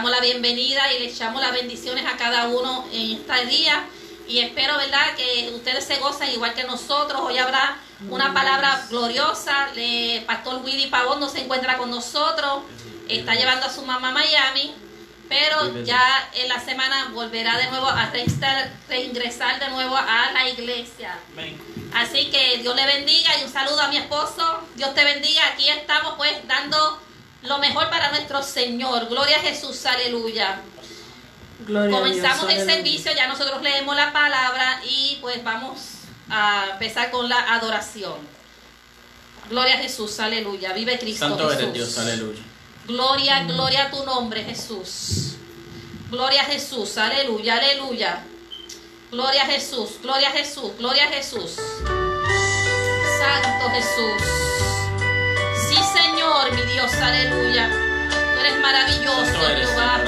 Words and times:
Damos 0.00 0.12
la 0.12 0.20
bienvenida 0.20 0.90
y 0.94 1.00
le 1.00 1.10
echamos 1.10 1.42
las 1.42 1.52
bendiciones 1.52 2.06
a 2.06 2.16
cada 2.16 2.48
uno 2.48 2.86
en 2.90 3.18
este 3.18 3.44
día. 3.44 3.84
Y 4.26 4.38
espero, 4.38 4.78
¿verdad?, 4.78 5.14
que 5.14 5.50
ustedes 5.54 5.84
se 5.84 5.96
gozan 5.96 6.30
igual 6.30 6.54
que 6.54 6.64
nosotros. 6.64 7.20
Hoy 7.20 7.36
habrá 7.36 7.76
una 8.08 8.32
palabra 8.32 8.86
gloriosa. 8.88 9.68
El 9.76 10.24
Pastor 10.24 10.62
Willy 10.64 10.86
Pavón 10.86 11.20
no 11.20 11.28
se 11.28 11.40
encuentra 11.40 11.76
con 11.76 11.90
nosotros. 11.90 12.62
Está 13.10 13.34
llevando 13.34 13.66
a 13.66 13.70
su 13.70 13.82
mamá 13.82 14.08
a 14.08 14.12
Miami. 14.12 14.74
Pero 15.28 15.84
ya 15.84 16.30
en 16.32 16.48
la 16.48 16.60
semana 16.60 17.10
volverá 17.12 17.58
de 17.58 17.66
nuevo 17.66 17.86
a 17.86 18.10
reingresar 18.88 19.60
de 19.60 19.68
nuevo 19.68 19.98
a 19.98 20.30
la 20.32 20.48
iglesia. 20.48 21.18
Así 21.92 22.30
que 22.30 22.56
Dios 22.62 22.74
le 22.74 22.86
bendiga 22.86 23.38
y 23.38 23.44
un 23.44 23.52
saludo 23.52 23.82
a 23.82 23.88
mi 23.88 23.98
esposo. 23.98 24.62
Dios 24.76 24.94
te 24.94 25.04
bendiga. 25.04 25.42
Aquí 25.52 25.68
estamos 25.68 26.14
pues 26.16 26.32
dando 26.48 26.98
lo 27.42 27.58
mejor 27.58 27.88
para 27.90 28.10
nuestro 28.10 28.42
Señor. 28.42 29.08
Gloria 29.08 29.36
a 29.36 29.40
Jesús, 29.40 29.84
aleluya. 29.86 30.60
Comenzamos 31.66 32.50
el 32.50 32.64
servicio, 32.64 33.12
ya 33.12 33.26
nosotros 33.28 33.62
leemos 33.62 33.94
la 33.94 34.12
palabra 34.12 34.80
y 34.84 35.18
pues 35.20 35.42
vamos 35.44 35.80
a 36.28 36.68
empezar 36.72 37.10
con 37.10 37.28
la 37.28 37.54
adoración. 37.54 38.16
Gloria 39.48 39.74
a 39.74 39.78
Jesús, 39.78 40.18
aleluya. 40.20 40.72
Vive 40.72 40.98
Cristo. 40.98 41.28
Santo 41.28 41.52
eres 41.52 41.72
Dios, 41.72 41.98
aleluya. 41.98 42.40
Gloria, 42.86 43.44
gloria 43.44 43.84
a 43.84 43.90
tu 43.90 44.04
nombre, 44.04 44.44
Jesús. 44.44 45.36
Gloria 46.10 46.42
a 46.42 46.44
Jesús, 46.44 46.96
aleluya, 46.98 47.54
aleluya. 47.54 48.24
Gloria 49.10 49.42
a 49.42 49.46
Jesús, 49.46 49.98
gloria 50.02 50.28
a 50.28 50.32
Jesús, 50.32 50.72
gloria 50.78 51.04
a 51.04 51.08
Jesús. 51.08 51.56
Santo 53.18 53.70
Jesús. 53.70 54.79
Señor, 56.30 56.52
mi 56.54 56.62
Dios, 56.72 56.94
aleluya. 56.94 57.68
Tú 57.68 58.40
eres 58.40 58.60
maravilloso, 58.60 59.32
Jehová. 59.56 60.00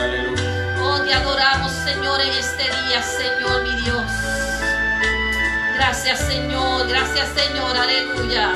Oh, 0.80 1.00
te 1.00 1.12
adoramos, 1.12 1.72
Señor, 1.72 2.20
en 2.20 2.30
este 2.30 2.62
día, 2.62 3.02
Señor, 3.02 3.62
mi 3.64 3.74
Dios. 3.82 4.04
Gracias, 5.74 6.20
Señor, 6.20 6.86
gracias, 6.86 7.28
Señor, 7.34 7.76
aleluya. 7.76 8.52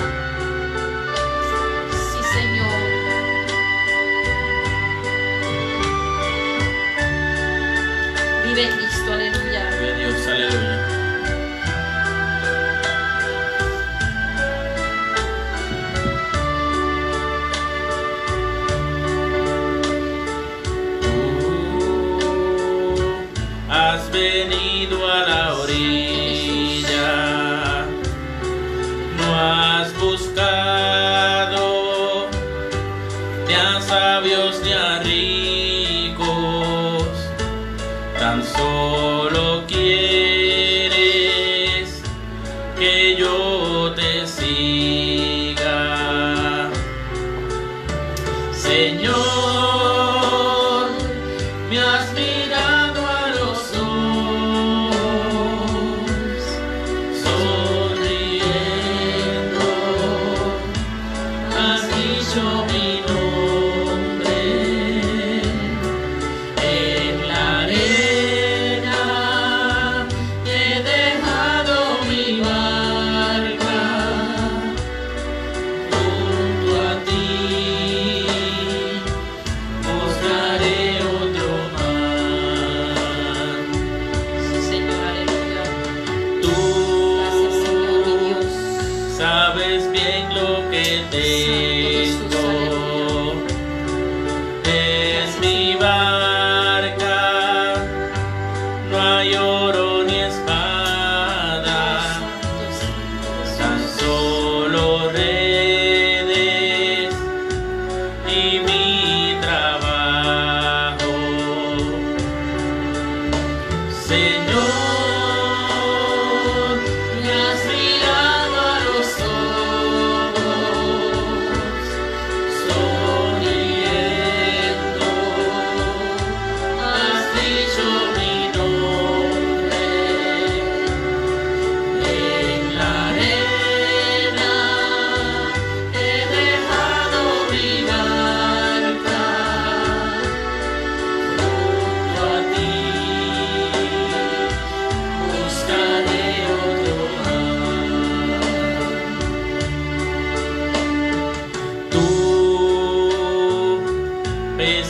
Sí, 1.90 2.20
Señor. 2.34 2.76
Vive 8.44 8.70
Cristo, 8.76 9.12
aleluya. 9.12 9.70
Vive 9.80 9.94
Dios, 9.96 10.26
aleluya. 10.28 10.75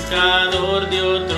buscador 0.07 0.89
de 0.89 1.03
otro. 1.03 1.36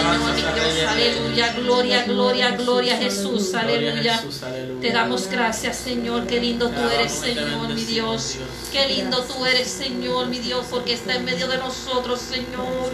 Señor, 0.00 0.34
mi 0.34 0.42
Dios. 0.42 0.90
Aleluya, 0.90 1.52
gloria, 1.52 2.04
gloria, 2.04 2.50
gloria 2.52 2.96
Jesús. 2.96 3.54
Aleluya. 3.54 4.22
Te 4.80 4.92
damos 4.92 5.28
gracias, 5.28 5.76
Señor. 5.76 6.26
Qué 6.26 6.40
lindo 6.40 6.68
tú 6.70 6.80
eres, 6.88 7.12
Señor, 7.12 7.68
mi 7.68 7.84
Dios. 7.84 8.36
Qué 8.72 8.86
lindo 8.88 9.22
tú 9.24 9.44
eres, 9.46 9.68
Señor, 9.68 10.26
mi 10.28 10.38
Dios, 10.38 10.66
porque 10.70 10.94
está 10.94 11.14
en 11.16 11.24
medio 11.24 11.48
de 11.48 11.58
nosotros, 11.58 12.20
Señor. 12.20 12.92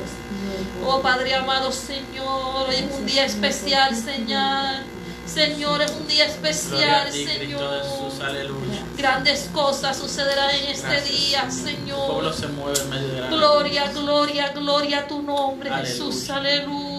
Oh 0.84 1.00
Padre 1.00 1.34
amado, 1.34 1.72
Señor, 1.72 2.68
hoy 2.68 2.74
es 2.76 2.98
un 2.98 3.06
día 3.06 3.24
especial, 3.24 3.94
Señor. 3.94 4.84
Señor, 5.26 5.82
es 5.82 5.90
un 5.90 6.06
día 6.06 6.24
especial, 6.26 7.10
ti, 7.10 7.26
Señor. 7.26 7.82
Jesús, 7.82 8.20
aleluya. 8.22 8.84
Grandes 8.96 9.50
cosas 9.52 9.96
sucederán 9.96 10.50
en 10.50 10.70
este 10.70 10.86
Gracias, 10.86 11.08
día, 11.10 11.50
Señor. 11.50 11.98
El 12.00 12.12
pueblo 12.12 12.32
Señor. 12.32 12.50
se 12.50 12.56
mueve 12.56 12.80
en 12.80 12.90
medio 12.90 13.08
de 13.08 13.20
la 13.22 13.26
Gloria, 13.28 13.92
gloria, 13.92 14.48
gloria 14.54 14.98
a 15.00 15.08
tu 15.08 15.22
nombre, 15.22 15.68
Aleluya. 15.68 15.92
Jesús. 15.92 16.30
Aleluya. 16.30 16.95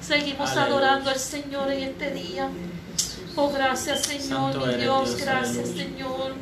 Seguimos 0.00 0.50
Aleluya. 0.50 0.66
adorando 0.66 1.10
al 1.10 1.18
Señor 1.18 1.70
en 1.70 1.82
este 1.84 2.10
día. 2.12 2.48
Oh, 3.36 3.50
gracias, 3.50 4.02
Señor, 4.02 4.52
Santo 4.52 4.66
mi 4.66 4.74
Dios. 4.74 5.16
Dios, 5.16 5.20
Gracias, 5.20 5.70
aleluya. 5.70 5.84
Señor. 5.84 6.34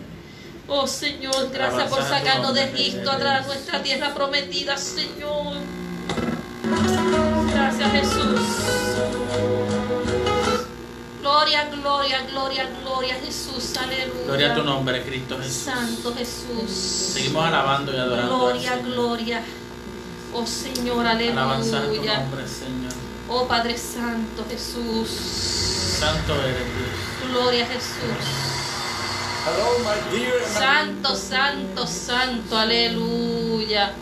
Oh, 0.69 0.87
Señor, 0.87 1.50
gracias 1.53 1.88
por 1.88 2.03
sacarnos 2.03 2.55
de 2.55 2.64
Egipto, 2.64 3.11
a 3.11 3.41
nuestra 3.43 3.82
tierra 3.82 4.12
prometida, 4.14 4.76
Señor. 4.76 5.55
Gracias, 7.53 7.93
Jesús. 7.93 8.41
Gloria, 11.20 11.69
gloria, 11.70 12.23
gloria, 12.31 12.69
gloria, 12.82 13.14
Jesús. 13.25 13.76
Aleluya. 13.76 14.25
Gloria 14.25 14.53
a 14.53 14.55
tu 14.55 14.62
nombre, 14.62 15.03
Cristo 15.03 15.38
Jesús. 15.38 15.55
Santo 15.55 16.14
Jesús. 16.14 16.70
Seguimos 16.70 17.44
alabando 17.44 17.93
y 17.93 17.97
adorando. 17.97 18.38
Gloria, 18.38 18.76
gloria. 18.79 19.43
Oh 20.34 20.46
Señor, 20.46 21.06
Alabanza 21.06 21.78
a 21.78 21.82
tu 21.82 21.88
aleluya. 21.90 22.19
nombre, 22.20 22.46
Señor. 22.46 22.93
Oh 23.28 23.46
Padre 23.49 23.76
Santo 23.78 24.44
Jesús. 24.49 25.08
Santo 25.99 26.34
eres 26.43 26.56
Dios. 26.58 27.31
Gloria 27.31 27.64
a 27.64 27.69
Jesús. 27.69 28.56
Hello, 29.46 29.78
my 29.78 30.19
dear 30.19 30.43
Santo, 30.46 31.14
santo, 31.17 31.87
santo, 31.87 32.56
aleluya. 32.58 33.93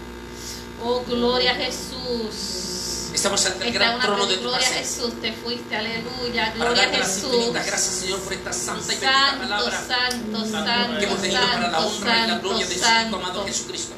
Oh, 0.82 1.02
gloria 1.06 1.52
a 1.52 1.54
Jesús. 1.54 3.10
Estamos 3.14 3.46
ante 3.46 3.68
el 3.68 3.72
gran 3.72 4.00
trono 4.00 4.26
de 4.26 4.36
tu 4.36 4.42
gloria 4.42 4.66
a. 4.66 4.70
Jesús, 4.72 5.20
te 5.20 5.32
fuiste, 5.32 5.76
aleluya. 5.76 6.52
Gloria 6.56 6.82
a 6.84 6.88
Jesús. 6.88 7.52
gracias, 7.52 7.80
Señor, 7.82 8.20
por 8.20 8.32
esta 8.32 8.52
santa 8.52 8.82
y 8.82 8.88
bendita 8.88 9.12
Santo, 9.12 9.38
palabra 9.42 9.78
santo, 9.86 10.38
Santo 10.40 10.50
santo, 10.50 10.98
que 10.98 11.04
hemos 11.04 11.20
tenido 11.22 11.40
para 11.40 11.60
la 11.60 11.70
santo, 11.70 11.86
honra 11.88 12.16
y 12.16 12.20
la 12.20 12.26
santo, 12.28 12.48
gloria 12.48 12.66
de 12.66 12.74
Hijo 12.74 12.86
amado 12.86 13.24
santo. 13.34 13.46
Jesucristo. 13.46 13.94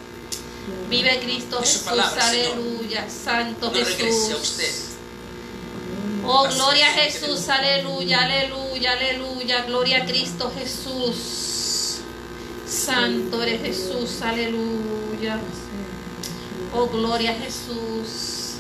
Vive 0.89 1.19
Cristo 1.21 1.59
Jesús, 1.61 1.83
palabra, 1.83 2.29
aleluya. 2.29 3.07
Santo 3.11 3.67
No 3.67 3.73
regrese 3.73 4.03
a 4.03 4.07
Jesús. 4.07 4.41
usted. 4.43 4.73
Oh, 6.25 6.49
gloria 6.49 6.87
a 6.89 7.05
es, 7.07 7.15
Jesús, 7.19 7.49
aleluya, 7.49 8.21
aleluya, 8.23 8.93
aleluya. 8.93 9.63
Gloria 9.63 10.03
a 10.03 10.07
Cristo 10.07 10.53
Jesús. 10.57 12.01
Santo 12.67 13.43
eres 13.43 13.63
Jesús, 13.63 14.21
aleluya. 14.23 15.39
Oh, 16.75 16.87
gloria 16.89 17.31
a 17.31 17.35
Jesús. 17.35 18.57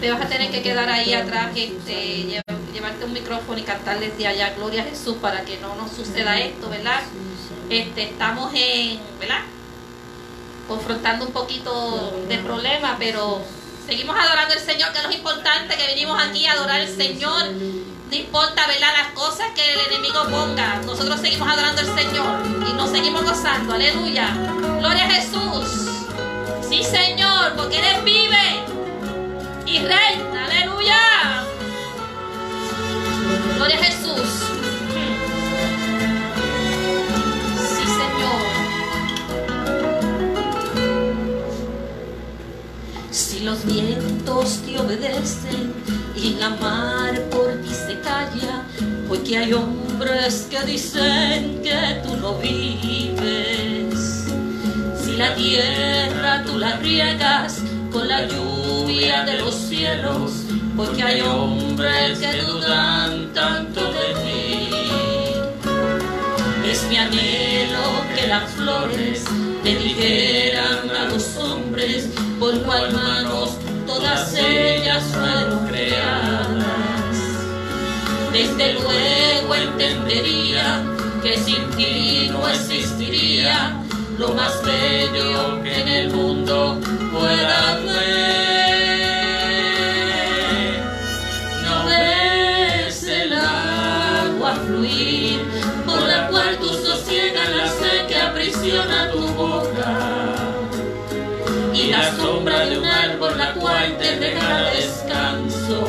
Te 0.00 0.10
vas 0.10 0.22
a 0.22 0.28
tener 0.28 0.50
que 0.50 0.62
quedar 0.62 0.88
ahí 0.88 1.12
atrás, 1.12 1.50
este, 1.54 1.92
lle- 2.26 2.42
llevarte 2.72 3.04
un 3.04 3.12
micrófono 3.12 3.58
y 3.58 3.62
cantar 3.62 4.00
desde 4.00 4.26
allá, 4.26 4.54
gloria 4.56 4.82
a 4.82 4.86
Jesús, 4.86 5.16
para 5.20 5.44
que 5.44 5.58
no 5.58 5.74
nos 5.74 5.92
suceda 5.92 6.38
esto, 6.40 6.70
¿verdad? 6.70 7.02
Este, 7.68 8.04
estamos 8.04 8.50
en, 8.54 8.98
¿verdad? 9.18 9.42
Confrontando 10.70 11.26
un 11.26 11.32
poquito 11.32 12.22
de 12.28 12.38
problema, 12.38 12.94
pero 12.96 13.42
seguimos 13.84 14.16
adorando 14.16 14.54
al 14.54 14.60
Señor, 14.60 14.92
que 14.92 14.98
es 14.98 15.04
lo 15.04 15.10
importante, 15.10 15.76
que 15.76 15.84
venimos 15.88 16.16
aquí 16.22 16.46
a 16.46 16.52
adorar 16.52 16.82
al 16.82 16.88
Señor. 16.88 17.50
No 18.08 18.16
importa, 18.16 18.68
¿verdad? 18.68 18.92
Las 18.96 19.08
cosas 19.12 19.48
que 19.56 19.72
el 19.72 19.80
enemigo 19.80 20.22
ponga. 20.30 20.76
Nosotros 20.86 21.20
seguimos 21.20 21.48
adorando 21.48 21.80
al 21.80 21.88
Señor 21.98 22.68
y 22.70 22.72
nos 22.74 22.88
seguimos 22.90 23.24
gozando. 23.24 23.74
Aleluya. 23.74 24.28
Gloria 24.78 25.06
a 25.06 25.10
Jesús. 25.10 25.88
Sí, 26.68 26.84
Señor, 26.84 27.54
porque 27.56 27.78
Él 27.78 28.04
vive 28.04 28.62
y 29.66 29.78
reina. 29.80 30.44
Aleluya. 30.44 31.44
Gloria 33.56 33.76
a 33.76 33.82
Jesús. 33.82 33.99
Te 44.38 44.78
obedecen 44.78 45.74
y 46.14 46.34
la 46.34 46.50
mar 46.50 47.20
por 47.32 47.52
ti 47.62 47.74
se 47.74 47.98
calla, 47.98 48.62
porque 49.08 49.38
hay 49.38 49.52
hombres 49.52 50.46
que 50.48 50.60
dicen 50.62 51.60
que 51.62 52.00
tú 52.04 52.16
no 52.16 52.38
vives. 52.38 54.26
Si 55.02 55.16
la 55.16 55.34
tierra 55.34 56.44
tú 56.44 56.58
la 56.58 56.76
riegas 56.76 57.62
con 57.90 58.06
la 58.06 58.24
lluvia 58.28 59.24
de 59.24 59.38
los 59.38 59.52
cielos, 59.52 60.44
porque 60.76 61.02
hay 61.02 61.20
hombres 61.22 62.20
que 62.20 62.42
dudan 62.42 63.32
tanto 63.34 63.80
de 63.80 64.14
ti. 64.22 64.70
Es 66.70 66.84
mi 66.88 66.96
anhelo 66.98 68.04
que 68.14 68.28
las 68.28 68.48
flores 68.52 69.24
le 69.64 69.74
dijeran 69.76 70.88
a 70.88 71.04
los 71.06 71.36
hombres 71.36 72.08
por 72.38 72.62
cual 72.62 72.92
manos 72.92 73.56
todas 73.90 74.34
ellas 74.34 75.02
fueron 75.12 75.66
creadas. 75.66 77.16
Desde 78.32 78.74
luego 78.74 79.54
entendería 79.54 80.82
que 81.22 81.36
sin 81.36 81.70
ti 81.76 82.28
no 82.30 82.48
existiría 82.48 83.74
lo 84.16 84.28
más 84.34 84.62
bello 84.62 85.62
que 85.62 85.80
en 85.80 85.88
el 85.88 86.10
mundo 86.12 86.78
pueda 87.12 87.72
haber. 87.72 88.59
Cual 103.80 103.96
te 103.98 104.16
descanso. 104.16 105.86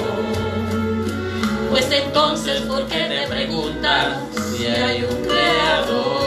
Pues 1.70 1.92
entonces, 1.92 2.62
¿por 2.62 2.86
qué 2.88 3.04
te 3.06 3.28
preguntas 3.28 4.18
si 4.52 4.66
hay 4.66 5.04
un 5.04 5.26
creador? 5.26 6.22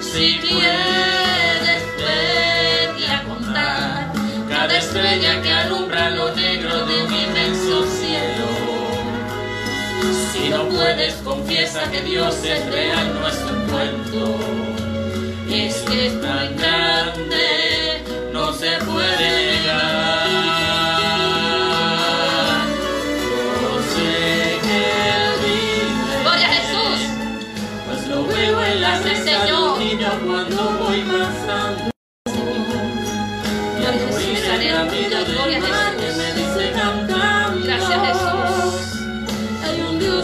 Si 0.00 0.38
quieres 0.38 1.82
ver 1.98 2.94
y 2.98 3.04
a 3.04 3.22
contar 3.24 4.12
cada 4.48 4.78
estrella 4.78 5.40
que 5.42 5.52
alumbra 5.52 6.10
lo 6.10 6.34
negro 6.34 6.86
de 6.86 7.02
un 7.04 7.14
inmenso 7.14 7.86
cielo. 7.86 8.48
Si 10.32 10.48
no 10.48 10.68
puedes, 10.68 11.14
confiesa 11.16 11.90
que 11.90 12.02
Dios 12.02 12.36
es 12.44 12.66
real, 12.66 13.14
no 13.14 13.28
es 13.28 13.36
un 13.36 13.66
cuento. 13.70 14.38
Es 15.50 15.76
que 15.82 16.06
es 16.06 16.14
muy 16.14 16.48
grande 16.56 17.61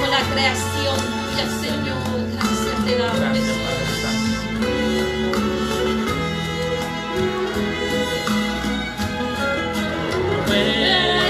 Por 0.00 0.08
la 0.08 0.22
creación 0.32 0.96
tuya, 0.96 1.46
Señor. 1.60 2.06
Gracias 2.32 2.78
te 2.84 2.92
damos, 2.98 3.28
Jesús. 3.36 3.58
Padre 3.64 3.86
Santo. 4.02 4.24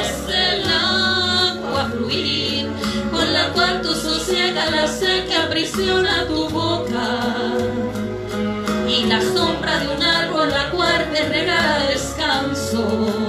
Es 0.01 0.13
el 0.29 0.61
agua 0.69 1.83
fluir, 1.93 2.65
con 3.11 3.33
la 3.33 3.45
cual 3.53 3.83
tú 3.83 3.95
sosiegas 3.95 4.71
la 4.71 4.85
que 5.27 5.35
aprisiona 5.35 6.27
tu 6.27 6.49
boca. 6.51 7.23
Y 8.89 9.07
la 9.07 9.21
sombra 9.21 9.79
de 9.81 9.89
un 9.89 10.03
árbol 10.03 10.51
la 10.51 10.71
cual 10.71 11.11
te 11.13 11.29
regala 11.29 11.87
descanso. 11.89 13.24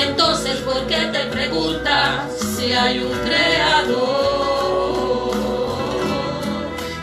Entonces, 0.00 0.58
¿por 0.58 0.86
qué 0.86 1.08
te 1.12 1.24
preguntas 1.26 2.30
si 2.56 2.72
hay 2.72 3.00
un 3.00 3.12
creador? 3.18 3.98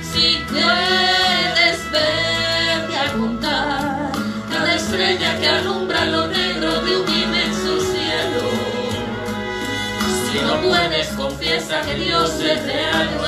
Si 0.01 0.41
puedes 0.49 1.91
verte 1.91 2.97
a 2.97 3.13
contar 3.13 4.11
cada 4.49 4.75
estrella 4.75 5.37
que 5.37 5.47
alumbra 5.47 6.05
lo 6.05 6.27
negro 6.27 6.81
de 6.83 6.97
un 6.97 7.09
inmenso 7.09 7.81
cielo. 7.81 8.43
Si 10.31 10.39
no 10.39 10.61
puedes, 10.61 11.07
confiesa 11.09 11.81
que 11.81 11.95
Dios 11.95 12.39
es 12.39 12.63
real, 12.65 13.09
no 13.17 13.27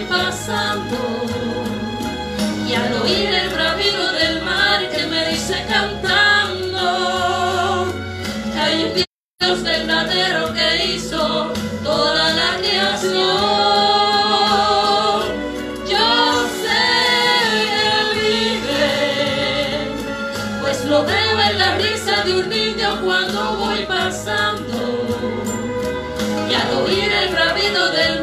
pasando. 0.00 0.96
Y 2.68 2.74
al 2.74 2.92
oír 3.02 3.28
el 3.28 3.50
bravido 3.50 4.12
del 4.12 4.42
mar 4.42 4.88
que 4.88 5.06
me 5.06 5.28
dice 5.28 5.64
cantando, 5.68 6.80
hay 8.58 8.84
un 8.84 8.94
Dios 8.94 9.62
verdadero 9.62 10.52
que 10.54 10.86
hizo 10.86 11.52
toda 11.84 12.32
la 12.32 12.56
creación. 12.58 13.12
Yo 15.90 16.48
sé 16.62 16.84
que 17.64 18.20
vive, 18.20 19.90
pues 20.62 20.84
lo 20.86 21.04
veo 21.04 21.40
en 21.50 21.58
la 21.58 21.76
risa 21.76 22.22
de 22.24 22.38
un 22.38 22.48
niño 22.48 23.00
cuando 23.04 23.56
voy 23.56 23.84
pasando. 23.84 25.06
Y 26.48 26.54
al 26.54 26.72
oír 26.84 27.12
el 27.12 27.28
bravido 27.34 27.90
del 27.90 28.21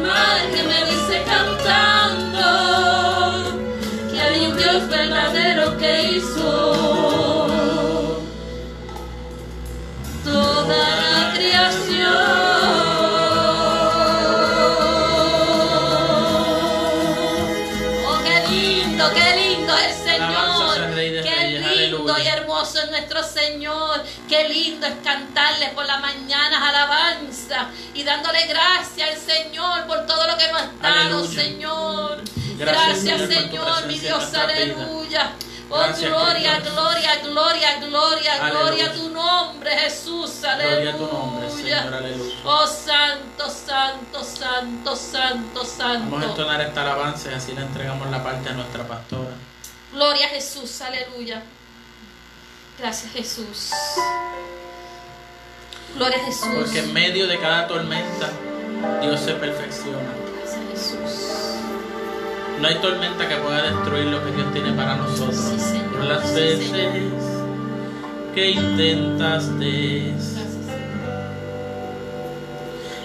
ha 30.82 30.88
dado, 30.88 31.18
Aleluya. 31.18 31.42
Señor. 31.42 32.22
Gracias, 32.58 33.04
Gracias, 33.04 33.20
Señor, 33.20 33.26
por 33.26 33.26
tu 33.26 33.34
Señor, 33.34 33.86
mi 33.86 33.98
presencia 33.98 34.00
en 34.00 34.00
Dios, 34.00 34.18
nuestra 34.18 34.46
vida. 34.46 34.84
aleluya. 34.84 35.32
Oh, 35.72 35.76
Gracias, 35.78 36.10
gloria, 36.10 36.58
gloria, 36.58 37.20
gloria, 37.22 37.76
gloria, 37.78 38.44
Aleluya. 38.44 38.50
gloria 38.50 38.86
a 38.86 38.92
tu 38.92 39.08
nombre, 39.10 39.70
Jesús, 39.70 40.42
aleluya. 40.42 40.74
Gloria 40.74 40.90
a 40.90 40.96
tu 40.96 41.06
nombre, 41.16 41.50
Señor, 41.50 41.94
aleluya. 41.94 42.34
Oh, 42.44 42.66
santo, 42.66 43.48
santo, 43.48 44.24
santo, 44.24 44.96
santo, 44.96 45.64
santo. 45.64 46.10
Vamos 46.10 46.22
a 46.24 46.30
entonar 46.30 46.60
esta 46.60 46.82
alabanza 46.82 47.30
y 47.30 47.34
así 47.34 47.52
le 47.52 47.60
entregamos 47.60 48.10
la 48.10 48.20
parte 48.22 48.48
a 48.48 48.52
nuestra 48.52 48.86
pastora. 48.88 49.30
Gloria 49.92 50.26
a 50.26 50.30
Jesús, 50.30 50.80
aleluya. 50.80 51.40
Gracias 52.78 53.12
Jesús. 53.12 53.70
Gloria 55.94 56.16
a 56.16 56.24
Jesús. 56.24 56.48
Porque 56.56 56.80
en 56.80 56.92
medio 56.92 57.28
de 57.28 57.38
cada 57.38 57.68
tormenta, 57.68 58.28
Dios 59.02 59.20
se 59.20 59.34
perfecciona. 59.34 60.14
Gracias 60.36 60.60
Jesús. 60.72 61.69
No 62.60 62.68
hay 62.68 62.74
tormenta 62.76 63.28
que 63.28 63.36
pueda 63.36 63.62
destruir 63.62 64.06
lo 64.06 64.22
que 64.24 64.32
Dios 64.32 64.52
tiene 64.52 64.72
para 64.72 64.96
nosotros. 64.96 65.36
Sí, 65.36 65.58
Señor. 65.58 65.90
Por 65.92 66.04
las 66.04 66.28
Sí, 66.28 66.34
veces 66.34 66.70
Señor. 66.70 66.92
que 68.34 68.50
intentaste 68.50 70.12
Gracias 70.12 70.46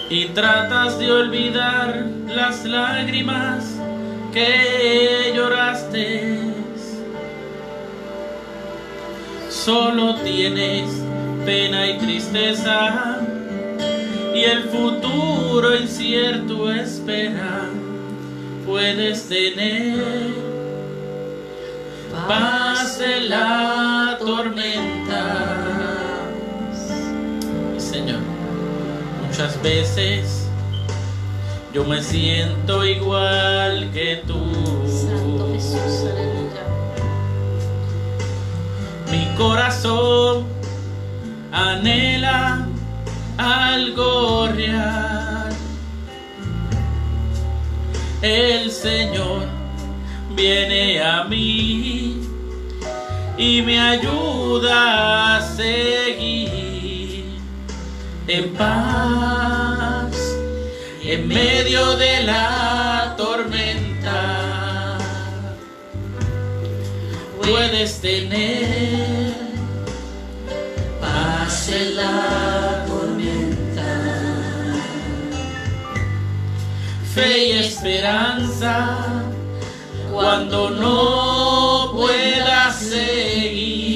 y 0.08 0.26
tratas 0.26 0.98
de 1.00 1.10
olvidar 1.10 2.06
las 2.28 2.64
lágrimas 2.64 3.64
que 4.32 5.32
lloraste. 5.34 6.38
Solo 9.50 10.16
tienes 10.22 10.88
pena 11.44 11.88
y 11.88 11.98
tristeza 11.98 13.18
y 14.34 14.44
el 14.44 14.64
futuro 14.64 15.74
incierto 15.74 16.70
espera. 16.72 17.68
Puedes 18.66 19.28
tener 19.28 20.34
paz 22.26 23.00
en 23.00 23.28
la 23.28 24.16
tormenta. 24.18 25.46
Señor, 27.78 28.18
muchas 29.24 29.62
veces 29.62 30.48
yo 31.72 31.84
me 31.84 32.02
siento 32.02 32.84
igual 32.84 33.90
que 33.92 34.22
tú. 34.26 34.34
Santo 34.84 35.48
Jesús, 35.52 36.10
aleluya. 36.10 36.64
Mi 39.12 39.36
corazón 39.36 40.44
anhela 41.52 42.66
algo 43.38 44.48
real. 44.48 45.35
El 48.22 48.70
Señor 48.70 49.46
viene 50.34 51.02
a 51.02 51.24
mí 51.24 52.22
y 53.36 53.62
me 53.62 53.78
ayuda 53.78 55.36
a 55.36 55.42
seguir 55.54 57.24
en 58.26 58.52
paz 58.54 60.16
en 61.02 61.28
medio 61.28 61.96
de 61.96 62.22
la 62.24 63.14
tormenta. 63.16 64.98
Puedes 67.42 68.00
tener 68.00 69.34
paz 71.00 71.68
en 71.68 71.96
la 71.96 72.65
fe 77.16 77.46
y 77.46 77.52
esperanza 77.52 79.24
cuando 80.12 80.70
no 80.70 81.92
puedas 81.94 82.76
seguir, 82.78 83.88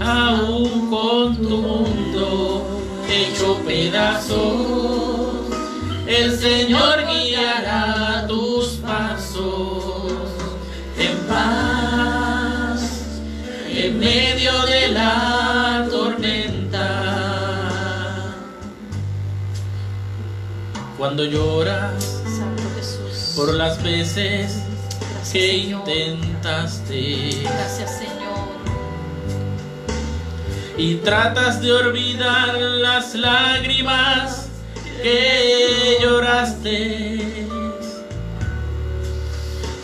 aún 0.00 0.88
con 0.88 1.36
tu 1.36 2.64
hecho 3.06 3.60
pedazos. 3.66 5.44
El 6.06 6.38
Señor 6.38 7.04
guiará 7.06 8.26
tus 8.26 8.78
pasos 8.78 10.14
en 10.98 11.18
paz 11.28 12.80
en 13.68 13.98
medio 13.98 14.62
de 14.62 14.88
la 14.88 15.37
Cuando 21.18 21.36
lloras 21.36 22.22
por 23.34 23.52
las 23.52 23.82
veces 23.82 24.52
Gracias, 25.00 25.32
que 25.32 25.50
Señor. 25.50 25.80
intentaste 25.88 27.40
Gracias, 27.42 27.98
Señor. 27.98 28.48
y 30.76 30.94
tratas 30.98 31.60
de 31.60 31.72
olvidar 31.72 32.54
las 32.54 33.16
lágrimas 33.16 34.46
que 35.02 35.96
lloraste. 36.00 37.48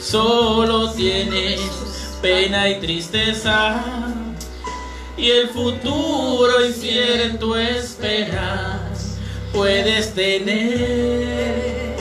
Solo 0.00 0.92
tienes 0.92 1.60
pena 2.22 2.68
y 2.68 2.78
tristeza 2.78 3.82
y 5.16 5.30
el 5.30 5.48
futuro 5.48 6.64
incierto 6.64 7.58
esperas. 7.58 8.83
Puedes 9.54 10.12
tener. 10.14 11.96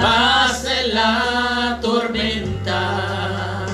Paz 0.00 0.66
en 0.66 0.94
la 0.94 1.78
tormenta. 1.80 3.66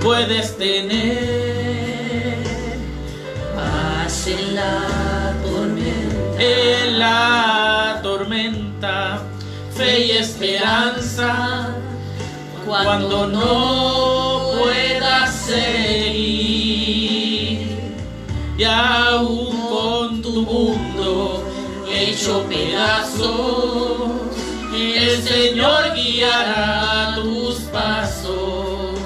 Puedes 0.00 0.58
tener. 0.58 2.38
Paz 3.54 4.26
en 4.26 4.54
la 4.54 5.34
tormenta. 5.42 5.96
en 6.38 6.98
la 6.98 8.00
tormenta 8.02 9.22
fe 9.76 10.06
y 10.06 10.10
esperanza 10.12 11.68
cuando 12.66 13.26
no 13.26 14.52
puedas 14.58 15.34
seguir. 15.34 16.26
Y 18.58 18.64
aún 18.64 19.45
hecho 21.96 22.44
pedazos 22.48 24.06
el 24.96 25.22
Señor 25.22 25.94
guiará 25.94 27.14
tus 27.16 27.56
pasos 27.72 28.98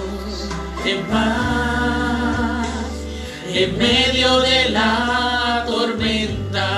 en 0.84 1.02
paz 1.06 2.66
en 3.52 3.76
medio 3.76 4.40
de 4.40 4.70
la 4.70 5.64
tormenta. 5.66 6.68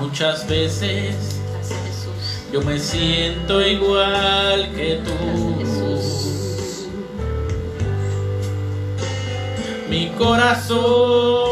Muchas 0.00 0.46
veces 0.48 1.40
yo 2.52 2.60
me 2.62 2.78
siento 2.78 3.60
igual 3.66 4.72
que 4.74 5.00
tú. 5.04 5.12
Mi 9.88 10.08
corazón 10.18 11.51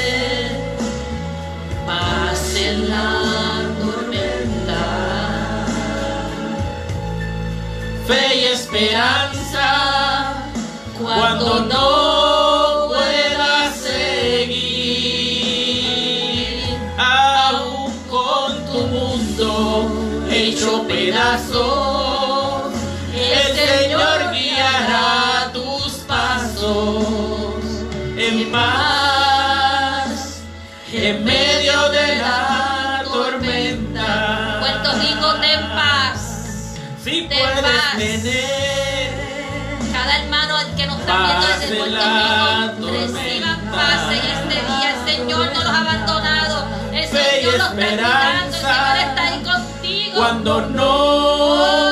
fe 8.11 8.35
y 8.35 8.43
esperanza 8.45 9.67
cuando 11.01 11.61
no 11.61 12.87
puedas 12.89 13.75
seguir. 13.77 14.57
Aún 16.97 17.93
con 18.09 18.65
tu 18.65 18.79
mundo 18.95 19.49
hecho 20.29 20.85
pedazos 20.87 22.73
el 23.15 23.55
Señor 23.55 24.17
guiará 24.33 25.51
tus 25.53 25.91
pasos. 26.07 27.63
En 28.17 28.51
paz 28.51 29.21
en 30.93 31.23
puedes 37.39 37.61
paz. 37.61 37.97
tener 37.97 39.11
Cada 39.93 40.17
hermano 40.21 40.55
que 40.75 40.85
nos 40.87 40.99
está 40.99 41.13
viendo 41.25 41.47
desde 41.47 41.75
Puerto 41.75 41.95
Rico, 41.95 42.87
tormenta. 42.87 43.59
paz 43.71 44.11
en 44.11 44.23
este 44.31 44.55
día. 44.67 44.89
El 44.95 44.99
Señor 45.15 45.45
no 45.53 45.59
los 45.63 45.73
ha 45.73 45.79
abandonado. 45.81 46.67
El 46.93 47.07
Señor 47.07 47.53
los 47.57 47.67
está 47.69 47.75
cuidando. 47.75 48.57
El. 48.57 48.61
Señor 48.61 48.97
está 49.09 49.21
ahí 49.27 49.43
contigo. 49.43 50.15
cuando 50.17 50.61
no 50.67 50.91
Oh, 50.93 51.91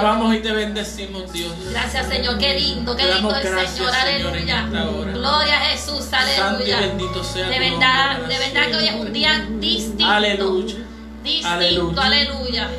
alabamos 0.00 0.34
y 0.34 0.40
te 0.40 0.52
bendecimos 0.52 1.32
Dios 1.32 1.52
Gracias, 1.70 2.08
Señor. 2.08 2.38
Qué 2.38 2.58
lindo, 2.58 2.96
qué 2.96 3.04
lindo 3.14 3.34
el 3.34 3.42
gracias, 3.42 3.70
Señor. 3.76 3.94
Aleluya. 3.94 4.66
Gloria 5.12 5.56
a 5.60 5.64
Jesús. 5.66 6.04
Santo 6.04 6.28
y 6.66 6.70
Aleluya. 6.72 6.80
bendito 6.80 7.22
sea 7.24 7.48
De 7.48 7.58
verdad, 7.58 8.18
nombre 8.18 8.38
de 8.38 8.48
verdad 8.50 8.68
que 8.70 8.76
hoy 8.76 8.88
es 8.88 8.94
un 8.94 9.12
día 9.12 9.46
distinto. 9.58 10.06
Aleluya. 10.06 10.74
Distinto, 11.22 11.48
Aleluya. 11.48 12.02
aleluya. 12.02 12.70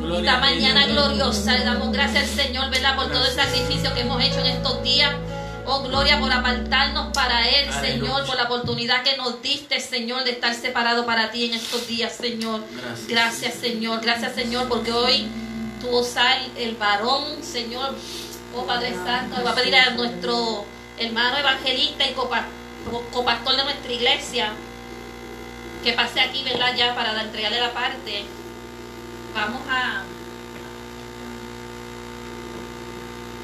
Gloria 0.00 0.30
Esta 0.32 0.40
mañana 0.40 0.86
Dios. 0.86 0.92
gloriosa 1.08 1.52
le 1.52 1.64
damos 1.64 1.92
gracias 1.92 2.24
al 2.24 2.28
Señor, 2.44 2.70
¿verdad? 2.70 2.96
Por 2.96 3.10
todo 3.10 3.24
el 3.24 3.32
sacrificio 3.32 3.92
que 3.94 4.00
hemos 4.02 4.22
hecho 4.22 4.38
en 4.40 4.46
estos 4.46 4.82
días. 4.82 5.12
Oh, 5.68 5.82
gloria 5.82 6.20
por 6.20 6.30
apartarnos 6.32 7.08
para 7.12 7.48
Él, 7.48 7.68
Aleluya. 7.68 7.80
Señor, 8.06 8.26
por 8.26 8.36
la 8.36 8.44
oportunidad 8.44 9.02
que 9.02 9.16
nos 9.16 9.42
diste, 9.42 9.80
Señor, 9.80 10.22
de 10.24 10.30
estar 10.32 10.54
separado 10.54 11.04
para 11.06 11.30
ti 11.32 11.46
en 11.46 11.54
estos 11.54 11.88
días, 11.88 12.12
Señor. 12.12 12.60
Gracias. 12.72 13.08
Gracias, 13.08 13.54
Señor. 13.54 14.00
Gracias, 14.00 14.34
Señor, 14.34 14.68
porque 14.68 14.92
hoy 14.92 15.26
tú 15.80 16.02
sal 16.04 16.50
el 16.56 16.76
varón, 16.76 17.42
Señor. 17.42 17.94
Oh, 18.54 18.64
Padre 18.66 18.94
Santo, 18.94 19.42
va 19.44 19.50
a 19.50 19.54
pedir 19.54 19.76
a 19.76 19.90
nuestro 19.90 20.64
hermano 20.98 21.36
evangelista 21.36 22.06
y 22.08 22.14
copa- 22.14 22.46
copastor 23.12 23.56
de 23.56 23.64
nuestra 23.64 23.92
iglesia 23.92 24.52
que 25.84 25.92
pase 25.92 26.20
aquí, 26.20 26.42
¿verdad? 26.42 26.74
Ya 26.74 26.94
para 26.94 27.20
entregarle 27.20 27.60
la 27.60 27.72
parte. 27.72 28.24
Vamos 29.34 29.60
a. 29.68 30.04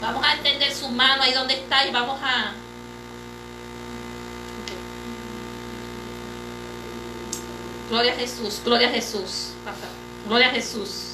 Vamos 0.01 0.25
a 0.27 0.33
extender 0.35 0.73
su 0.75 0.89
mano 0.89 1.23
ahí 1.23 1.33
donde 1.33 1.55
está 1.55 1.87
y 1.87 1.93
vamos 1.93 2.19
a. 2.23 2.53
Gloria 7.91 8.13
a 8.13 8.17
Jesús, 8.17 8.61
gloria 8.65 8.89
a 8.89 8.91
Jesús. 8.91 9.49
Gloria 10.27 10.49
a 10.49 10.51
Jesús. 10.51 11.12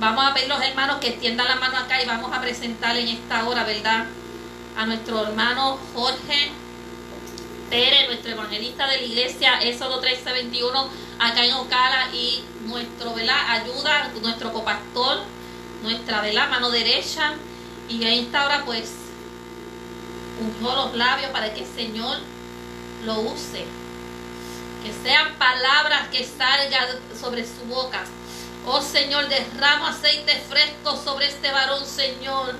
Vamos 0.00 0.24
a 0.24 0.34
pedir 0.34 0.48
los 0.48 0.60
hermanos 0.60 0.96
que 0.98 1.08
extiendan 1.08 1.46
la 1.46 1.56
mano 1.56 1.78
acá 1.78 2.02
y 2.02 2.06
vamos 2.06 2.32
a 2.32 2.40
presentar 2.40 2.96
en 2.96 3.08
esta 3.08 3.46
hora, 3.46 3.62
¿verdad? 3.62 4.06
A 4.76 4.86
nuestro 4.86 5.22
hermano 5.22 5.78
Jorge 5.94 6.50
Pérez, 7.70 8.08
nuestro 8.08 8.32
evangelista 8.32 8.88
de 8.88 8.96
la 8.98 9.02
iglesia, 9.02 9.60
Éxodo 9.62 10.00
1321, 10.00 10.88
acá 11.20 11.44
en 11.44 11.54
Ocala, 11.54 12.08
y 12.12 12.42
nuestro, 12.66 13.14
¿verdad? 13.14 13.36
Ayuda, 13.48 14.10
nuestro 14.20 14.52
copastor, 14.52 15.20
nuestra, 15.82 16.20
¿verdad? 16.22 16.50
Mano 16.50 16.70
derecha. 16.70 17.34
Y 17.88 18.02
en 18.02 18.24
esta 18.24 18.46
hora, 18.46 18.64
pues, 18.64 18.90
ungió 20.40 20.74
los 20.74 20.94
labios 20.94 21.30
para 21.30 21.54
que 21.54 21.60
el 21.60 21.66
Señor 21.66 22.18
lo 23.04 23.20
use. 23.20 23.64
Que 24.82 24.92
sean 25.02 25.34
palabras 25.36 26.08
que 26.08 26.24
salgan 26.24 26.88
sobre 27.18 27.44
su 27.44 27.64
boca. 27.68 28.04
Oh 28.66 28.80
Señor, 28.80 29.28
derrama 29.28 29.90
aceite 29.90 30.40
fresco 30.48 30.96
sobre 30.96 31.26
este 31.26 31.52
varón, 31.52 31.84
Señor. 31.84 32.56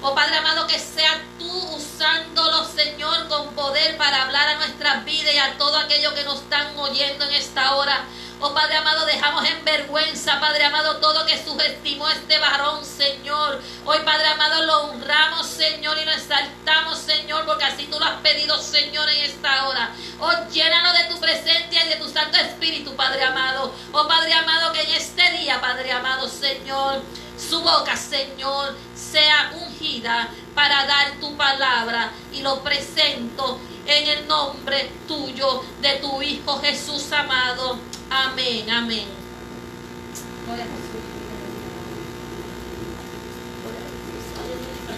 Oh 0.00 0.14
Padre 0.14 0.36
amado, 0.36 0.68
que 0.68 0.78
sea 0.78 1.20
tú 1.36 1.50
usándolo, 1.74 2.64
Señor, 2.64 3.26
con 3.26 3.48
poder 3.54 3.96
para 3.96 4.22
hablar 4.22 4.48
a 4.50 4.54
nuestras 4.58 5.04
vidas 5.04 5.34
y 5.34 5.38
a 5.38 5.58
todo 5.58 5.76
aquello 5.76 6.14
que 6.14 6.22
nos 6.22 6.42
están 6.42 6.78
oyendo 6.78 7.24
en 7.24 7.32
esta 7.32 7.74
hora. 7.74 8.04
Oh 8.40 8.54
Padre 8.54 8.76
amado, 8.76 9.04
dejamos 9.04 9.44
en 9.44 9.64
vergüenza, 9.64 10.38
Padre 10.38 10.64
amado, 10.64 10.98
todo 10.98 11.26
que 11.26 11.42
subestimó 11.42 12.06
a 12.06 12.12
este 12.12 12.38
varón, 12.38 12.84
Señor. 12.84 13.60
Hoy, 13.84 13.98
Padre 14.04 14.28
amado, 14.28 14.64
lo 14.64 14.82
honramos, 14.84 15.44
Señor, 15.44 15.98
y 15.98 16.04
lo 16.04 16.12
exaltamos, 16.12 16.98
Señor, 16.98 17.44
porque 17.46 17.64
así 17.64 17.86
tú 17.86 17.98
lo 17.98 18.04
has 18.04 18.20
pedido, 18.20 18.56
Señor, 18.62 19.08
en 19.08 19.24
esta 19.24 19.66
hora. 19.66 19.90
Oh, 20.20 20.30
llénanos 20.52 20.92
de 20.96 21.04
tu 21.06 21.18
presencia 21.18 21.84
y 21.84 21.88
de 21.88 21.96
tu 21.96 22.08
Santo 22.08 22.38
Espíritu, 22.38 22.94
Padre 22.94 23.24
amado. 23.24 23.74
Oh, 23.90 24.06
Padre 24.06 24.32
amado, 24.32 24.72
que 24.72 24.82
en 24.82 24.90
este 24.92 25.32
día, 25.32 25.60
Padre 25.60 25.90
amado, 25.90 26.28
Señor, 26.28 27.02
su 27.36 27.60
boca, 27.60 27.96
Señor, 27.96 28.76
sea 28.94 29.52
ungida 29.54 30.28
para 30.54 30.86
dar 30.86 31.18
tu 31.20 31.36
palabra 31.36 32.12
y 32.32 32.42
lo 32.42 32.62
presento 32.62 33.58
en 33.88 34.06
el 34.06 34.28
nombre 34.28 34.90
tuyo 35.08 35.64
de 35.80 35.94
tu 35.94 36.20
Hijo 36.20 36.58
Jesús 36.60 37.10
amado. 37.10 37.78
Amén, 38.10 38.70
amén. 38.70 39.06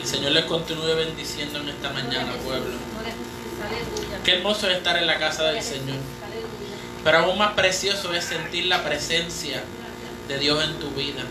El 0.01 0.07
Señor 0.07 0.33
les 0.33 0.45
continúe 0.47 0.97
bendiciendo 0.97 1.61
en 1.61 1.69
esta 1.69 1.91
mañana, 1.91 2.33
pueblo. 2.45 2.77
Qué 4.25 4.33
hermoso 4.33 4.69
es 4.69 4.79
estar 4.79 4.97
en 4.97 5.07
la 5.07 5.19
casa 5.19 5.45
del 5.45 5.63
Señor. 5.63 5.99
Pero 7.05 7.19
aún 7.19 7.39
más 7.39 7.53
precioso 7.53 8.13
es 8.13 8.25
sentir 8.25 8.67
la 8.67 8.83
presencia 8.83 9.63
de 10.27 10.39
Dios 10.39 10.65
en 10.65 10.75
tu 10.81 10.91
vida. 10.91 11.23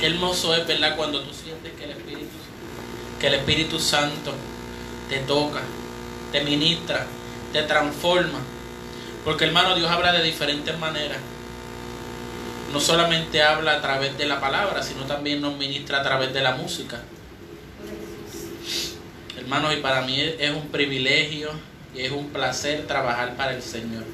Qué 0.00 0.06
hermoso 0.06 0.56
es, 0.56 0.66
¿verdad? 0.66 0.96
Cuando 0.96 1.22
tú 1.22 1.32
sientes 1.32 1.72
que 1.74 1.84
el 1.84 1.90
Espíritu, 1.92 2.36
que 3.20 3.26
el 3.28 3.34
Espíritu 3.34 3.78
Santo 3.78 4.34
te 5.08 5.20
toca, 5.20 5.62
te 6.32 6.42
ministra, 6.42 7.06
te 7.52 7.62
transforma. 7.62 8.40
Porque 9.24 9.44
hermano, 9.44 9.74
Dios 9.76 9.90
habla 9.90 10.12
de 10.12 10.22
diferentes 10.22 10.76
maneras. 10.78 11.18
No 12.72 12.80
solamente 12.80 13.42
habla 13.42 13.74
a 13.74 13.82
través 13.82 14.16
de 14.16 14.26
la 14.26 14.40
palabra, 14.40 14.82
sino 14.82 15.04
también 15.04 15.42
nos 15.42 15.56
ministra 15.56 16.00
a 16.00 16.02
través 16.02 16.32
de 16.32 16.40
la 16.40 16.52
música. 16.52 17.02
Hermanos, 19.36 19.74
y 19.74 19.76
para 19.76 20.00
mí 20.02 20.18
es 20.20 20.50
un 20.50 20.68
privilegio 20.68 21.50
y 21.94 22.00
es 22.00 22.12
un 22.12 22.30
placer 22.30 22.86
trabajar 22.86 23.36
para 23.36 23.54
el 23.54 23.62
Señor. 23.62 24.04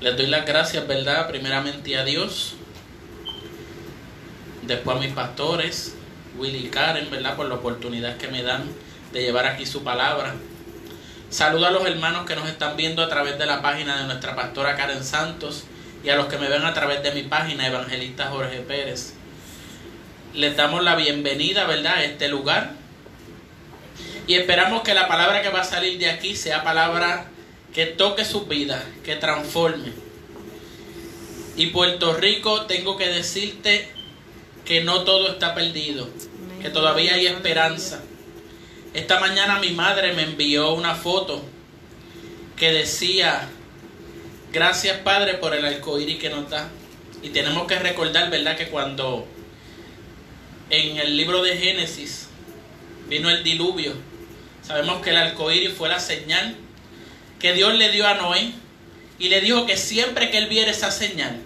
Les 0.00 0.16
doy 0.16 0.26
las 0.28 0.46
gracias, 0.46 0.86
¿verdad? 0.86 1.26
Primeramente 1.26 1.96
a 1.96 2.04
Dios, 2.04 2.54
después 4.62 4.96
a 4.96 5.00
mis 5.00 5.12
pastores, 5.12 5.95
Willy 6.38 6.68
Karen, 6.68 7.10
¿verdad? 7.10 7.36
Por 7.36 7.46
la 7.46 7.54
oportunidad 7.56 8.16
que 8.16 8.28
me 8.28 8.42
dan 8.42 8.64
de 9.12 9.22
llevar 9.22 9.46
aquí 9.46 9.66
su 9.66 9.82
palabra. 9.82 10.34
Saludo 11.30 11.66
a 11.66 11.70
los 11.70 11.86
hermanos 11.86 12.26
que 12.26 12.36
nos 12.36 12.48
están 12.48 12.76
viendo 12.76 13.02
a 13.02 13.08
través 13.08 13.38
de 13.38 13.46
la 13.46 13.62
página 13.62 13.98
de 14.00 14.04
nuestra 14.04 14.36
pastora 14.36 14.76
Karen 14.76 15.02
Santos 15.02 15.64
y 16.04 16.08
a 16.08 16.16
los 16.16 16.26
que 16.26 16.38
me 16.38 16.48
ven 16.48 16.64
a 16.64 16.72
través 16.72 17.02
de 17.02 17.12
mi 17.12 17.22
página, 17.22 17.66
Evangelista 17.66 18.28
Jorge 18.28 18.60
Pérez. 18.60 19.14
Les 20.34 20.56
damos 20.56 20.84
la 20.84 20.94
bienvenida, 20.94 21.66
¿verdad?, 21.66 21.94
a 21.96 22.04
este 22.04 22.28
lugar. 22.28 22.72
Y 24.26 24.34
esperamos 24.34 24.82
que 24.82 24.94
la 24.94 25.08
palabra 25.08 25.42
que 25.42 25.48
va 25.48 25.60
a 25.60 25.64
salir 25.64 25.98
de 25.98 26.10
aquí 26.10 26.36
sea 26.36 26.62
palabra 26.62 27.26
que 27.74 27.86
toque 27.86 28.24
su 28.24 28.46
vida, 28.46 28.84
que 29.04 29.16
transforme. 29.16 29.92
Y 31.56 31.68
Puerto 31.68 32.14
Rico, 32.14 32.66
tengo 32.66 32.96
que 32.96 33.08
decirte 33.08 33.95
que 34.66 34.82
no 34.82 35.04
todo 35.04 35.30
está 35.30 35.54
perdido, 35.54 36.08
que 36.60 36.68
todavía 36.68 37.14
hay 37.14 37.26
esperanza. 37.26 38.02
Esta 38.92 39.20
mañana 39.20 39.60
mi 39.60 39.70
madre 39.70 40.12
me 40.12 40.22
envió 40.22 40.72
una 40.74 40.94
foto 40.94 41.42
que 42.56 42.72
decía, 42.72 43.48
gracias 44.52 44.98
Padre 44.98 45.34
por 45.34 45.54
el 45.54 45.64
arcoíris 45.64 46.18
que 46.18 46.30
nos 46.30 46.50
da. 46.50 46.68
Y 47.22 47.30
tenemos 47.30 47.66
que 47.66 47.78
recordar, 47.78 48.30
¿verdad?, 48.30 48.56
que 48.56 48.68
cuando 48.68 49.26
en 50.70 50.96
el 50.96 51.16
libro 51.16 51.42
de 51.42 51.56
Génesis 51.56 52.28
vino 53.08 53.30
el 53.30 53.44
diluvio, 53.44 53.92
sabemos 54.62 55.00
que 55.00 55.10
el 55.10 55.16
arcoíris 55.16 55.72
fue 55.72 55.88
la 55.88 56.00
señal 56.00 56.56
que 57.38 57.52
Dios 57.52 57.74
le 57.74 57.90
dio 57.90 58.06
a 58.06 58.14
Noé 58.14 58.52
y 59.18 59.28
le 59.28 59.40
dijo 59.40 59.66
que 59.66 59.76
siempre 59.76 60.30
que 60.30 60.38
él 60.38 60.48
viera 60.48 60.70
esa 60.70 60.90
señal, 60.90 61.40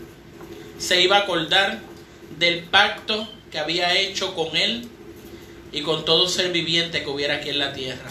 se 0.78 1.02
iba 1.02 1.18
a 1.18 1.20
acordar 1.20 1.89
del 2.38 2.64
pacto 2.64 3.28
que 3.50 3.58
había 3.58 3.98
hecho 3.98 4.34
con 4.34 4.56
él 4.56 4.88
y 5.72 5.82
con 5.82 6.04
todo 6.04 6.28
ser 6.28 6.52
viviente 6.52 7.02
que 7.02 7.08
hubiera 7.08 7.36
aquí 7.36 7.50
en 7.50 7.58
la 7.58 7.72
tierra. 7.72 8.10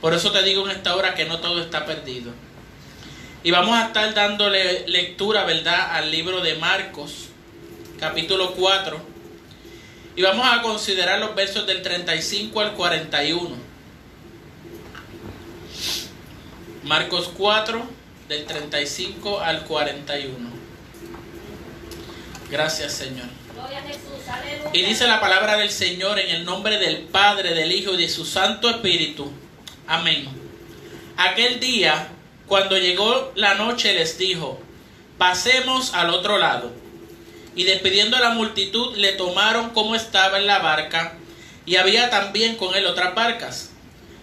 Por 0.00 0.14
eso 0.14 0.32
te 0.32 0.42
digo 0.42 0.64
en 0.64 0.76
esta 0.76 0.94
hora 0.96 1.14
que 1.14 1.24
no 1.24 1.40
todo 1.40 1.62
está 1.62 1.86
perdido. 1.86 2.32
Y 3.42 3.50
vamos 3.50 3.76
a 3.76 3.86
estar 3.86 4.14
dándole 4.14 4.86
lectura, 4.88 5.44
¿verdad?, 5.44 5.96
al 5.96 6.10
libro 6.10 6.40
de 6.40 6.54
Marcos, 6.56 7.26
capítulo 7.98 8.52
4. 8.52 8.98
Y 10.16 10.22
vamos 10.22 10.46
a 10.50 10.62
considerar 10.62 11.18
los 11.20 11.34
versos 11.34 11.66
del 11.66 11.82
35 11.82 12.60
al 12.60 12.74
41. 12.74 13.56
Marcos 16.84 17.30
4, 17.36 17.82
del 18.28 18.44
35 18.44 19.40
al 19.40 19.64
41. 19.64 20.53
Gracias, 22.54 22.92
Señor. 22.92 23.26
Y 24.72 24.82
dice 24.82 25.08
la 25.08 25.20
palabra 25.20 25.56
del 25.56 25.72
Señor 25.72 26.20
en 26.20 26.30
el 26.30 26.44
nombre 26.44 26.78
del 26.78 26.98
Padre, 26.98 27.52
del 27.52 27.72
Hijo 27.72 27.94
y 27.94 27.96
de 27.96 28.08
su 28.08 28.24
Santo 28.24 28.70
Espíritu. 28.70 29.28
Amén. 29.88 30.28
Aquel 31.16 31.58
día, 31.58 32.10
cuando 32.46 32.78
llegó 32.78 33.32
la 33.34 33.54
noche, 33.54 33.92
les 33.94 34.18
dijo, 34.18 34.60
pasemos 35.18 35.94
al 35.94 36.10
otro 36.10 36.38
lado. 36.38 36.70
Y 37.56 37.64
despidiendo 37.64 38.18
a 38.18 38.20
la 38.20 38.30
multitud, 38.30 38.96
le 38.98 39.14
tomaron 39.14 39.70
como 39.70 39.96
estaba 39.96 40.38
en 40.38 40.46
la 40.46 40.60
barca, 40.60 41.14
y 41.66 41.74
había 41.74 42.08
también 42.08 42.54
con 42.54 42.76
él 42.76 42.86
otras 42.86 43.16
barcas. 43.16 43.70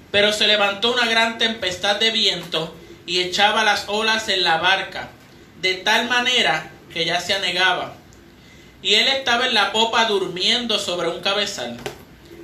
Pero 0.09 0.31
se 0.31 0.47
levantó 0.47 0.93
una 0.93 1.05
gran 1.05 1.37
tempestad 1.37 1.97
de 1.97 2.11
viento 2.11 2.73
y 3.05 3.19
echaba 3.19 3.65
las 3.65 3.89
olas 3.89 4.29
en 4.29 4.45
la 4.45 4.55
barca, 4.55 5.09
de 5.61 5.73
tal 5.73 6.07
manera 6.07 6.71
que 6.93 7.03
ya 7.03 7.19
se 7.19 7.33
anegaba. 7.33 7.97
Y 8.81 8.95
él 8.95 9.07
estaba 9.07 9.47
en 9.47 9.53
la 9.53 9.71
popa 9.71 10.05
durmiendo 10.05 10.79
sobre 10.79 11.09
un 11.09 11.21
cabezal. 11.21 11.77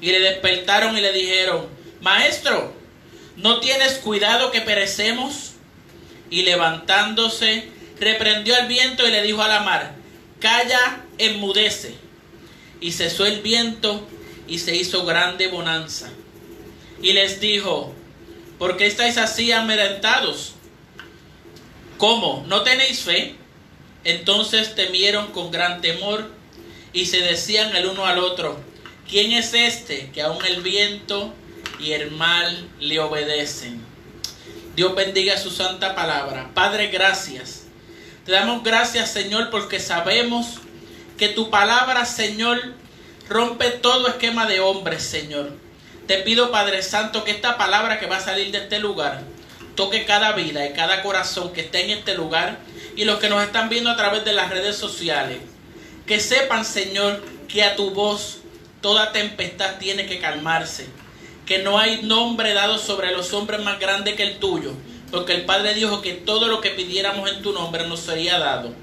Y 0.01 0.11
le 0.11 0.19
despertaron 0.19 0.97
y 0.97 1.01
le 1.01 1.11
dijeron, 1.11 1.67
Maestro, 2.01 2.73
¿no 3.35 3.59
tienes 3.59 3.95
cuidado 3.95 4.51
que 4.51 4.61
perecemos? 4.61 5.53
Y 6.29 6.43
levantándose, 6.43 7.69
reprendió 7.99 8.55
al 8.55 8.67
viento 8.67 9.07
y 9.07 9.11
le 9.11 9.23
dijo 9.23 9.41
a 9.41 9.47
la 9.47 9.61
mar, 9.61 9.95
Calla, 10.39 11.01
enmudece. 11.17 11.95
Y 12.79 12.91
cesó 12.91 13.25
el 13.25 13.41
viento 13.41 14.07
y 14.47 14.59
se 14.59 14.75
hizo 14.75 15.05
grande 15.05 15.47
bonanza. 15.47 16.09
Y 17.01 17.13
les 17.13 17.39
dijo, 17.39 17.93
¿por 18.59 18.77
qué 18.77 18.85
estáis 18.85 19.17
así 19.17 19.51
amedrentados? 19.51 20.53
¿Cómo? 21.97 22.45
¿No 22.47 22.61
tenéis 22.61 23.01
fe? 23.01 23.35
Entonces 24.07 24.73
temieron 24.73 25.33
con 25.33 25.51
gran 25.51 25.81
temor 25.81 26.31
y 26.93 27.07
se 27.07 27.19
decían 27.19 27.75
el 27.75 27.87
uno 27.87 28.05
al 28.05 28.19
otro, 28.19 28.57
¿quién 29.09 29.33
es 29.33 29.53
este 29.53 30.11
que 30.11 30.21
aun 30.21 30.45
el 30.45 30.61
viento 30.61 31.33
y 31.77 31.91
el 31.91 32.11
mal 32.11 32.69
le 32.79 33.01
obedecen? 33.01 33.81
Dios 34.77 34.95
bendiga 34.95 35.37
su 35.37 35.51
santa 35.51 35.93
palabra. 35.93 36.51
Padre, 36.53 36.87
gracias. 36.87 37.63
Te 38.25 38.31
damos 38.31 38.63
gracias, 38.63 39.11
Señor, 39.11 39.49
porque 39.49 39.81
sabemos 39.81 40.59
que 41.17 41.27
tu 41.27 41.49
palabra, 41.49 42.05
Señor, 42.05 42.61
rompe 43.27 43.71
todo 43.71 44.07
esquema 44.07 44.45
de 44.45 44.61
hombres, 44.61 45.03
Señor. 45.03 45.51
Te 46.07 46.19
pido, 46.19 46.49
Padre 46.49 46.81
Santo, 46.81 47.25
que 47.25 47.31
esta 47.31 47.57
palabra 47.57 47.99
que 47.99 48.07
va 48.07 48.17
a 48.17 48.21
salir 48.21 48.51
de 48.51 48.59
este 48.59 48.79
lugar 48.79 49.21
toque 49.75 50.05
cada 50.05 50.31
vida 50.31 50.65
y 50.65 50.71
cada 50.71 51.03
corazón 51.03 51.51
que 51.51 51.59
esté 51.59 51.83
en 51.83 51.89
este 51.89 52.15
lugar 52.15 52.57
y 52.97 53.05
los 53.05 53.19
que 53.19 53.29
nos 53.29 53.43
están 53.43 53.69
viendo 53.69 53.91
a 53.91 53.95
través 53.95 54.25
de 54.25 54.33
las 54.33 54.49
redes 54.49 54.75
sociales. 54.75 55.37
Que 56.07 56.19
sepan, 56.19 56.65
Señor, 56.65 57.23
que 57.47 57.63
a 57.63 57.75
tu 57.75 57.91
voz 57.91 58.39
toda 58.81 59.11
tempestad 59.11 59.77
tiene 59.77 60.07
que 60.07 60.19
calmarse. 60.19 60.87
Que 61.45 61.59
no 61.59 61.77
hay 61.77 62.01
nombre 62.01 62.53
dado 62.53 62.79
sobre 62.79 63.11
los 63.11 63.31
hombres 63.33 63.61
más 63.61 63.79
grande 63.79 64.15
que 64.15 64.23
el 64.23 64.39
tuyo. 64.39 64.73
Porque 65.11 65.33
el 65.33 65.45
Padre 65.45 65.75
dijo 65.75 66.01
que 66.01 66.13
todo 66.13 66.47
lo 66.47 66.59
que 66.59 66.71
pidiéramos 66.71 67.31
en 67.31 67.41
tu 67.43 67.53
nombre 67.53 67.87
nos 67.87 67.99
sería 67.99 68.39
dado. 68.39 68.73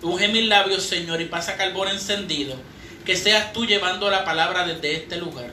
Unge 0.00 0.28
mis 0.28 0.46
labios, 0.46 0.82
Señor, 0.82 1.20
y 1.20 1.26
pasa 1.26 1.56
carbón 1.56 1.88
encendido. 1.88 2.56
Que 3.04 3.16
seas 3.16 3.52
tú 3.52 3.66
llevando 3.66 4.10
la 4.10 4.24
palabra 4.24 4.66
desde 4.66 4.94
este 4.94 5.16
lugar. 5.16 5.52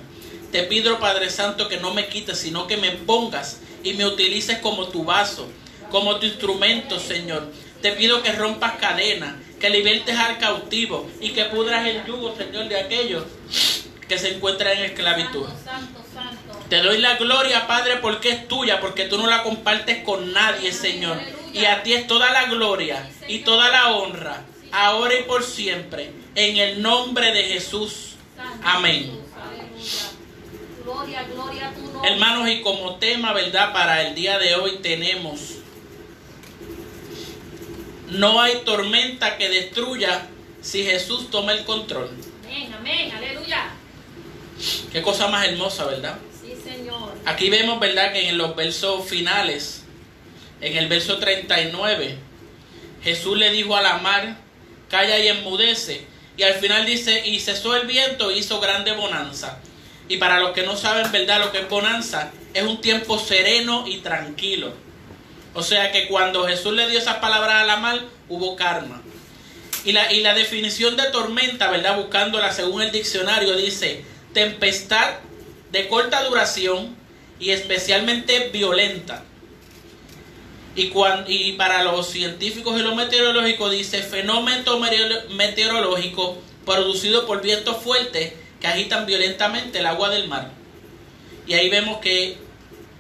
te 0.52 0.64
pido, 0.64 1.00
Padre 1.00 1.30
Santo, 1.30 1.68
que 1.68 1.78
no 1.78 1.94
me 1.94 2.08
quites, 2.08 2.40
sino 2.40 2.66
que 2.66 2.78
me 2.78 2.92
pongas 2.92 3.60
y 3.84 3.94
me 3.94 4.06
utilices 4.06 4.60
como 4.60 4.88
tu 4.88 5.04
vaso, 5.04 5.50
como 5.92 6.16
tu 6.16 6.26
instrumento, 6.26 6.98
Señor. 6.98 7.52
Te 7.86 7.92
pido 7.92 8.24
que 8.24 8.32
rompas 8.32 8.78
cadenas, 8.80 9.36
que 9.60 9.70
libertes 9.70 10.18
al 10.18 10.40
cautivo 10.40 11.08
y 11.22 11.34
que 11.34 11.46
pudras 11.46 11.86
el 11.86 12.04
yugo, 12.04 12.36
Señor, 12.36 12.68
de 12.68 12.80
aquellos 12.80 13.26
que 14.08 14.18
se 14.18 14.34
encuentran 14.34 14.76
en 14.76 14.86
esclavitud. 14.86 15.46
Santo, 15.64 16.04
santo. 16.12 16.66
Te 16.68 16.82
doy 16.82 16.98
la 16.98 17.14
gloria, 17.18 17.68
Padre, 17.68 17.98
porque 17.98 18.30
es 18.30 18.48
tuya, 18.48 18.80
porque 18.80 19.06
tú 19.06 19.20
no 19.20 19.28
la 19.28 19.44
compartes 19.44 20.04
con 20.04 20.34
nadie, 20.34 20.72
Señor. 20.72 21.20
Y 21.54 21.66
a 21.66 21.84
ti 21.84 21.94
es 21.94 22.08
toda 22.08 22.32
la 22.32 22.46
gloria 22.46 23.08
y 23.28 23.42
toda 23.44 23.70
la 23.70 23.92
honra, 23.92 24.42
ahora 24.72 25.14
y 25.20 25.22
por 25.22 25.44
siempre, 25.44 26.12
en 26.34 26.58
el 26.58 26.82
nombre 26.82 27.34
de 27.34 27.44
Jesús. 27.44 28.16
Amén. 28.64 29.12
Gloria, 30.84 31.22
gloria 31.32 31.68
a 31.68 31.72
tu 31.72 31.82
nombre. 31.82 32.12
Hermanos, 32.12 32.50
y 32.50 32.62
como 32.62 32.96
tema, 32.96 33.32
¿verdad? 33.34 33.74
Para 33.74 34.02
el 34.08 34.16
día 34.16 34.40
de 34.40 34.56
hoy 34.56 34.80
tenemos, 34.82 35.60
no 38.10 38.42
hay 38.42 38.62
tormenta 38.66 39.38
que 39.38 39.50
destruya 39.50 40.28
si 40.62 40.84
Jesús 40.84 41.30
toma 41.30 41.54
el 41.54 41.64
control. 41.66 42.10
Amén, 42.44 42.74
amén, 42.74 43.12
aleluya. 43.12 43.70
Qué 44.92 45.02
cosa 45.02 45.28
más 45.28 45.48
hermosa, 45.48 45.86
¿verdad? 45.86 46.18
Sí, 46.42 46.54
Señor. 46.64 47.14
Aquí 47.26 47.50
vemos, 47.50 47.80
¿verdad? 47.80 48.14
Que 48.14 48.30
en 48.30 48.38
los 48.38 48.56
versos 48.56 49.08
finales, 49.08 49.84
en 50.62 50.78
el 50.78 50.88
verso 50.88 51.18
39, 51.18 52.18
Jesús 53.04 53.38
le 53.38 53.52
dijo 53.52 53.76
a 53.76 53.82
la 53.82 53.98
mar, 53.98 54.38
calla 54.90 55.20
y 55.20 55.28
enmudece. 55.28 56.06
Y 56.38 56.44
al 56.44 56.56
final 56.56 56.86
dice, 56.86 57.28
y 57.28 57.40
cesó 57.40 57.76
el 57.76 57.88
viento 57.88 58.32
e 58.32 58.38
hizo 58.38 58.60
grande 58.60 58.94
bonanza. 58.94 59.60
Y 60.08 60.18
para 60.18 60.40
los 60.40 60.52
que 60.52 60.64
no 60.64 60.76
saben, 60.76 61.12
¿verdad? 61.12 61.40
Lo 61.40 61.52
que 61.52 61.60
es 61.60 61.70
bonanza 61.70 62.32
es 62.54 62.64
un 62.64 62.82
tiempo 62.82 63.18
sereno 63.20 63.86
y 63.88 63.98
tranquilo. 63.98 64.74
O 65.56 65.64
sea 65.64 65.92
que 65.92 66.08
cuando 66.08 66.46
Jesús 66.46 66.74
le 66.74 66.88
dio 66.88 67.00
esas 67.00 67.16
palabras 67.18 67.56
a 67.56 67.66
la 67.66 67.78
mar, 67.78 68.02
hubo 68.30 68.56
karma. 68.56 69.02
Y 69.86 69.94
la, 69.94 70.12
y 70.12 70.22
la 70.22 70.34
definición 70.34 70.98
de 70.98 71.04
tormenta, 71.06 71.72
¿verdad? 71.72 71.98
Buscándola 71.98 72.52
según 72.52 72.82
el 72.82 72.92
diccionario, 72.92 73.56
dice 73.56 74.04
tempestad 74.34 75.16
de 75.72 75.88
corta 75.88 76.24
duración 76.24 76.96
y 77.40 77.52
especialmente 77.52 78.50
violenta. 78.50 79.24
Y, 80.76 80.92
y 81.28 81.52
para 81.54 81.84
los 81.84 82.10
científicos 82.10 82.78
y 82.78 82.84
los 82.84 82.96
meteorológicos 82.96 83.72
dice 83.72 84.04
fenómeno 84.04 84.78
meteoro- 84.78 85.30
meteorológico 85.30 86.38
producido 86.66 87.26
por 87.26 87.42
vientos 87.42 87.78
fuertes 87.78 88.34
que 88.60 88.68
agitan 88.68 89.06
violentamente 89.06 89.80
el 89.80 89.86
agua 89.86 90.10
del 90.10 90.28
mar. 90.28 90.52
Y 91.48 91.54
ahí 91.54 91.70
vemos 91.70 92.00
que 92.00 92.38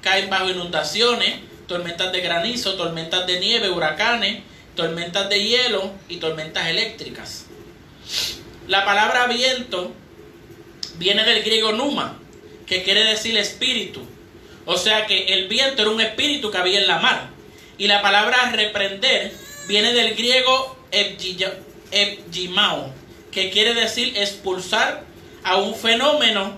caen 0.01 0.29
bajo 0.29 0.49
inundaciones, 0.49 1.39
tormentas 1.67 2.11
de 2.11 2.21
granizo, 2.21 2.75
tormentas 2.75 3.25
de 3.27 3.39
nieve, 3.39 3.69
huracanes, 3.69 4.43
tormentas 4.75 5.29
de 5.29 5.43
hielo 5.43 5.91
y 6.09 6.17
tormentas 6.17 6.67
eléctricas. 6.67 7.45
La 8.67 8.85
palabra 8.85 9.27
viento 9.27 9.91
viene 10.97 11.23
del 11.23 11.43
griego 11.43 11.71
numa, 11.71 12.19
que 12.65 12.83
quiere 12.83 13.03
decir 13.03 13.37
espíritu. 13.37 14.01
O 14.65 14.77
sea 14.77 15.05
que 15.05 15.33
el 15.33 15.47
viento 15.47 15.83
era 15.83 15.91
un 15.91 16.01
espíritu 16.01 16.51
que 16.51 16.57
había 16.57 16.79
en 16.79 16.87
la 16.87 16.99
mar. 16.99 17.29
Y 17.77 17.87
la 17.87 18.01
palabra 18.01 18.51
reprender 18.51 19.33
viene 19.67 19.93
del 19.93 20.15
griego 20.15 20.77
ebgimao, 21.91 22.91
que 23.31 23.51
quiere 23.51 23.73
decir 23.73 24.17
expulsar 24.17 25.03
a 25.43 25.57
un 25.57 25.75
fenómeno 25.75 26.57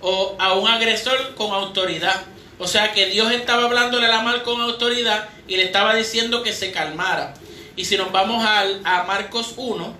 o 0.00 0.36
a 0.38 0.54
un 0.54 0.68
agresor 0.68 1.34
con 1.34 1.52
autoridad. 1.52 2.24
O 2.58 2.66
sea 2.66 2.92
que 2.92 3.06
Dios 3.06 3.30
estaba 3.32 3.64
hablándole 3.64 4.06
a 4.06 4.10
la 4.10 4.22
mar 4.22 4.42
con 4.42 4.60
autoridad 4.60 5.28
y 5.46 5.56
le 5.56 5.64
estaba 5.64 5.94
diciendo 5.94 6.42
que 6.42 6.52
se 6.52 6.72
calmara. 6.72 7.34
Y 7.76 7.84
si 7.84 7.96
nos 7.98 8.10
vamos 8.12 8.44
al- 8.44 8.80
a 8.84 9.02
Marcos 9.04 9.52
1, 9.56 9.94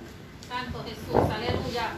Santo 0.48 0.82
Jesús, 0.84 1.30
aleluya. 1.30 1.90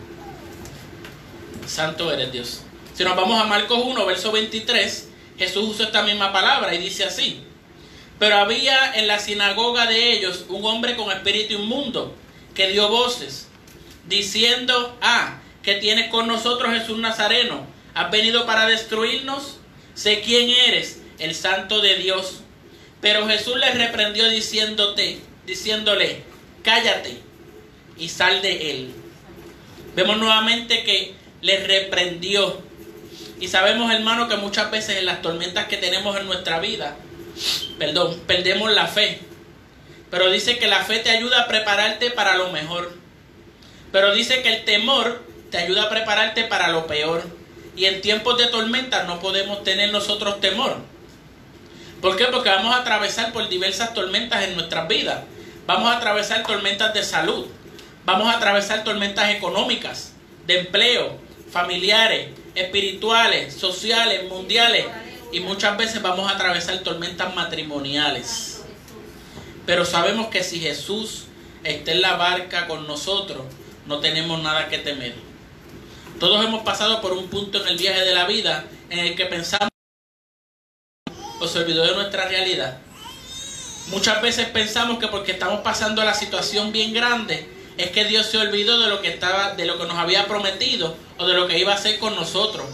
Santo 1.66 2.12
eres 2.12 2.32
Dios. 2.32 2.62
Si 2.94 3.04
nos 3.04 3.14
vamos 3.14 3.40
a 3.40 3.44
Marcos 3.44 3.80
1, 3.84 4.06
verso 4.06 4.32
23, 4.32 5.08
Jesús 5.38 5.68
usa 5.68 5.86
esta 5.86 6.02
misma 6.02 6.32
palabra 6.32 6.74
y 6.74 6.78
dice 6.78 7.04
así. 7.04 7.44
Pero 8.18 8.38
había 8.38 8.94
en 8.94 9.06
la 9.06 9.20
sinagoga 9.20 9.86
de 9.86 10.12
ellos 10.12 10.46
un 10.48 10.64
hombre 10.64 10.96
con 10.96 11.10
espíritu 11.12 11.54
inmundo 11.54 12.14
que 12.54 12.68
dio 12.68 12.88
voces, 12.88 13.46
diciendo, 14.08 14.96
ah, 15.00 15.38
que 15.62 15.74
tienes 15.76 16.08
con 16.10 16.26
nosotros 16.26 16.72
Jesús 16.72 16.98
Nazareno, 16.98 17.64
has 17.94 18.10
venido 18.10 18.46
para 18.46 18.66
destruirnos, 18.66 19.58
sé 19.98 20.20
quién 20.20 20.48
eres, 20.68 21.00
el 21.18 21.34
santo 21.34 21.80
de 21.80 21.96
Dios. 21.96 22.40
Pero 23.00 23.26
Jesús 23.26 23.56
le 23.56 23.72
reprendió 23.72 24.28
diciéndote, 24.28 25.18
diciéndole, 25.44 26.22
cállate 26.62 27.18
y 27.96 28.08
sal 28.08 28.40
de 28.40 28.70
él. 28.70 28.94
Vemos 29.96 30.18
nuevamente 30.18 30.84
que 30.84 31.14
le 31.40 31.66
reprendió. 31.66 32.62
Y 33.40 33.48
sabemos, 33.48 33.92
hermano, 33.92 34.28
que 34.28 34.36
muchas 34.36 34.70
veces 34.70 34.98
en 34.98 35.06
las 35.06 35.20
tormentas 35.20 35.66
que 35.66 35.76
tenemos 35.76 36.16
en 36.16 36.26
nuestra 36.26 36.60
vida, 36.60 36.96
perdón, 37.78 38.20
perdemos 38.26 38.72
la 38.72 38.86
fe. 38.86 39.18
Pero 40.10 40.30
dice 40.30 40.58
que 40.58 40.68
la 40.68 40.84
fe 40.84 41.00
te 41.00 41.10
ayuda 41.10 41.42
a 41.42 41.48
prepararte 41.48 42.12
para 42.12 42.36
lo 42.36 42.50
mejor. 42.52 42.96
Pero 43.90 44.14
dice 44.14 44.42
que 44.42 44.54
el 44.54 44.64
temor 44.64 45.24
te 45.50 45.58
ayuda 45.58 45.84
a 45.84 45.90
prepararte 45.90 46.44
para 46.44 46.68
lo 46.68 46.86
peor. 46.86 47.37
Y 47.78 47.84
en 47.86 48.00
tiempos 48.00 48.36
de 48.36 48.48
tormenta 48.48 49.04
no 49.04 49.20
podemos 49.20 49.62
tener 49.62 49.92
nosotros 49.92 50.40
temor. 50.40 50.78
¿Por 52.02 52.16
qué? 52.16 52.24
Porque 52.24 52.48
vamos 52.48 52.74
a 52.74 52.80
atravesar 52.80 53.32
por 53.32 53.48
diversas 53.48 53.94
tormentas 53.94 54.42
en 54.42 54.56
nuestras 54.56 54.88
vidas. 54.88 55.20
Vamos 55.64 55.88
a 55.88 55.98
atravesar 55.98 56.42
tormentas 56.44 56.92
de 56.92 57.04
salud. 57.04 57.46
Vamos 58.04 58.26
a 58.26 58.38
atravesar 58.38 58.82
tormentas 58.82 59.30
económicas, 59.30 60.12
de 60.48 60.60
empleo, 60.60 61.18
familiares, 61.52 62.30
espirituales, 62.56 63.54
sociales, 63.54 64.28
mundiales. 64.28 64.86
Y 65.30 65.38
muchas 65.38 65.76
veces 65.76 66.02
vamos 66.02 66.28
a 66.28 66.34
atravesar 66.34 66.78
tormentas 66.80 67.32
matrimoniales. 67.36 68.64
Pero 69.66 69.84
sabemos 69.84 70.28
que 70.28 70.42
si 70.42 70.58
Jesús 70.58 71.26
está 71.62 71.92
en 71.92 72.02
la 72.02 72.16
barca 72.16 72.66
con 72.66 72.88
nosotros, 72.88 73.42
no 73.86 74.00
tenemos 74.00 74.42
nada 74.42 74.68
que 74.68 74.78
temer. 74.78 75.27
Todos 76.18 76.44
hemos 76.44 76.62
pasado 76.64 77.00
por 77.00 77.12
un 77.12 77.28
punto 77.28 77.62
en 77.62 77.68
el 77.68 77.76
viaje 77.76 78.04
de 78.04 78.12
la 78.12 78.26
vida 78.26 78.64
en 78.90 78.98
el 78.98 79.14
que 79.14 79.26
pensamos 79.26 79.68
o 81.40 81.46
se 81.46 81.60
olvidó 81.60 81.84
de 81.84 81.94
nuestra 81.94 82.26
realidad. 82.26 82.78
Muchas 83.88 84.20
veces 84.20 84.48
pensamos 84.48 84.98
que 84.98 85.06
porque 85.06 85.32
estamos 85.32 85.60
pasando 85.60 86.02
la 86.04 86.14
situación 86.14 86.72
bien 86.72 86.92
grande, 86.92 87.46
es 87.76 87.90
que 87.90 88.04
Dios 88.04 88.26
se 88.26 88.36
olvidó 88.36 88.80
de 88.80 88.88
lo 88.88 89.00
que 89.00 89.08
estaba, 89.08 89.54
de 89.54 89.64
lo 89.64 89.78
que 89.78 89.86
nos 89.86 89.96
había 89.96 90.26
prometido 90.26 90.96
o 91.18 91.26
de 91.26 91.34
lo 91.34 91.46
que 91.46 91.58
iba 91.58 91.72
a 91.72 91.76
hacer 91.76 92.00
con 92.00 92.16
nosotros. 92.16 92.66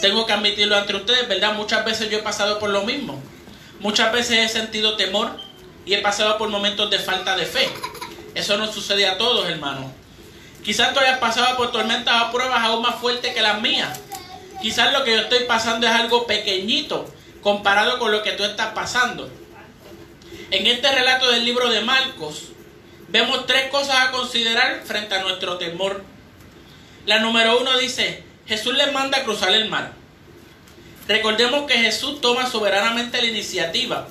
Tengo 0.00 0.24
que 0.24 0.32
admitirlo 0.32 0.76
ante 0.76 0.94
ustedes, 0.94 1.26
¿verdad? 1.26 1.54
Muchas 1.54 1.84
veces 1.84 2.08
yo 2.10 2.18
he 2.18 2.22
pasado 2.22 2.60
por 2.60 2.70
lo 2.70 2.84
mismo. 2.84 3.20
Muchas 3.80 4.12
veces 4.12 4.38
he 4.38 4.48
sentido 4.48 4.96
temor 4.96 5.36
y 5.84 5.94
he 5.94 5.98
pasado 5.98 6.38
por 6.38 6.48
momentos 6.48 6.88
de 6.90 7.00
falta 7.00 7.36
de 7.36 7.44
fe. 7.44 7.68
Eso 8.36 8.56
no 8.56 8.72
sucede 8.72 9.06
a 9.06 9.18
todos, 9.18 9.48
hermanos. 9.48 9.90
Quizás 10.66 10.92
tú 10.92 10.98
hayas 10.98 11.20
pasado 11.20 11.56
por 11.56 11.70
tormentas 11.70 12.24
o 12.24 12.32
pruebas 12.32 12.60
aún 12.60 12.82
más 12.82 12.96
fuertes 12.96 13.32
que 13.32 13.40
las 13.40 13.62
mías. 13.62 14.00
Quizás 14.60 14.92
lo 14.92 15.04
que 15.04 15.12
yo 15.12 15.20
estoy 15.20 15.44
pasando 15.44 15.86
es 15.86 15.92
algo 15.92 16.26
pequeñito 16.26 17.08
comparado 17.40 18.00
con 18.00 18.10
lo 18.10 18.24
que 18.24 18.32
tú 18.32 18.42
estás 18.42 18.72
pasando. 18.72 19.30
En 20.50 20.66
este 20.66 20.90
relato 20.90 21.30
del 21.30 21.44
libro 21.44 21.70
de 21.70 21.82
Marcos, 21.82 22.46
vemos 23.06 23.46
tres 23.46 23.70
cosas 23.70 24.08
a 24.08 24.10
considerar 24.10 24.82
frente 24.84 25.14
a 25.14 25.22
nuestro 25.22 25.56
temor. 25.56 26.02
La 27.04 27.20
número 27.20 27.60
uno 27.60 27.78
dice, 27.78 28.24
Jesús 28.48 28.74
les 28.74 28.92
manda 28.92 29.18
a 29.18 29.22
cruzar 29.22 29.52
el 29.52 29.68
mar. 29.68 29.92
Recordemos 31.06 31.68
que 31.68 31.78
Jesús 31.78 32.20
toma 32.20 32.50
soberanamente 32.50 33.22
la 33.22 33.28
iniciativa. 33.28 34.08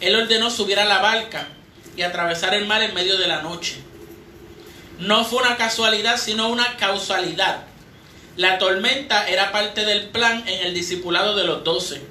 Él 0.00 0.16
ordenó 0.16 0.50
subir 0.50 0.80
a 0.80 0.86
la 0.86 0.98
barca 0.98 1.46
y 1.96 2.02
atravesar 2.02 2.52
el 2.54 2.66
mar 2.66 2.82
en 2.82 2.94
medio 2.94 3.16
de 3.16 3.28
la 3.28 3.42
noche. 3.42 3.76
No 4.98 5.24
fue 5.24 5.42
una 5.42 5.56
casualidad, 5.56 6.16
sino 6.18 6.48
una 6.48 6.76
causalidad. 6.76 7.64
La 8.36 8.58
tormenta 8.58 9.28
era 9.28 9.52
parte 9.52 9.84
del 9.84 10.08
plan 10.08 10.46
en 10.46 10.66
el 10.66 10.74
discipulado 10.74 11.36
de 11.36 11.44
los 11.44 11.64
doce. 11.64 12.02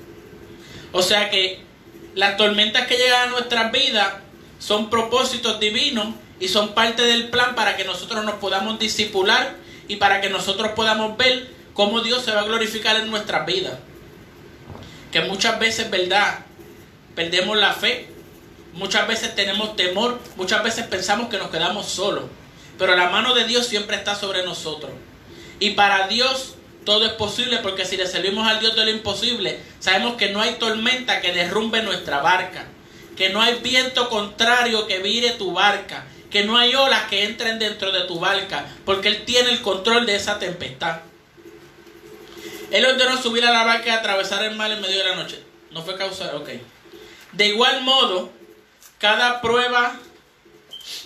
O 0.92 1.02
sea 1.02 1.30
que 1.30 1.62
las 2.16 2.38
tormentas 2.38 2.88
que 2.88 2.98
llegan 2.98 3.30
a 3.30 3.32
nuestras 3.32 3.72
vidas 3.72 4.14
son 4.60 4.90
propósitos 4.90 5.60
divinos 5.60 6.08
y 6.40 6.48
son 6.48 6.74
parte 6.74 7.02
del 7.04 7.30
plan 7.30 7.56
para 7.56 7.76
que 7.76 7.84
nosotros 7.84 8.24
nos 8.24 8.36
podamos 8.36 8.80
discipular 8.80 9.56
y 9.88 9.98
para 9.98 10.22
que 10.22 10.30
nosotros 10.30 10.72
podamos 10.76 11.18
ver 11.18 11.50
cómo 11.74 12.02
Dios 12.02 12.24
se 12.24 12.32
va 12.32 12.42
a 12.42 12.46
glorificar 12.46 12.98
en 12.98 13.10
nuestras 13.10 13.46
vidas. 13.46 13.80
Que 15.12 15.22
muchas 15.22 15.60
veces, 15.60 15.90
¿verdad? 15.90 16.40
Perdemos 17.16 17.58
la 17.58 17.74
fe, 17.74 18.08
muchas 18.74 19.08
veces 19.08 19.36
tenemos 19.36 19.76
temor, 19.76 20.20
muchas 20.36 20.64
veces 20.64 20.86
pensamos 20.88 21.30
que 21.30 21.38
nos 21.38 21.50
quedamos 21.50 21.88
solos, 21.88 22.26
pero 22.78 22.96
la 22.96 23.10
mano 23.10 23.34
de 23.34 23.46
Dios 23.46 23.68
siempre 23.68 23.96
está 23.96 24.16
sobre 24.16 24.44
nosotros. 24.44 24.92
Y 25.60 25.72
para 25.72 26.08
Dios 26.08 26.56
todo 26.86 27.06
es 27.06 27.14
posible 27.14 27.60
porque 27.60 27.86
si 27.86 27.98
le 27.98 28.08
servimos 28.08 28.48
al 28.48 28.60
Dios 28.60 28.76
de 28.76 28.86
lo 28.86 28.92
imposible, 28.92 29.60
sabemos 29.80 30.16
que 30.16 30.30
no 30.30 30.42
hay 30.42 30.56
tormenta 30.56 31.22
que 31.22 31.32
derrumbe 31.32 31.82
nuestra 31.82 32.20
barca, 32.20 32.66
que 33.16 33.30
no 33.30 33.42
hay 33.42 33.56
viento 33.56 34.10
contrario 34.10 34.88
que 34.88 35.00
vire 35.00 35.32
tu 35.32 35.54
barca, 35.54 36.06
que 36.30 36.44
no 36.44 36.58
hay 36.58 36.76
olas 36.76 37.04
que 37.10 37.26
entren 37.26 37.60
dentro 37.60 37.92
de 37.92 38.02
tu 38.02 38.20
barca, 38.20 38.66
porque 38.86 39.08
Él 39.08 39.24
tiene 39.24 39.52
el 39.52 39.62
control 39.62 40.06
de 40.06 40.16
esa 40.16 40.40
tempestad. 40.40 41.02
Él 42.72 42.86
ordenó 42.86 43.22
subir 43.22 43.46
a 43.46 43.52
la 43.52 43.64
barca 43.64 43.88
y 43.88 43.92
atravesar 43.92 44.44
el 44.44 44.56
mar 44.56 44.72
en 44.72 44.82
medio 44.82 44.98
de 44.98 45.10
la 45.10 45.16
noche. 45.16 45.40
No 45.70 45.84
fue 45.84 45.96
causa, 45.96 46.36
ok. 46.36 46.50
De 47.34 47.48
igual 47.48 47.82
modo, 47.82 48.32
cada 48.98 49.42
prueba, 49.42 49.96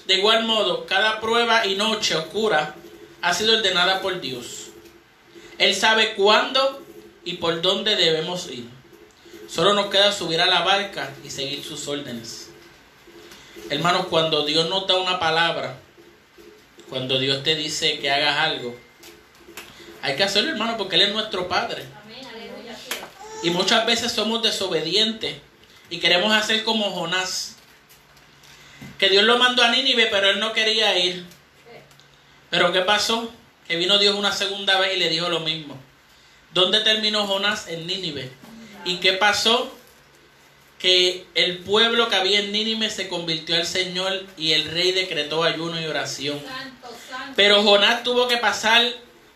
de 0.08 0.13
igual 0.15 0.46
modo, 0.46 0.86
cada 0.86 1.20
prueba 1.20 1.65
y 1.65 1.76
noche 1.76 2.15
oscura 2.15 2.76
ha 3.22 3.34
sido 3.34 3.58
ordenada 3.58 4.02
por 4.02 4.22
Dios. 4.22 4.67
Él 5.58 5.76
sabe 5.76 6.15
cuándo 6.15 6.82
y 7.26 7.34
por 7.34 7.62
dónde 7.62 7.98
debemos 7.98 8.50
ir. 8.50 8.70
Solo 9.50 9.74
nos 9.74 9.88
queda 9.88 10.12
subir 10.13 10.39
a 10.39 10.46
la 10.46 10.62
barca 10.62 11.13
y 11.26 11.30
seguir 11.30 11.62
sus 11.63 11.88
órdenes. 11.89 12.50
Hermanos, 13.70 14.08
cuando 14.10 14.46
Dios 14.46 14.70
nos 14.70 14.88
da 14.88 14.96
una 14.96 15.20
palabra, 15.20 15.78
cuando 16.89 17.20
Dios 17.20 17.43
te 17.43 17.56
dice 17.56 18.00
que 18.00 18.10
hagas 18.10 18.38
algo, 18.38 18.78
hay 20.02 20.15
que 20.15 20.24
hacerlo, 20.24 20.52
hermano, 20.52 20.78
porque 20.78 20.96
Él 20.96 21.02
es 21.02 21.13
nuestro 21.13 21.50
Padre. 21.50 21.84
Y 23.43 23.50
muchas 23.50 23.86
veces 23.86 24.13
somos 24.13 24.41
desobedientes 24.41 25.36
y 25.89 26.00
queremos 26.00 26.32
hacer 26.32 26.63
como 26.63 26.91
Jonás. 26.91 27.57
Que 28.98 29.10
Dios 29.10 29.24
lo 29.24 29.38
mandó 29.38 29.63
a 29.63 29.70
Nínive, 29.70 30.08
pero 30.08 30.30
él 30.30 30.40
no 30.40 30.54
quería 30.54 30.98
ir. 30.98 31.26
Pero 32.50 32.72
¿qué 32.72 32.82
pasó? 32.82 33.32
Que 33.68 33.76
vino 33.76 33.98
Dios 33.98 34.16
una 34.16 34.32
segunda 34.32 34.80
vez 34.80 34.96
y 34.96 35.00
le 35.00 35.10
dijo 35.10 35.30
lo 35.30 35.42
mismo. 35.42 35.78
¿Dónde 36.54 36.80
terminó 36.80 37.28
Jonás? 37.28 37.68
En 37.68 37.86
Nínive. 37.86 38.32
¿Y 38.86 38.98
qué 38.98 39.13
pasó? 39.13 39.76
Que 40.80 41.26
el 41.36 41.60
pueblo 41.60 42.08
que 42.08 42.16
había 42.16 42.40
en 42.40 42.52
Nínive 42.52 42.90
se 42.90 43.10
convirtió 43.10 43.56
al 43.56 43.66
Señor 43.66 44.26
y 44.38 44.54
el 44.54 44.66
rey 44.66 44.92
decretó 44.92 45.44
ayuno 45.44 45.80
y 45.80 45.86
oración. 45.86 46.42
Pero 47.36 47.63
Jonás 47.63 48.04
tuvo 48.04 48.28
que 48.28 48.38
pasar 48.38 48.84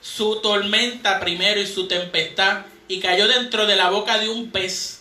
su 0.01 0.37
tormenta 0.41 1.19
primero 1.19 1.59
y 1.59 1.67
su 1.67 1.87
tempestad 1.87 2.65
y 2.87 2.99
cayó 2.99 3.27
dentro 3.27 3.67
de 3.67 3.75
la 3.75 3.89
boca 3.89 4.17
de 4.17 4.29
un 4.29 4.51
pez. 4.51 5.00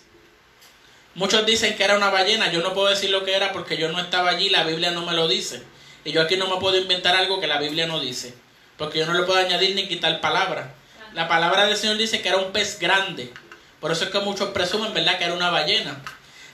Muchos 1.15 1.45
dicen 1.45 1.77
que 1.77 1.85
era 1.85 1.97
una 1.97 2.11
ballena, 2.11 2.53
yo 2.53 2.63
no 2.63 2.73
puedo 2.73 2.89
decir 2.89 3.11
lo 3.11 3.25
que 3.25 3.35
era 3.35 3.53
porque 3.53 3.77
yo 3.77 3.91
no 3.91 4.01
estaba 4.01 4.31
allí, 4.31 4.49
la 4.49 4.65
Biblia 4.65 4.93
no 4.93 5.05
me 5.05 5.13
lo 5.13 5.27
dice. 5.27 5.63
Y 6.05 6.13
yo 6.13 6.23
aquí 6.23 6.37
no 6.37 6.49
me 6.49 6.61
puedo 6.61 6.79
inventar 6.79 7.17
algo 7.17 7.41
que 7.41 7.47
la 7.47 7.59
Biblia 7.59 7.87
no 7.87 8.01
dice, 8.01 8.35
porque 8.77 9.01
yo 9.01 9.07
no 9.07 9.15
le 9.15 9.25
puedo 9.25 9.39
añadir 9.39 9.75
ni 9.75 9.89
quitar 9.89 10.21
palabra. 10.21 10.75
La 11.13 11.27
palabra 11.27 11.67
del 11.67 11.77
Señor 11.77 11.97
dice 11.97 12.23
que 12.23 12.29
era 12.29 12.39
un 12.39 12.53
pez 12.53 12.79
grande. 12.79 13.33
Por 13.81 13.91
eso 13.91 14.05
es 14.05 14.11
que 14.11 14.21
muchos 14.21 14.51
presumen, 14.51 14.95
¿verdad?, 14.95 15.19
que 15.19 15.25
era 15.25 15.35
una 15.35 15.51
ballena. 15.51 16.01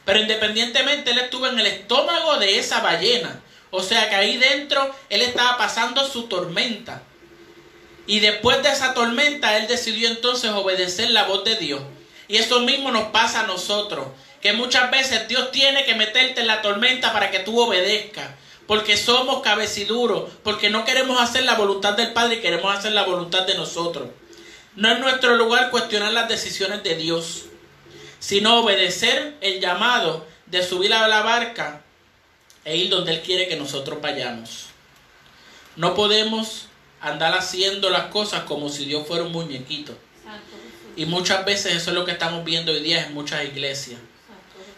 Pero 0.06 0.20
independientemente, 0.20 1.10
él 1.10 1.18
estuvo 1.18 1.46
en 1.48 1.58
el 1.58 1.66
estómago 1.66 2.38
de 2.38 2.58
esa 2.58 2.80
ballena. 2.80 3.40
O 3.70 3.82
sea 3.82 4.08
que 4.08 4.14
ahí 4.14 4.38
dentro 4.38 4.94
él 5.10 5.20
estaba 5.20 5.58
pasando 5.58 6.08
su 6.08 6.28
tormenta. 6.28 7.02
Y 8.06 8.20
después 8.20 8.62
de 8.62 8.70
esa 8.70 8.94
tormenta, 8.94 9.56
él 9.58 9.66
decidió 9.66 10.08
entonces 10.08 10.52
obedecer 10.52 11.10
la 11.10 11.24
voz 11.24 11.44
de 11.44 11.56
Dios. 11.56 11.82
Y 12.28 12.36
eso 12.36 12.60
mismo 12.60 12.90
nos 12.90 13.08
pasa 13.08 13.40
a 13.40 13.46
nosotros. 13.46 14.06
Que 14.46 14.52
muchas 14.52 14.92
veces 14.92 15.26
Dios 15.26 15.50
tiene 15.50 15.84
que 15.84 15.96
meterte 15.96 16.40
en 16.40 16.46
la 16.46 16.62
tormenta 16.62 17.12
para 17.12 17.32
que 17.32 17.40
tú 17.40 17.60
obedezcas. 17.60 18.30
Porque 18.68 18.96
somos 18.96 19.42
cabeciduros. 19.42 20.30
Porque 20.44 20.70
no 20.70 20.84
queremos 20.84 21.20
hacer 21.20 21.42
la 21.42 21.56
voluntad 21.56 21.94
del 21.94 22.12
Padre 22.12 22.40
queremos 22.40 22.72
hacer 22.72 22.92
la 22.92 23.02
voluntad 23.02 23.44
de 23.44 23.56
nosotros. 23.56 24.08
No 24.76 24.88
es 24.88 25.00
nuestro 25.00 25.34
lugar 25.34 25.72
cuestionar 25.72 26.12
las 26.12 26.28
decisiones 26.28 26.84
de 26.84 26.94
Dios. 26.94 27.46
Sino 28.20 28.60
obedecer 28.60 29.34
el 29.40 29.60
llamado 29.60 30.24
de 30.46 30.62
subir 30.62 30.94
a 30.94 31.08
la 31.08 31.22
barca 31.22 31.82
e 32.64 32.76
ir 32.76 32.88
donde 32.88 33.14
Él 33.14 33.22
quiere 33.22 33.48
que 33.48 33.56
nosotros 33.56 34.00
vayamos. 34.00 34.66
No 35.74 35.96
podemos 35.96 36.68
andar 37.00 37.34
haciendo 37.34 37.90
las 37.90 38.12
cosas 38.12 38.44
como 38.44 38.68
si 38.68 38.84
Dios 38.84 39.08
fuera 39.08 39.24
un 39.24 39.32
muñequito. 39.32 39.92
Y 40.94 41.04
muchas 41.04 41.44
veces 41.44 41.74
eso 41.74 41.90
es 41.90 41.96
lo 41.96 42.04
que 42.04 42.12
estamos 42.12 42.44
viendo 42.44 42.70
hoy 42.70 42.78
día 42.78 43.06
en 43.06 43.12
muchas 43.12 43.44
iglesias. 43.44 43.98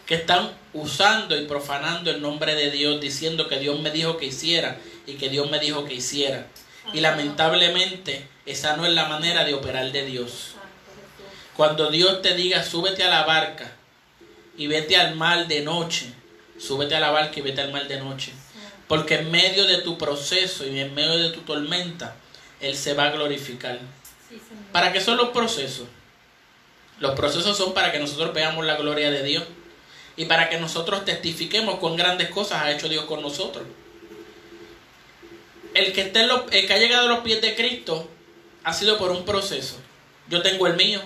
Que 0.09 0.15
están 0.15 0.51
usando 0.73 1.39
y 1.39 1.45
profanando 1.45 2.09
el 2.09 2.19
nombre 2.19 2.55
de 2.55 2.71
Dios, 2.71 2.99
diciendo 2.99 3.47
que 3.47 3.59
Dios 3.59 3.79
me 3.79 3.91
dijo 3.91 4.17
que 4.17 4.25
hiciera 4.25 4.79
y 5.05 5.13
que 5.17 5.29
Dios 5.29 5.51
me 5.51 5.59
dijo 5.59 5.85
que 5.85 5.93
hiciera. 5.93 6.47
Y 6.93 6.99
lamentablemente 7.01 8.27
esa 8.47 8.75
no 8.75 8.87
es 8.87 8.93
la 8.93 9.07
manera 9.07 9.45
de 9.45 9.53
operar 9.53 9.91
de 9.91 10.05
Dios. 10.05 10.55
Cuando 11.55 11.91
Dios 11.91 12.23
te 12.23 12.33
diga, 12.33 12.63
súbete 12.63 13.03
a 13.03 13.09
la 13.11 13.23
barca 13.23 13.71
y 14.57 14.65
vete 14.65 14.97
al 14.97 15.13
mar 15.15 15.47
de 15.47 15.61
noche, 15.61 16.11
súbete 16.57 16.95
a 16.95 16.99
la 16.99 17.11
barca 17.11 17.37
y 17.37 17.43
vete 17.43 17.61
al 17.61 17.71
mar 17.71 17.87
de 17.87 17.99
noche. 17.99 18.31
Porque 18.87 19.19
en 19.19 19.29
medio 19.29 19.67
de 19.67 19.77
tu 19.83 19.95
proceso 19.95 20.65
y 20.65 20.79
en 20.79 20.95
medio 20.95 21.19
de 21.19 21.29
tu 21.29 21.41
tormenta, 21.41 22.15
Él 22.59 22.75
se 22.75 22.95
va 22.95 23.05
a 23.05 23.11
glorificar. 23.11 23.77
¿Para 24.71 24.91
qué 24.91 25.01
son 25.01 25.17
los 25.17 25.29
procesos? 25.29 25.85
Los 26.99 27.13
procesos 27.13 27.55
son 27.55 27.75
para 27.75 27.91
que 27.91 27.99
nosotros 27.99 28.33
veamos 28.33 28.65
la 28.65 28.75
gloria 28.75 29.11
de 29.11 29.21
Dios 29.21 29.43
y 30.19 30.25
para 30.25 30.49
que 30.49 30.57
nosotros 30.57 31.05
testifiquemos 31.05 31.79
cuán 31.79 31.95
grandes 31.95 32.27
cosas 32.29 32.61
ha 32.61 32.71
hecho 32.71 32.89
Dios 32.89 33.05
con 33.05 33.21
nosotros. 33.21 33.63
El 35.73 35.93
que, 35.93 36.01
esté 36.01 36.23
el 36.23 36.67
que 36.67 36.73
ha 36.73 36.77
llegado 36.77 37.05
a 37.05 37.09
los 37.09 37.19
pies 37.19 37.41
de 37.41 37.55
Cristo 37.55 38.05
ha 38.65 38.73
sido 38.73 38.97
por 38.97 39.11
un 39.11 39.23
proceso. 39.23 39.77
Yo 40.27 40.41
tengo 40.41 40.67
el 40.67 40.75
mío, 40.75 40.99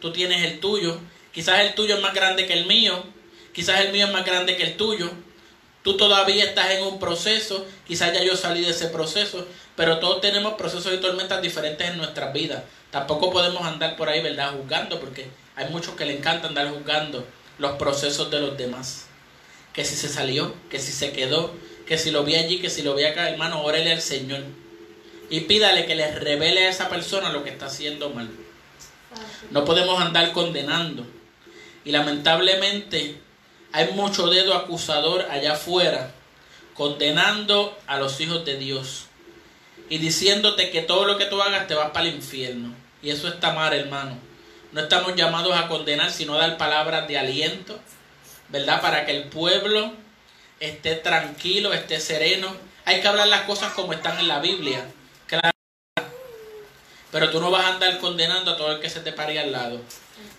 tú 0.00 0.12
tienes 0.12 0.44
el 0.44 0.60
tuyo. 0.60 1.00
Quizás 1.32 1.62
el 1.62 1.74
tuyo 1.74 1.96
es 1.96 2.00
más 2.00 2.14
grande 2.14 2.46
que 2.46 2.52
el 2.52 2.66
mío, 2.66 3.02
quizás 3.52 3.80
el 3.80 3.90
mío 3.90 4.06
es 4.06 4.12
más 4.12 4.24
grande 4.24 4.56
que 4.56 4.62
el 4.62 4.76
tuyo. 4.76 5.10
Tú 5.82 5.96
todavía 5.96 6.44
estás 6.44 6.70
en 6.70 6.84
un 6.84 7.00
proceso, 7.00 7.66
quizás 7.88 8.12
ya 8.12 8.22
yo 8.22 8.36
salí 8.36 8.60
de 8.60 8.70
ese 8.70 8.86
proceso, 8.86 9.48
pero 9.74 9.98
todos 9.98 10.20
tenemos 10.20 10.54
procesos 10.54 10.94
y 10.94 10.98
tormentas 10.98 11.42
diferentes 11.42 11.88
en 11.88 11.96
nuestras 11.96 12.32
vidas. 12.32 12.62
Tampoco 12.92 13.32
podemos 13.32 13.64
andar 13.64 13.96
por 13.96 14.08
ahí, 14.08 14.22
¿verdad?, 14.22 14.52
juzgando, 14.52 15.00
porque 15.00 15.26
hay 15.56 15.68
muchos 15.70 15.96
que 15.96 16.04
le 16.04 16.16
encanta 16.16 16.46
andar 16.46 16.70
juzgando 16.70 17.26
los 17.60 17.72
procesos 17.72 18.30
de 18.30 18.40
los 18.40 18.56
demás. 18.56 19.06
Que 19.72 19.84
si 19.84 19.94
se 19.94 20.08
salió, 20.08 20.54
que 20.68 20.80
si 20.80 20.90
se 20.90 21.12
quedó, 21.12 21.54
que 21.86 21.98
si 21.98 22.10
lo 22.10 22.24
vi 22.24 22.34
allí, 22.34 22.58
que 22.58 22.70
si 22.70 22.82
lo 22.82 22.94
vi 22.94 23.04
acá, 23.04 23.30
hermano, 23.30 23.62
órele 23.62 23.92
al 23.92 24.00
Señor. 24.00 24.42
Y 25.28 25.40
pídale 25.40 25.86
que 25.86 25.94
le 25.94 26.10
revele 26.18 26.66
a 26.66 26.70
esa 26.70 26.88
persona 26.88 27.30
lo 27.30 27.44
que 27.44 27.50
está 27.50 27.66
haciendo 27.66 28.10
mal. 28.10 28.28
No 29.50 29.64
podemos 29.64 30.00
andar 30.00 30.32
condenando. 30.32 31.06
Y 31.84 31.92
lamentablemente 31.92 33.16
hay 33.72 33.92
mucho 33.92 34.26
dedo 34.26 34.54
acusador 34.54 35.26
allá 35.30 35.52
afuera, 35.52 36.12
condenando 36.74 37.78
a 37.86 37.98
los 37.98 38.20
hijos 38.20 38.44
de 38.44 38.56
Dios 38.56 39.04
y 39.88 39.98
diciéndote 39.98 40.70
que 40.70 40.82
todo 40.82 41.04
lo 41.04 41.18
que 41.18 41.26
tú 41.26 41.40
hagas 41.42 41.66
te 41.66 41.74
va 41.74 41.92
para 41.92 42.08
el 42.08 42.14
infierno. 42.14 42.74
Y 43.02 43.10
eso 43.10 43.28
está 43.28 43.52
mal, 43.52 43.72
hermano. 43.72 44.29
No 44.72 44.82
estamos 44.82 45.16
llamados 45.16 45.56
a 45.56 45.66
condenar, 45.66 46.10
sino 46.10 46.34
a 46.34 46.38
dar 46.38 46.56
palabras 46.56 47.08
de 47.08 47.18
aliento, 47.18 47.78
¿verdad? 48.48 48.80
Para 48.80 49.04
que 49.04 49.16
el 49.16 49.24
pueblo 49.24 49.92
esté 50.60 50.94
tranquilo, 50.94 51.72
esté 51.72 51.98
sereno. 51.98 52.54
Hay 52.84 53.00
que 53.00 53.08
hablar 53.08 53.26
las 53.28 53.42
cosas 53.42 53.72
como 53.72 53.92
están 53.92 54.18
en 54.20 54.28
la 54.28 54.38
Biblia. 54.38 54.84
Claro. 55.26 55.50
Pero 57.10 57.30
tú 57.30 57.40
no 57.40 57.50
vas 57.50 57.64
a 57.64 57.74
andar 57.74 57.98
condenando 57.98 58.52
a 58.52 58.56
todo 58.56 58.72
el 58.72 58.80
que 58.80 58.90
se 58.90 59.00
te 59.00 59.12
pare 59.12 59.40
al 59.40 59.50
lado. 59.50 59.80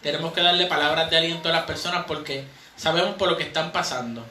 Tenemos 0.02 0.32
que 0.34 0.42
darle 0.42 0.66
palabras 0.68 1.10
de 1.10 1.18
aliento 1.18 1.50
a 1.50 1.54
las 1.54 1.64
personas 1.64 2.06
porque 2.08 2.46
sabemos 2.78 3.16
por 3.16 3.30
lo 3.30 3.38
que 3.38 3.44
están 3.44 3.72
pasando. 3.74 4.26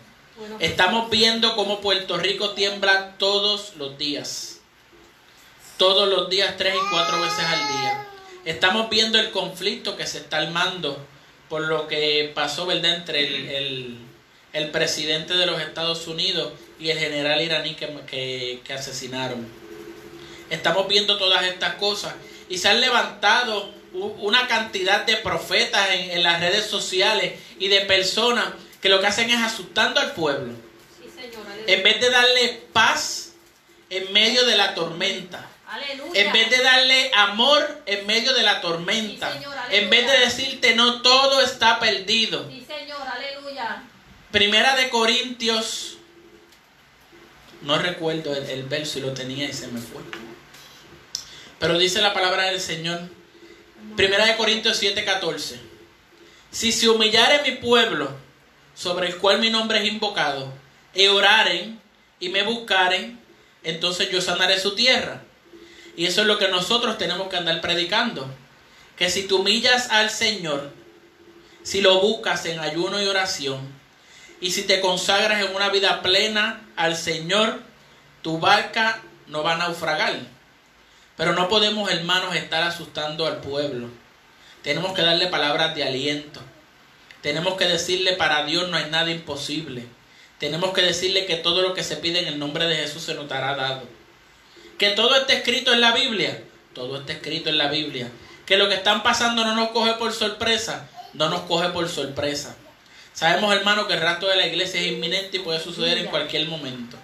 Estamos 0.59 1.11
viendo 1.11 1.55
cómo 1.55 1.81
Puerto 1.81 2.17
Rico 2.17 2.51
tiembla 2.51 3.17
todos 3.19 3.75
los 3.77 3.99
días. 3.99 4.61
Todos 5.77 6.09
los 6.09 6.31
días, 6.31 6.57
tres 6.57 6.75
y 6.75 6.91
cuatro 6.91 7.21
veces 7.21 7.45
al 7.45 7.69
día. 7.69 8.07
Estamos 8.45 8.89
viendo 8.89 9.19
el 9.19 9.31
conflicto 9.31 9.97
que 9.97 10.07
se 10.07 10.19
está 10.19 10.39
armando 10.39 11.07
por 11.49 11.63
lo 11.63 11.89
que 11.89 12.31
pasó, 12.35 12.67
¿verdad?, 12.67 12.95
entre 12.95 13.57
el, 13.57 13.99
el, 14.53 14.71
presidente 14.71 15.35
de 15.35 15.47
los 15.47 15.61
Estados 15.61 16.07
Unidos 16.07 16.53
y 16.79 16.91
el 16.91 16.99
general 16.99 17.41
iraní 17.41 17.75
que, 17.75 18.61
que 18.65 18.73
asesinaron. 18.73 19.47
Estamos 20.49 20.89
viendo 20.89 21.19
todas 21.19 21.45
estas 21.45 21.75
cosas 21.75 22.15
y 22.49 22.59
se 22.59 22.69
han 22.69 22.81
levantado 22.81 23.73
una 23.93 24.47
cantidad 24.47 25.05
de 25.05 25.17
profetas 25.17 25.89
en, 25.91 26.23
las 26.23 26.41
redes 26.41 26.67
sociales 26.67 27.35
y 27.59 27.69
de 27.69 27.81
personas 27.83 28.47
que 28.81 28.89
lo 28.89 29.01
que 29.01 29.07
hacen 29.07 29.31
es 29.31 29.41
asustando 29.41 30.01
al 30.01 30.13
pueblo. 30.13 30.55
en 31.67 31.83
vez 31.83 32.01
de 32.01 32.11
darle 32.11 32.63
paz 32.73 33.33
en 33.91 34.13
medio 34.13 34.45
de 34.47 34.57
la 34.57 34.75
tormenta. 34.75 35.49
En 36.15 36.33
vez 36.33 36.51
de 36.51 36.63
darle 36.63 37.11
amor 37.15 37.83
en 37.87 38.07
medio 38.07 38.35
de 38.35 38.43
la 38.43 38.61
tormenta. 38.61 39.39
en 39.71 39.91
vez 39.91 40.07
de 40.07 40.19
decirte 40.19 40.75
no 40.75 41.03
todo 41.03 41.41
está 41.41 41.79
perdido. 41.79 42.49
Primera 44.31 44.77
de 44.77 44.91
Corintios. 44.91 45.97
No 47.63 47.79
recuerdo 47.79 48.35
el, 48.35 48.49
el 48.49 48.63
verso 48.65 48.99
y 48.99 49.03
lo 49.03 49.13
tenía 49.13 49.47
y 49.49 49.53
se 49.53 49.69
me 49.69 49.81
fue. 49.81 50.03
Pero 51.59 51.79
dice 51.79 52.01
la 52.01 52.15
palabra 52.15 52.45
del 52.45 52.61
Señor 52.61 53.01
Primera 53.97 54.27
de 54.27 54.37
Corintios 54.37 54.81
7:14. 54.83 55.59
Si 56.51 56.73
se 56.73 56.89
humillare 56.89 57.43
mi 57.43 57.57
pueblo, 57.57 58.11
sobre 58.75 59.09
el 59.09 59.17
cual 59.19 59.41
mi 59.41 59.51
nombre 59.51 59.79
es 59.79 59.85
invocado, 59.87 60.53
y 60.95 61.07
oraren 61.07 61.81
y 62.19 62.29
me 62.29 62.43
buscaren, 62.43 63.21
entonces 63.63 64.11
yo 64.11 64.21
sanaré 64.21 64.59
su 64.59 64.75
tierra. 64.75 65.23
Y 66.01 66.07
eso 66.07 66.23
es 66.23 66.27
lo 66.27 66.39
que 66.39 66.49
nosotros 66.49 66.97
tenemos 66.97 67.29
que 67.29 67.37
andar 67.37 67.61
predicando. 67.61 68.27
Que 68.97 69.11
si 69.11 69.25
tú 69.25 69.41
humillas 69.41 69.91
al 69.91 70.09
Señor, 70.09 70.71
si 71.63 71.83
lo 71.83 72.01
buscas 72.01 72.47
en 72.47 72.59
ayuno 72.59 73.03
y 73.03 73.07
oración, 73.07 73.61
y 74.41 74.53
si 74.53 74.63
te 74.63 74.81
consagras 74.81 75.45
en 75.45 75.55
una 75.55 75.69
vida 75.69 76.01
plena 76.01 76.67
al 76.75 76.97
Señor, 76.97 77.61
tu 78.23 78.39
barca 78.39 79.03
no 79.27 79.43
va 79.43 79.57
a 79.57 79.59
naufragar. 79.59 80.21
Pero 81.19 81.35
no 81.35 81.51
podemos, 81.51 81.93
hermanos, 81.93 82.35
estar 82.35 82.63
asustando 82.63 83.27
al 83.27 83.43
pueblo. 83.43 83.89
Tenemos 84.63 84.95
que 84.95 85.03
darle 85.03 85.27
palabras 85.27 85.75
de 85.75 85.85
aliento. 85.85 86.41
Tenemos 87.21 87.59
que 87.59 87.67
decirle, 87.67 88.15
para 88.15 88.47
Dios 88.47 88.71
no 88.71 88.79
hay 88.79 88.89
nada 88.89 89.11
imposible. 89.11 89.85
Tenemos 90.39 90.73
que 90.73 90.81
decirle 90.81 91.27
que 91.27 91.37
todo 91.37 91.61
lo 91.61 91.75
que 91.75 91.85
se 91.85 91.99
pide 91.99 92.21
en 92.21 92.27
el 92.27 92.39
nombre 92.39 92.65
de 92.69 92.77
Jesús 92.77 93.03
se 93.03 93.15
nos 93.15 93.29
dará 93.29 93.55
dado. 93.55 94.00
Que 94.81 94.93
todo 94.93 95.15
esté 95.15 95.35
escrito 95.35 95.75
en 95.75 95.83
la 95.83 95.93
Biblia. 95.93 96.43
Todo 96.73 97.01
está 97.01 97.13
escrito 97.13 97.51
en 97.51 97.59
la 97.59 97.69
Biblia. 97.69 98.11
Que 98.47 98.57
lo 98.57 98.67
que 98.67 98.77
están 98.77 99.03
pasando 99.03 99.45
no 99.45 99.55
nos 99.55 99.73
coge 99.73 99.93
por 99.93 100.11
sorpresa. 100.15 100.89
No 101.13 101.29
nos 101.29 101.43
coge 101.43 101.69
por 101.69 101.87
sorpresa. 101.87 102.57
Sabemos, 103.13 103.55
hermano, 103.55 103.87
que 103.87 103.93
el 103.93 104.01
rato 104.01 104.27
de 104.27 104.37
la 104.37 104.47
iglesia 104.47 104.81
es 104.81 104.87
inminente 104.87 105.37
y 105.37 105.41
puede 105.41 105.61
suceder 105.61 105.99
en 105.99 106.07
cualquier 106.07 106.49
momento. 106.49 106.97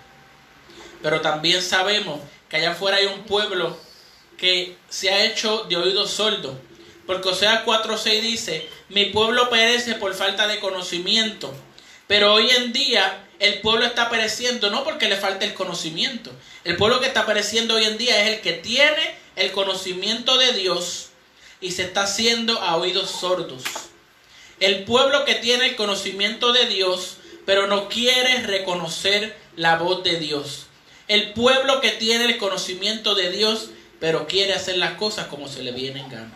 Pero 1.03 1.21
también 1.21 1.61
sabemos 1.61 2.19
que 2.49 2.57
allá 2.57 2.71
afuera 2.71 2.97
hay 2.97 3.05
un 3.05 3.25
pueblo 3.25 3.79
que 4.39 4.79
se 4.89 5.11
ha 5.11 5.27
hecho 5.27 5.65
de 5.65 5.77
oídos 5.77 6.13
sordos. 6.13 6.55
Porque 7.07 7.29
Osea 7.29 7.67
4.6 7.67 8.23
dice, 8.23 8.67
mi 8.89 9.05
pueblo 9.07 9.51
perece 9.51 9.97
por 9.97 10.15
falta 10.15 10.47
de 10.47 10.61
conocimiento. 10.61 11.55
Pero 12.07 12.33
hoy 12.33 12.49
en 12.49 12.73
día 12.73 13.27
el 13.39 13.61
pueblo 13.61 13.85
está 13.85 14.09
pereciendo 14.09 14.71
no 14.71 14.83
porque 14.83 15.09
le 15.09 15.17
falta 15.17 15.45
el 15.45 15.53
conocimiento. 15.53 16.33
El 16.67 16.75
pueblo 16.77 16.99
que 16.99 17.07
está 17.07 17.25
pereciendo 17.27 17.77
hoy 17.77 17.85
en 17.85 17.97
día 17.97 18.23
es 18.23 18.35
el 18.35 18.41
que 18.41 18.53
tiene 18.53 19.15
el 19.37 19.53
conocimiento 19.53 20.37
de 20.37 20.53
Dios 20.53 21.11
y 21.61 21.71
se 21.71 21.85
está 21.85 22.03
haciendo 22.03 22.61
a 22.61 22.77
oídos 22.77 23.09
sordos. 23.09 23.63
El 24.59 24.83
pueblo 24.83 25.25
que 25.25 25.37
tiene 25.37 25.67
el 25.67 25.77
conocimiento 25.77 26.53
de 26.53 26.67
Dios, 26.67 27.19
pero 27.45 27.69
no 27.69 27.89
quiere 27.89 28.43
reconocer 28.43 29.37
la 29.55 29.77
voz 29.77 30.03
de 30.03 30.19
Dios. 30.19 30.67
El 31.07 31.35
pueblo 31.35 31.81
que 31.81 31.93
tiene 31.93 32.25
el 32.25 32.37
conocimiento 32.37 33.15
de 33.15 33.31
Dios, 33.31 33.71
pero 34.01 34.27
quiere 34.27 34.53
hacer 34.53 34.77
las 34.77 34.95
cosas 34.95 35.29
como 35.29 35.47
se 35.47 35.63
le 35.63 35.71
viene 35.71 36.01
en 36.01 36.09
gana. 36.09 36.33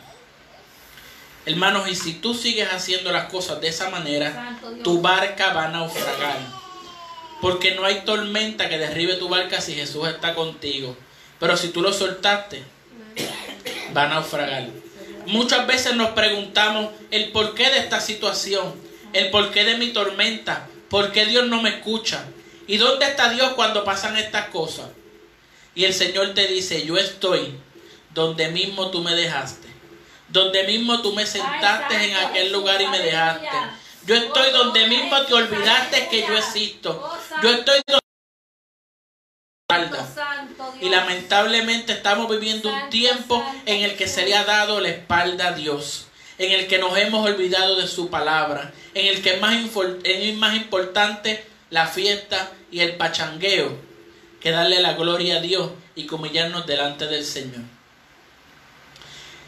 Hermanos, 1.45 1.89
y 1.89 1.97
si 1.97 2.12
tú 2.12 2.35
sigues 2.35 2.68
haciendo 2.72 3.11
las 3.11 3.28
cosas 3.31 3.61
de 3.61 3.66
esa 3.66 3.91
manera, 3.91 4.61
tu 4.85 5.03
barca 5.03 5.53
va 5.55 5.64
a 5.64 5.68
naufragar. 5.70 6.60
Porque 7.41 7.74
no 7.74 7.84
hay 7.84 8.03
tormenta 8.05 8.68
que 8.68 8.78
derribe 8.78 9.14
tu 9.14 9.28
barca 9.28 9.61
si 9.61 9.74
Jesús 9.74 10.09
está 10.09 10.34
contigo. 10.34 10.97
Pero 11.38 11.57
si 11.57 11.68
tú 11.68 11.80
lo 11.80 11.93
soltaste, 11.93 12.62
va 13.97 14.05
a 14.05 14.09
naufragar. 14.09 14.68
Muchas 15.26 15.66
veces 15.66 15.95
nos 15.95 16.11
preguntamos 16.11 16.91
el 17.11 17.30
porqué 17.32 17.70
de 17.70 17.78
esta 17.78 18.01
situación, 18.01 18.74
el 19.12 19.30
porqué 19.30 19.64
de 19.64 19.76
mi 19.76 19.88
tormenta, 19.88 20.68
por 20.88 21.12
qué 21.12 21.26
Dios 21.26 21.47
no 21.47 21.62
me 21.62 21.70
escucha. 21.70 22.24
¿Y 22.66 22.76
dónde 22.76 23.07
está 23.07 23.30
Dios 23.30 23.53
cuando 23.55 23.84
pasan 23.84 24.16
estas 24.16 24.49
cosas? 24.49 24.88
Y 25.74 25.84
el 25.84 25.95
Señor 25.95 26.34
te 26.34 26.47
dice, 26.47 26.84
yo 26.84 26.97
estoy 26.97 27.55
donde 28.14 28.49
mismo 28.49 28.91
tú 28.91 29.03
me 29.03 29.14
dejaste. 29.14 29.68
Donde 30.28 30.64
mismo 30.64 31.01
tú 31.03 31.12
me 31.14 31.26
sentaste 31.26 32.05
en 32.05 32.16
aquel 32.16 32.53
lugar 32.53 32.80
y 32.80 32.86
me 32.88 32.99
dejaste. 32.99 33.49
Yo 34.07 34.14
estoy 34.14 34.51
donde 34.53 34.86
mismo 34.88 35.20
te 35.22 35.34
olvidaste 35.34 36.09
que 36.09 36.26
yo 36.26 36.36
existo. 36.36 37.11
Yo 37.42 37.51
estoy 37.51 37.80
donde... 37.86 38.01
Y 40.80 40.88
lamentablemente 40.88 41.92
estamos 41.92 42.28
viviendo 42.28 42.72
un 42.72 42.90
tiempo 42.90 43.44
en 43.66 43.82
el 43.84 43.96
que 43.96 44.09
se 44.09 44.24
le 44.26 44.34
ha 44.34 44.44
dado 44.44 44.80
la 44.80 44.88
espalda 44.88 45.48
a 45.48 45.53
Dios, 45.53 46.07
en 46.38 46.53
el 46.53 46.66
que 46.66 46.78
nos 46.78 46.96
hemos 46.98 47.24
olvidado 47.24 47.76
de 47.76 47.86
su 47.86 48.11
palabra, 48.11 48.72
en 48.94 49.07
el 49.07 49.22
que 49.22 49.34
es 49.34 49.40
más, 49.40 49.57
es 50.03 50.36
más 50.36 50.57
importante 50.57 51.44
la 51.70 51.86
fiesta 51.86 52.51
y 52.72 52.80
el 52.80 52.96
pachangueo 52.96 53.78
que 54.40 54.51
darle 54.51 54.80
la 54.80 54.94
gloria 54.94 55.36
a 55.36 55.40
Dios 55.40 55.70
y 55.94 56.12
humillarnos 56.12 56.66
delante 56.66 57.07
del 57.07 57.24
Señor. 57.24 57.62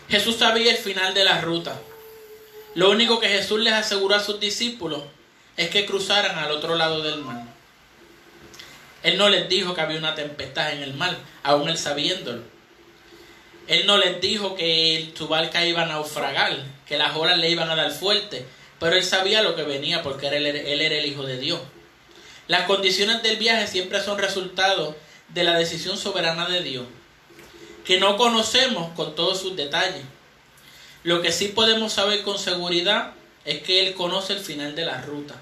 Jesús 0.08 0.36
sabía 0.36 0.70
el 0.70 0.76
final 0.76 1.14
de 1.14 1.24
la 1.24 1.40
ruta. 1.40 1.80
Lo 2.74 2.90
único 2.90 3.20
que 3.20 3.28
Jesús 3.28 3.60
les 3.60 3.74
aseguró 3.74 4.14
a 4.14 4.20
sus 4.20 4.40
discípulos 4.40 5.02
es 5.56 5.68
que 5.68 5.84
cruzaran 5.84 6.38
al 6.38 6.50
otro 6.50 6.74
lado 6.74 7.02
del 7.02 7.20
mar. 7.20 7.44
Él 9.02 9.18
no 9.18 9.28
les 9.28 9.48
dijo 9.48 9.74
que 9.74 9.80
había 9.80 9.98
una 9.98 10.14
tempestad 10.14 10.72
en 10.72 10.82
el 10.82 10.94
mar, 10.94 11.16
aún 11.42 11.68
él 11.68 11.76
sabiéndolo. 11.76 12.42
Él 13.66 13.86
no 13.86 13.98
les 13.98 14.20
dijo 14.20 14.54
que 14.54 15.12
su 15.16 15.28
barca 15.28 15.64
iba 15.64 15.82
a 15.82 15.86
naufragar, 15.86 16.56
que 16.86 16.98
las 16.98 17.16
olas 17.16 17.38
le 17.38 17.50
iban 17.50 17.70
a 17.70 17.76
dar 17.76 17.90
fuerte, 17.90 18.46
pero 18.78 18.96
él 18.96 19.04
sabía 19.04 19.42
lo 19.42 19.54
que 19.54 19.62
venía 19.62 20.02
porque 20.02 20.28
él, 20.28 20.46
él 20.46 20.80
era 20.80 20.96
el 20.96 21.06
Hijo 21.06 21.24
de 21.24 21.38
Dios. 21.38 21.60
Las 22.48 22.66
condiciones 22.66 23.22
del 23.22 23.36
viaje 23.36 23.66
siempre 23.66 24.02
son 24.02 24.18
resultado 24.18 24.96
de 25.28 25.44
la 25.44 25.58
decisión 25.58 25.96
soberana 25.96 26.48
de 26.48 26.62
Dios, 26.62 26.86
que 27.84 27.98
no 27.98 28.16
conocemos 28.16 28.92
con 28.94 29.14
todos 29.14 29.40
sus 29.40 29.56
detalles. 29.56 30.04
Lo 31.04 31.20
que 31.20 31.32
sí 31.32 31.48
podemos 31.48 31.92
saber 31.92 32.22
con 32.22 32.38
seguridad 32.38 33.12
es 33.44 33.62
que 33.62 33.86
Él 33.86 33.94
conoce 33.94 34.34
el 34.34 34.38
final 34.38 34.74
de 34.74 34.84
la 34.84 35.02
ruta. 35.02 35.34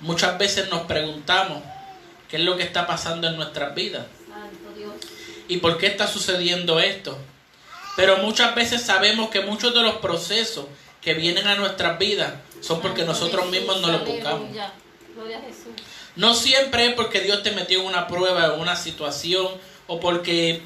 Muchas 0.00 0.38
veces 0.38 0.68
nos 0.70 0.82
preguntamos 0.82 1.62
qué 2.28 2.36
es 2.36 2.42
lo 2.42 2.56
que 2.56 2.62
está 2.62 2.86
pasando 2.86 3.28
en 3.28 3.36
nuestras 3.36 3.74
vidas 3.74 4.06
y 5.48 5.58
por 5.58 5.78
qué 5.78 5.86
está 5.86 6.06
sucediendo 6.06 6.78
esto. 6.80 7.18
Pero 7.96 8.18
muchas 8.18 8.54
veces 8.54 8.82
sabemos 8.82 9.30
que 9.30 9.40
muchos 9.40 9.74
de 9.74 9.82
los 9.82 9.96
procesos 9.96 10.66
que 11.00 11.14
vienen 11.14 11.46
a 11.46 11.54
nuestras 11.56 11.98
vidas 11.98 12.34
son 12.60 12.80
porque 12.80 13.04
nosotros 13.04 13.50
mismos 13.50 13.80
no 13.80 13.88
los 13.88 14.04
buscamos. 14.04 14.50
No 16.16 16.34
siempre 16.34 16.86
es 16.86 16.94
porque 16.94 17.20
Dios 17.20 17.42
te 17.42 17.50
metió 17.50 17.80
en 17.80 17.86
una 17.86 18.06
prueba, 18.06 18.54
en 18.54 18.60
una 18.60 18.76
situación, 18.76 19.48
o 19.86 20.00
porque 20.00 20.62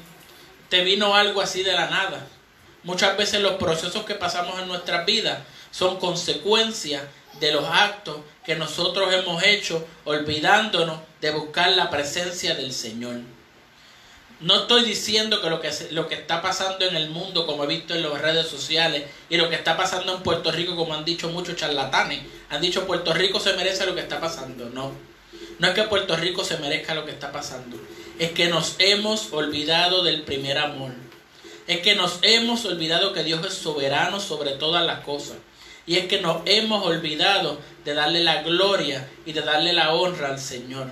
te 0.69 0.83
vino 0.83 1.15
algo 1.15 1.41
así 1.41 1.63
de 1.63 1.73
la 1.73 1.89
nada. 1.89 2.27
Muchas 2.83 3.17
veces 3.17 3.41
los 3.41 3.53
procesos 3.53 4.05
que 4.05 4.15
pasamos 4.15 4.59
en 4.59 4.67
nuestras 4.67 5.05
vidas 5.05 5.39
son 5.71 5.99
consecuencia 5.99 7.07
de 7.39 7.51
los 7.51 7.65
actos 7.65 8.17
que 8.45 8.55
nosotros 8.55 9.13
hemos 9.13 9.43
hecho 9.43 9.85
olvidándonos 10.05 10.99
de 11.21 11.31
buscar 11.31 11.71
la 11.71 11.89
presencia 11.89 12.55
del 12.55 12.71
Señor. 12.73 13.17
No 14.39 14.61
estoy 14.61 14.83
diciendo 14.83 15.41
que 15.41 15.49
lo, 15.49 15.59
que 15.59 15.69
lo 15.91 16.07
que 16.07 16.15
está 16.15 16.41
pasando 16.41 16.85
en 16.85 16.95
el 16.95 17.09
mundo, 17.09 17.45
como 17.45 17.65
he 17.65 17.67
visto 17.67 17.93
en 17.93 18.01
las 18.01 18.21
redes 18.21 18.47
sociales, 18.47 19.03
y 19.29 19.35
lo 19.35 19.49
que 19.49 19.55
está 19.55 19.75
pasando 19.75 20.15
en 20.15 20.23
Puerto 20.23 20.49
Rico, 20.49 20.77
como 20.77 20.93
han 20.93 21.03
dicho 21.03 21.29
muchos 21.29 21.57
charlatanes, 21.57 22.21
han 22.49 22.61
dicho 22.61 22.87
Puerto 22.87 23.13
Rico 23.13 23.41
se 23.41 23.53
merece 23.53 23.85
lo 23.85 23.95
que 23.95 24.01
está 24.01 24.21
pasando. 24.21 24.69
No, 24.69 24.93
no 25.59 25.67
es 25.67 25.73
que 25.73 25.83
Puerto 25.83 26.15
Rico 26.15 26.45
se 26.45 26.57
merezca 26.57 26.95
lo 26.95 27.05
que 27.05 27.11
está 27.11 27.33
pasando, 27.33 27.77
es 28.17 28.31
que 28.31 28.47
nos 28.47 28.75
hemos 28.79 29.33
olvidado 29.33 30.03
del 30.03 30.21
primer 30.21 30.57
amor. 30.57 30.93
Es 31.69 31.81
que 31.81 31.93
nos 31.93 32.17
hemos 32.23 32.65
olvidado 32.65 33.13
que 33.13 33.23
Dios 33.23 33.45
es 33.45 33.53
soberano 33.53 34.19
sobre 34.19 34.53
todas 34.53 34.83
las 34.83 35.01
cosas. 35.01 35.37
Y 35.85 35.97
es 35.97 36.07
que 36.07 36.19
nos 36.19 36.41
hemos 36.45 36.83
olvidado 36.83 37.59
de 37.85 37.93
darle 37.93 38.23
la 38.23 38.41
gloria 38.41 39.07
y 39.23 39.33
de 39.33 39.41
darle 39.41 39.73
la 39.73 39.93
honra 39.93 40.29
al 40.29 40.39
Señor. 40.39 40.87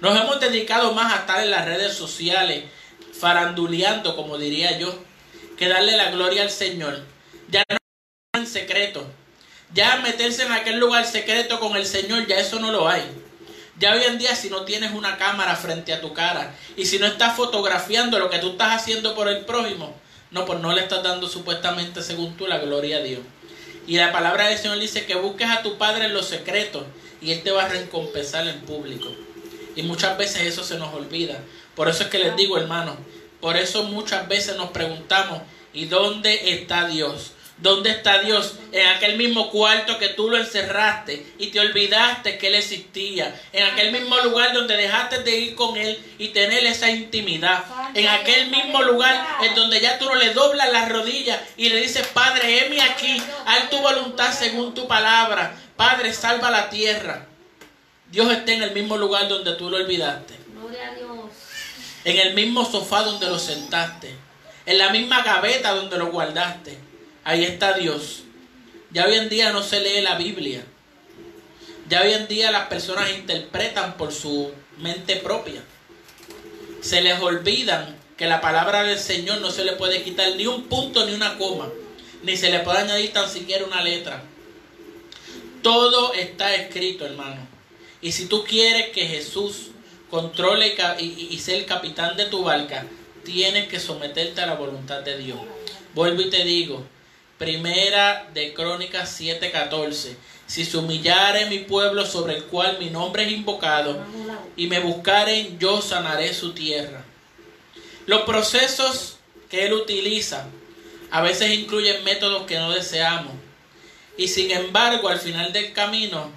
Nos 0.00 0.18
hemos 0.18 0.40
dedicado 0.40 0.94
más 0.94 1.12
a 1.12 1.16
estar 1.18 1.42
en 1.44 1.50
las 1.50 1.66
redes 1.66 1.92
sociales, 1.92 2.64
faranduleando, 3.12 4.16
como 4.16 4.38
diría 4.38 4.78
yo, 4.78 4.98
que 5.58 5.68
darle 5.68 5.98
la 5.98 6.10
gloria 6.10 6.44
al 6.44 6.50
Señor. 6.50 7.04
Ya 7.50 7.62
no 7.68 8.40
en 8.40 8.46
secreto. 8.46 9.06
Ya 9.74 9.96
meterse 9.96 10.44
en 10.46 10.52
aquel 10.52 10.78
lugar 10.78 11.04
secreto 11.04 11.60
con 11.60 11.76
el 11.76 11.84
Señor, 11.84 12.26
ya 12.26 12.38
eso 12.38 12.58
no 12.58 12.72
lo 12.72 12.88
hay. 12.88 13.02
Ya 13.78 13.92
hoy 13.92 14.02
en 14.04 14.16
día 14.16 14.34
si 14.34 14.48
no 14.48 14.62
tienes 14.62 14.92
una 14.92 15.18
cámara 15.18 15.56
frente 15.56 15.92
a 15.92 16.00
tu 16.00 16.14
cara 16.14 16.54
y 16.74 16.86
si 16.86 16.98
no 16.98 17.04
estás 17.04 17.36
fotografiando 17.36 18.18
lo 18.18 18.30
que 18.30 18.38
tú 18.38 18.52
estás 18.52 18.80
haciendo 18.80 19.14
por 19.14 19.28
el 19.28 19.44
prójimo, 19.44 19.94
no, 20.30 20.44
pues 20.44 20.60
no 20.60 20.72
le 20.72 20.82
estás 20.82 21.02
dando 21.02 21.28
supuestamente 21.28 22.02
según 22.02 22.36
tú 22.36 22.46
la 22.46 22.58
gloria 22.58 22.98
a 22.98 23.02
Dios. 23.02 23.20
Y 23.86 23.96
la 23.96 24.12
palabra 24.12 24.48
del 24.48 24.58
Señor 24.58 24.78
dice 24.78 25.06
que 25.06 25.14
busques 25.14 25.48
a 25.48 25.62
tu 25.62 25.78
Padre 25.78 26.06
en 26.06 26.14
los 26.14 26.26
secretos 26.26 26.84
y 27.20 27.32
Él 27.32 27.42
te 27.42 27.52
va 27.52 27.64
a 27.64 27.68
recompensar 27.68 28.46
en 28.48 28.60
público. 28.60 29.08
Y 29.76 29.82
muchas 29.82 30.18
veces 30.18 30.42
eso 30.42 30.64
se 30.64 30.78
nos 30.78 30.92
olvida. 30.92 31.38
Por 31.74 31.88
eso 31.88 32.04
es 32.04 32.08
que 32.08 32.18
les 32.18 32.34
digo, 32.36 32.58
hermanos, 32.58 32.96
por 33.40 33.56
eso 33.56 33.84
muchas 33.84 34.26
veces 34.26 34.56
nos 34.56 34.70
preguntamos, 34.70 35.42
¿y 35.72 35.84
dónde 35.84 36.54
está 36.54 36.88
Dios? 36.88 37.32
¿Dónde 37.58 37.90
está 37.90 38.18
Dios? 38.18 38.56
En 38.70 38.86
aquel 38.86 39.16
mismo 39.16 39.50
cuarto 39.50 39.98
que 39.98 40.10
tú 40.10 40.28
lo 40.28 40.36
encerraste 40.36 41.34
y 41.38 41.46
te 41.46 41.60
olvidaste 41.60 42.36
que 42.36 42.48
Él 42.48 42.54
existía. 42.56 43.34
En 43.50 43.64
aquel 43.64 43.92
mismo 43.92 44.18
lugar 44.18 44.52
donde 44.52 44.76
dejaste 44.76 45.22
de 45.22 45.38
ir 45.38 45.54
con 45.54 45.74
Él 45.78 45.98
y 46.18 46.28
tener 46.28 46.66
esa 46.66 46.90
intimidad. 46.90 47.64
En 47.94 48.08
aquel 48.08 48.50
mismo 48.50 48.82
lugar 48.82 49.26
en 49.42 49.54
donde 49.54 49.80
ya 49.80 49.98
tú 49.98 50.04
no 50.04 50.16
le 50.16 50.34
doblas 50.34 50.70
las 50.70 50.90
rodillas 50.90 51.40
y 51.56 51.70
le 51.70 51.80
dices, 51.80 52.06
Padre, 52.08 52.66
heme 52.66 52.82
aquí, 52.82 53.22
haz 53.46 53.70
tu 53.70 53.78
voluntad 53.78 54.34
según 54.34 54.74
tu 54.74 54.86
palabra. 54.86 55.56
Padre, 55.76 56.12
salva 56.12 56.50
la 56.50 56.68
tierra. 56.68 57.26
Dios 58.10 58.30
está 58.30 58.52
en 58.52 58.64
el 58.64 58.72
mismo 58.72 58.98
lugar 58.98 59.28
donde 59.28 59.54
tú 59.54 59.70
lo 59.70 59.78
olvidaste. 59.78 60.34
Gloria 60.52 60.90
a 60.90 60.94
Dios. 60.94 61.30
En 62.04 62.18
el 62.18 62.34
mismo 62.34 62.70
sofá 62.70 63.02
donde 63.02 63.28
lo 63.28 63.38
sentaste. 63.38 64.14
En 64.66 64.76
la 64.76 64.90
misma 64.90 65.22
gaveta 65.22 65.72
donde 65.72 65.96
lo 65.96 66.08
guardaste 66.08 66.85
Ahí 67.26 67.42
está 67.42 67.72
Dios. 67.72 68.22
Ya 68.92 69.04
hoy 69.04 69.14
en 69.14 69.28
día 69.28 69.50
no 69.50 69.60
se 69.60 69.80
lee 69.80 70.00
la 70.00 70.16
Biblia. 70.16 70.64
Ya 71.88 72.02
hoy 72.02 72.12
en 72.12 72.28
día 72.28 72.52
las 72.52 72.68
personas 72.68 73.10
interpretan 73.10 73.96
por 73.96 74.12
su 74.12 74.52
mente 74.78 75.16
propia. 75.16 75.60
Se 76.80 77.00
les 77.00 77.20
olvidan 77.20 77.96
que 78.16 78.26
la 78.26 78.40
palabra 78.40 78.84
del 78.84 79.00
Señor 79.00 79.40
no 79.40 79.50
se 79.50 79.64
le 79.64 79.72
puede 79.72 80.04
quitar 80.04 80.36
ni 80.36 80.46
un 80.46 80.68
punto 80.68 81.04
ni 81.04 81.14
una 81.14 81.36
coma. 81.36 81.68
Ni 82.22 82.36
se 82.36 82.48
le 82.48 82.60
puede 82.60 82.78
añadir 82.78 83.12
tan 83.12 83.28
siquiera 83.28 83.64
una 83.64 83.82
letra. 83.82 84.22
Todo 85.62 86.14
está 86.14 86.54
escrito, 86.54 87.06
hermano. 87.06 87.44
Y 88.02 88.12
si 88.12 88.26
tú 88.26 88.44
quieres 88.44 88.90
que 88.90 89.04
Jesús 89.04 89.70
controle 90.10 90.76
y, 91.00 91.26
y 91.28 91.38
sea 91.40 91.56
el 91.56 91.66
capitán 91.66 92.16
de 92.16 92.26
tu 92.26 92.44
barca, 92.44 92.86
tienes 93.24 93.66
que 93.66 93.80
someterte 93.80 94.42
a 94.42 94.46
la 94.46 94.54
voluntad 94.54 95.00
de 95.00 95.18
Dios. 95.18 95.40
Vuelvo 95.92 96.22
y 96.22 96.30
te 96.30 96.44
digo, 96.44 96.86
Primera 97.38 98.28
de 98.32 98.54
Crónicas 98.54 99.20
7:14. 99.20 100.16
Si 100.46 100.64
se 100.64 100.78
humillare 100.78 101.46
mi 101.46 101.58
pueblo 101.58 102.06
sobre 102.06 102.36
el 102.36 102.44
cual 102.44 102.78
mi 102.78 102.88
nombre 102.88 103.24
es 103.24 103.32
invocado, 103.32 103.98
y 104.56 104.68
me 104.68 104.80
buscaren, 104.80 105.58
yo 105.58 105.82
sanaré 105.82 106.32
su 106.32 106.52
tierra. 106.52 107.04
Los 108.06 108.22
procesos 108.22 109.18
que 109.50 109.66
él 109.66 109.72
utiliza 109.72 110.46
a 111.10 111.20
veces 111.20 111.50
incluyen 111.50 112.04
métodos 112.04 112.46
que 112.46 112.58
no 112.58 112.72
deseamos. 112.72 113.34
Y 114.16 114.28
sin 114.28 114.50
embargo, 114.50 115.08
al 115.08 115.18
final 115.18 115.52
del 115.52 115.72
camino, 115.72 116.30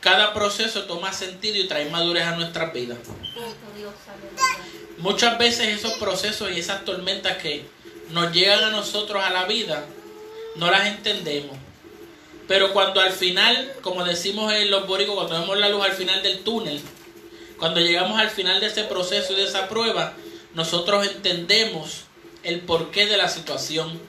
cada 0.00 0.32
proceso 0.32 0.84
toma 0.84 1.12
sentido 1.12 1.58
y 1.58 1.68
trae 1.68 1.90
madurez 1.90 2.24
a 2.24 2.36
nuestras 2.36 2.72
vidas. 2.72 2.98
Muchas 4.98 5.38
veces 5.38 5.68
esos 5.68 5.92
procesos 5.94 6.50
y 6.50 6.60
esas 6.60 6.84
tormentas 6.84 7.36
que 7.38 7.66
nos 8.12 8.32
llegan 8.32 8.64
a 8.64 8.70
nosotros 8.70 9.22
a 9.22 9.30
la 9.30 9.44
vida, 9.44 9.84
no 10.56 10.70
las 10.70 10.86
entendemos. 10.86 11.56
Pero 12.48 12.72
cuando 12.72 13.00
al 13.00 13.12
final, 13.12 13.74
como 13.80 14.04
decimos 14.04 14.52
en 14.52 14.70
los 14.70 14.86
boricos, 14.86 15.14
cuando 15.14 15.40
vemos 15.40 15.58
la 15.58 15.68
luz 15.68 15.84
al 15.84 15.92
final 15.92 16.22
del 16.22 16.40
túnel, 16.40 16.80
cuando 17.58 17.80
llegamos 17.80 18.18
al 18.18 18.30
final 18.30 18.60
de 18.60 18.66
ese 18.66 18.84
proceso 18.84 19.32
y 19.32 19.36
de 19.36 19.44
esa 19.44 19.68
prueba, 19.68 20.14
nosotros 20.54 21.06
entendemos 21.06 22.04
el 22.42 22.60
porqué 22.60 23.06
de 23.06 23.16
la 23.16 23.28
situación. 23.28 24.00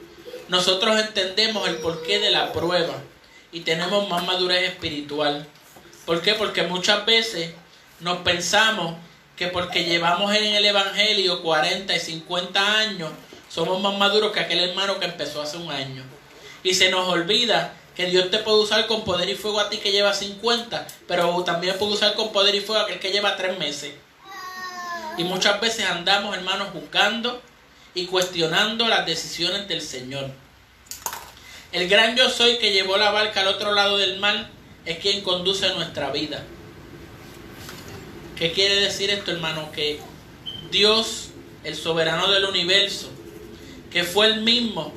Nosotros 0.47 0.99
entendemos 0.99 1.67
el 1.67 1.75
porqué 1.75 2.19
de 2.19 2.31
la 2.31 2.51
prueba 2.51 2.95
y 3.51 3.61
tenemos 3.61 4.09
más 4.09 4.25
madurez 4.25 4.69
espiritual. 4.69 5.47
¿Por 6.05 6.21
qué? 6.21 6.33
Porque 6.33 6.63
muchas 6.63 7.05
veces 7.05 7.51
nos 7.99 8.19
pensamos 8.19 8.95
que 9.35 9.47
porque 9.47 9.83
llevamos 9.83 10.33
en 10.33 10.45
el 10.55 10.65
Evangelio 10.65 11.41
40 11.41 11.95
y 11.95 11.99
50 11.99 12.77
años, 12.79 13.11
somos 13.53 13.81
más 13.81 13.97
maduros 13.97 14.31
que 14.31 14.39
aquel 14.39 14.59
hermano 14.59 14.99
que 14.99 15.05
empezó 15.05 15.41
hace 15.41 15.57
un 15.57 15.71
año. 15.71 16.03
Y 16.63 16.73
se 16.73 16.89
nos 16.89 17.07
olvida 17.07 17.73
que 17.95 18.05
Dios 18.05 18.31
te 18.31 18.37
puede 18.37 18.59
usar 18.59 18.87
con 18.87 19.03
poder 19.03 19.29
y 19.29 19.35
fuego 19.35 19.59
a 19.59 19.69
ti 19.69 19.77
que 19.77 19.91
lleva 19.91 20.13
50, 20.13 20.87
pero 21.07 21.43
también 21.43 21.77
puede 21.77 21.93
usar 21.93 22.13
con 22.13 22.31
poder 22.31 22.55
y 22.55 22.61
fuego 22.61 22.81
a 22.81 22.85
aquel 22.85 22.99
que 22.99 23.11
lleva 23.11 23.35
3 23.35 23.59
meses. 23.59 23.93
Y 25.17 25.23
muchas 25.23 25.59
veces 25.59 25.85
andamos, 25.85 26.35
hermanos, 26.35 26.73
buscando 26.73 27.41
y 27.93 28.05
cuestionando 28.05 28.87
las 28.87 29.05
decisiones 29.05 29.67
del 29.67 29.81
Señor. 29.81 30.31
El 31.73 31.89
gran 31.89 32.15
yo 32.15 32.29
soy 32.29 32.57
que 32.57 32.71
llevó 32.71 32.97
la 32.97 33.11
barca 33.11 33.41
al 33.41 33.47
otro 33.47 33.73
lado 33.73 33.97
del 33.97 34.19
mar 34.19 34.49
es 34.85 34.99
quien 34.99 35.21
conduce 35.21 35.73
nuestra 35.73 36.11
vida. 36.11 36.43
¿Qué 38.37 38.53
quiere 38.53 38.75
decir 38.75 39.09
esto, 39.09 39.31
hermano? 39.31 39.71
Que 39.71 39.99
Dios, 40.71 41.29
el 41.63 41.75
soberano 41.75 42.31
del 42.31 42.45
universo, 42.45 43.09
que 43.91 44.03
fue 44.03 44.27
el 44.27 44.41
mismo, 44.41 44.93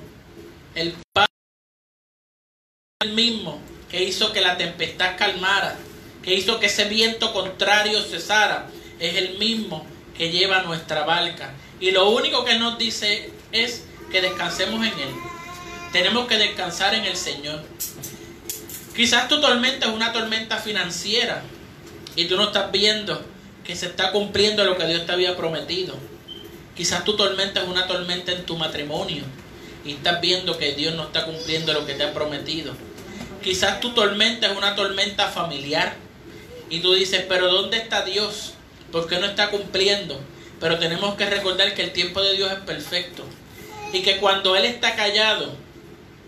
el 0.74 0.94
Padre, 1.12 1.28
el 3.02 3.12
mismo 3.12 3.60
que 3.90 4.02
hizo 4.02 4.32
que 4.32 4.40
la 4.40 4.56
tempestad 4.56 5.16
calmara, 5.16 5.76
que 6.22 6.34
hizo 6.34 6.58
que 6.58 6.66
ese 6.66 6.86
viento 6.86 7.32
contrario 7.32 8.00
cesara, 8.02 8.70
es 8.98 9.16
el 9.16 9.38
mismo 9.38 9.84
que 10.16 10.30
lleva 10.30 10.62
nuestra 10.62 11.04
barca. 11.04 11.52
Y 11.80 11.90
lo 11.90 12.08
único 12.10 12.44
que 12.44 12.58
nos 12.58 12.78
dice 12.78 13.30
es 13.52 13.84
que 14.10 14.22
descansemos 14.22 14.86
en 14.86 14.92
Él. 14.92 15.14
Tenemos 15.92 16.26
que 16.26 16.38
descansar 16.38 16.94
en 16.94 17.04
el 17.04 17.16
Señor. 17.16 17.62
Quizás 18.96 19.28
tu 19.28 19.40
tormenta 19.40 19.86
es 19.86 19.92
una 19.92 20.12
tormenta 20.12 20.58
financiera 20.58 21.42
y 22.14 22.26
tú 22.26 22.36
no 22.36 22.44
estás 22.44 22.70
viendo 22.70 23.24
que 23.64 23.74
se 23.74 23.86
está 23.86 24.12
cumpliendo 24.12 24.64
lo 24.64 24.76
que 24.76 24.86
Dios 24.86 25.04
te 25.04 25.12
había 25.12 25.36
prometido. 25.36 25.96
Quizás 26.76 27.04
tu 27.04 27.16
tormenta 27.16 27.62
es 27.62 27.68
una 27.68 27.86
tormenta 27.86 28.32
en 28.32 28.44
tu 28.44 28.56
matrimonio 28.56 29.22
y 29.84 29.92
estás 29.92 30.20
viendo 30.20 30.58
que 30.58 30.72
Dios 30.72 30.94
no 30.94 31.04
está 31.04 31.24
cumpliendo 31.24 31.72
lo 31.72 31.86
que 31.86 31.94
te 31.94 32.02
ha 32.02 32.12
prometido. 32.12 32.74
Quizás 33.42 33.80
tu 33.80 33.90
tormenta 33.90 34.50
es 34.50 34.56
una 34.56 34.74
tormenta 34.74 35.28
familiar 35.28 35.96
y 36.70 36.80
tú 36.80 36.94
dices, 36.94 37.24
pero 37.28 37.52
¿dónde 37.52 37.76
está 37.76 38.04
Dios? 38.04 38.54
¿Por 38.90 39.06
qué 39.06 39.18
no 39.18 39.26
está 39.26 39.50
cumpliendo? 39.50 40.20
Pero 40.60 40.78
tenemos 40.78 41.14
que 41.14 41.26
recordar 41.26 41.74
que 41.74 41.82
el 41.82 41.92
tiempo 41.92 42.22
de 42.22 42.34
Dios 42.34 42.50
es 42.50 42.58
perfecto 42.60 43.24
y 43.92 44.02
que 44.02 44.16
cuando 44.16 44.56
Él 44.56 44.64
está 44.64 44.96
callado 44.96 45.52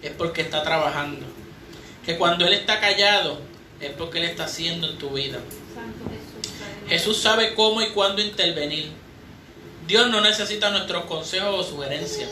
es 0.03 0.13
porque 0.13 0.43
está 0.43 0.63
trabajando. 0.63 1.27
Que 2.05 2.17
cuando 2.17 2.47
Él 2.47 2.53
está 2.53 2.79
callado 2.79 3.41
es 3.81 3.91
porque 3.93 4.19
Él 4.19 4.27
está 4.27 4.45
haciendo 4.45 4.89
en 4.89 4.99
tu 4.99 5.11
vida. 5.11 5.39
Jesús 6.89 7.17
sabe 7.17 7.55
cómo 7.55 7.83
y 7.83 7.89
cuándo 7.89 8.23
intervenir. 8.23 9.06
Dios 9.87 10.11
no 10.11 10.21
necesita 10.21 10.71
nuestros 10.71 11.05
consejos 11.05 11.55
o 11.55 11.71
sugerencias. 11.71 12.31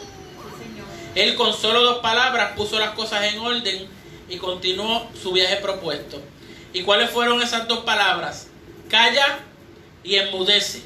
Él 1.15 1.37
con 1.37 1.53
solo 1.53 1.83
dos 1.83 1.99
palabras 1.99 2.53
puso 2.57 2.79
las 2.79 2.91
cosas 2.91 3.25
en 3.33 3.39
orden 3.39 3.89
y 4.29 4.37
continuó 4.39 5.09
su 5.21 5.33
viaje 5.33 5.57
propuesto. 5.57 6.21
¿Y 6.73 6.83
cuáles 6.83 7.11
fueron 7.11 7.41
esas 7.41 7.69
dos 7.69 7.81
palabras? 7.81 8.49
Calla 8.89 9.39
y 10.03 10.17
enmudece. 10.17 10.83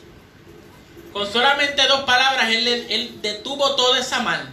Con 1.12 1.31
solamente 1.33 1.87
dos 1.87 2.01
palabras 2.01 2.51
él, 2.51 2.69
él 2.69 3.19
detuvo 3.23 3.75
toda 3.75 3.99
esa 3.99 4.21
mal 4.21 4.49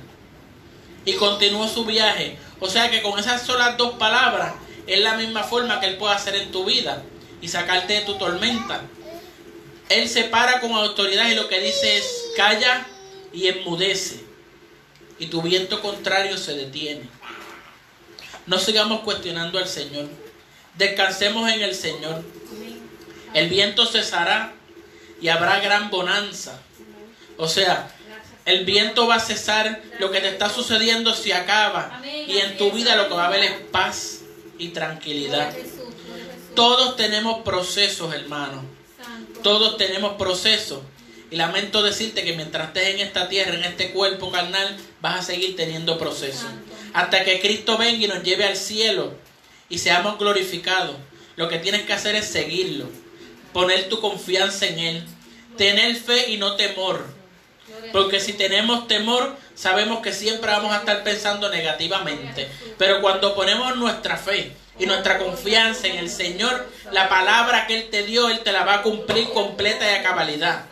y 1.04 1.14
continuó 1.14 1.68
su 1.68 1.84
viaje. 1.84 2.38
O 2.62 2.70
sea 2.70 2.90
que 2.90 3.02
con 3.02 3.20
esas 3.20 3.42
solas 3.42 3.76
dos 3.78 3.96
palabras 3.96 4.54
es 4.88 5.00
la 5.00 5.16
misma 5.16 5.44
forma 5.44 5.82
que 5.82 5.88
él 5.88 5.98
puede 5.98 6.16
hacer 6.16 6.36
en 6.36 6.52
tu 6.52 6.64
vida 6.64 7.04
y 7.42 7.50
sacarte 7.50 7.94
de 7.94 8.02
tu 8.02 8.16
tormenta. 8.16 8.82
Él 9.90 10.10
se 10.10 10.24
para 10.24 10.60
con 10.62 10.72
autoridad 10.74 11.30
y 11.30 11.36
lo 11.36 11.48
que 11.48 11.60
dice 11.60 11.98
es 11.98 12.06
calla 12.36 12.86
y 13.32 13.48
enmudece. 13.48 14.24
Y 15.20 15.28
tu 15.28 15.42
viento 15.42 15.82
contrario 15.82 16.38
se 16.38 16.56
detiene. 16.56 17.08
No 18.48 18.58
sigamos 18.60 19.02
cuestionando 19.02 19.60
al 19.60 19.68
Señor. 19.68 20.08
Descansemos 20.76 21.50
en 21.52 21.62
el 21.62 21.76
Señor. 21.76 22.24
El 23.34 23.50
viento 23.50 23.86
cesará 23.86 24.54
y 25.22 25.30
habrá 25.30 25.60
gran 25.60 25.90
bonanza. 25.90 26.60
O 27.38 27.48
sea, 27.48 27.92
el 28.46 28.66
viento 28.66 29.08
va 29.08 29.16
a 29.16 29.20
cesar, 29.20 29.82
lo 30.00 30.12
que 30.12 30.22
te 30.22 30.30
está 30.30 30.50
sucediendo 30.50 31.14
se 31.14 31.34
acaba 31.34 32.02
y 32.06 32.38
en 32.38 32.58
tu 32.58 32.72
vida 32.72 32.96
lo 32.96 33.08
que 33.08 33.14
va 33.14 33.26
a 33.26 33.28
haber 33.28 33.44
es 33.44 33.52
paz 33.72 34.22
y 34.58 34.70
tranquilidad. 34.70 35.54
Todos 36.56 36.96
tenemos 36.96 37.44
procesos, 37.44 38.14
hermanos 38.14 38.64
todos 39.46 39.78
tenemos 39.78 40.14
procesos. 40.14 40.80
Y 41.30 41.36
lamento 41.36 41.84
decirte 41.84 42.24
que 42.24 42.34
mientras 42.34 42.70
estés 42.70 42.96
en 42.96 43.00
esta 43.00 43.30
tierra, 43.30 43.54
en 43.54 43.64
este 43.64 43.92
cuerpo 43.92 44.32
carnal, 44.32 44.76
vas 45.02 45.20
a 45.20 45.22
seguir 45.22 45.56
teniendo 45.56 46.00
procesos. 46.00 46.48
Hasta 46.94 47.24
que 47.24 47.40
Cristo 47.40 47.78
venga 47.78 48.06
y 48.06 48.08
nos 48.08 48.24
lleve 48.24 48.46
al 48.46 48.58
cielo 48.58 49.14
y 49.70 49.78
seamos 49.78 50.18
glorificados. 50.18 50.96
Lo 51.36 51.48
que 51.48 51.60
tienes 51.60 51.84
que 51.84 51.94
hacer 51.94 52.16
es 52.16 52.26
seguirlo. 52.26 52.90
Poner 53.54 53.88
tu 53.88 54.02
confianza 54.02 54.66
en 54.66 54.80
Él. 54.80 55.04
Tener 55.58 55.96
fe 55.96 56.32
y 56.32 56.38
no 56.38 56.56
temor. 56.56 57.06
Porque 57.92 58.20
si 58.20 58.34
tenemos 58.34 58.88
temor, 58.88 59.38
sabemos 59.54 60.00
que 60.00 60.12
siempre 60.12 60.50
vamos 60.50 60.74
a 60.74 60.78
estar 60.78 61.04
pensando 61.04 61.52
negativamente. 61.52 62.50
Pero 62.80 63.00
cuando 63.00 63.36
ponemos 63.36 63.76
nuestra 63.78 64.18
fe, 64.18 64.54
y 64.78 64.86
nuestra 64.86 65.18
confianza 65.18 65.88
en 65.88 65.98
el 65.98 66.10
Señor, 66.10 66.68
la 66.92 67.08
palabra 67.08 67.68
que 67.68 67.78
Él 67.78 67.90
te 67.90 68.04
dio, 68.04 68.30
Él 68.30 68.40
te 68.40 68.52
la 68.52 68.64
va 68.64 68.76
a 68.76 68.82
cumplir 68.82 69.30
completa 69.30 69.90
y 69.90 69.96
a 69.96 70.04
cabalidad. 70.04 70.66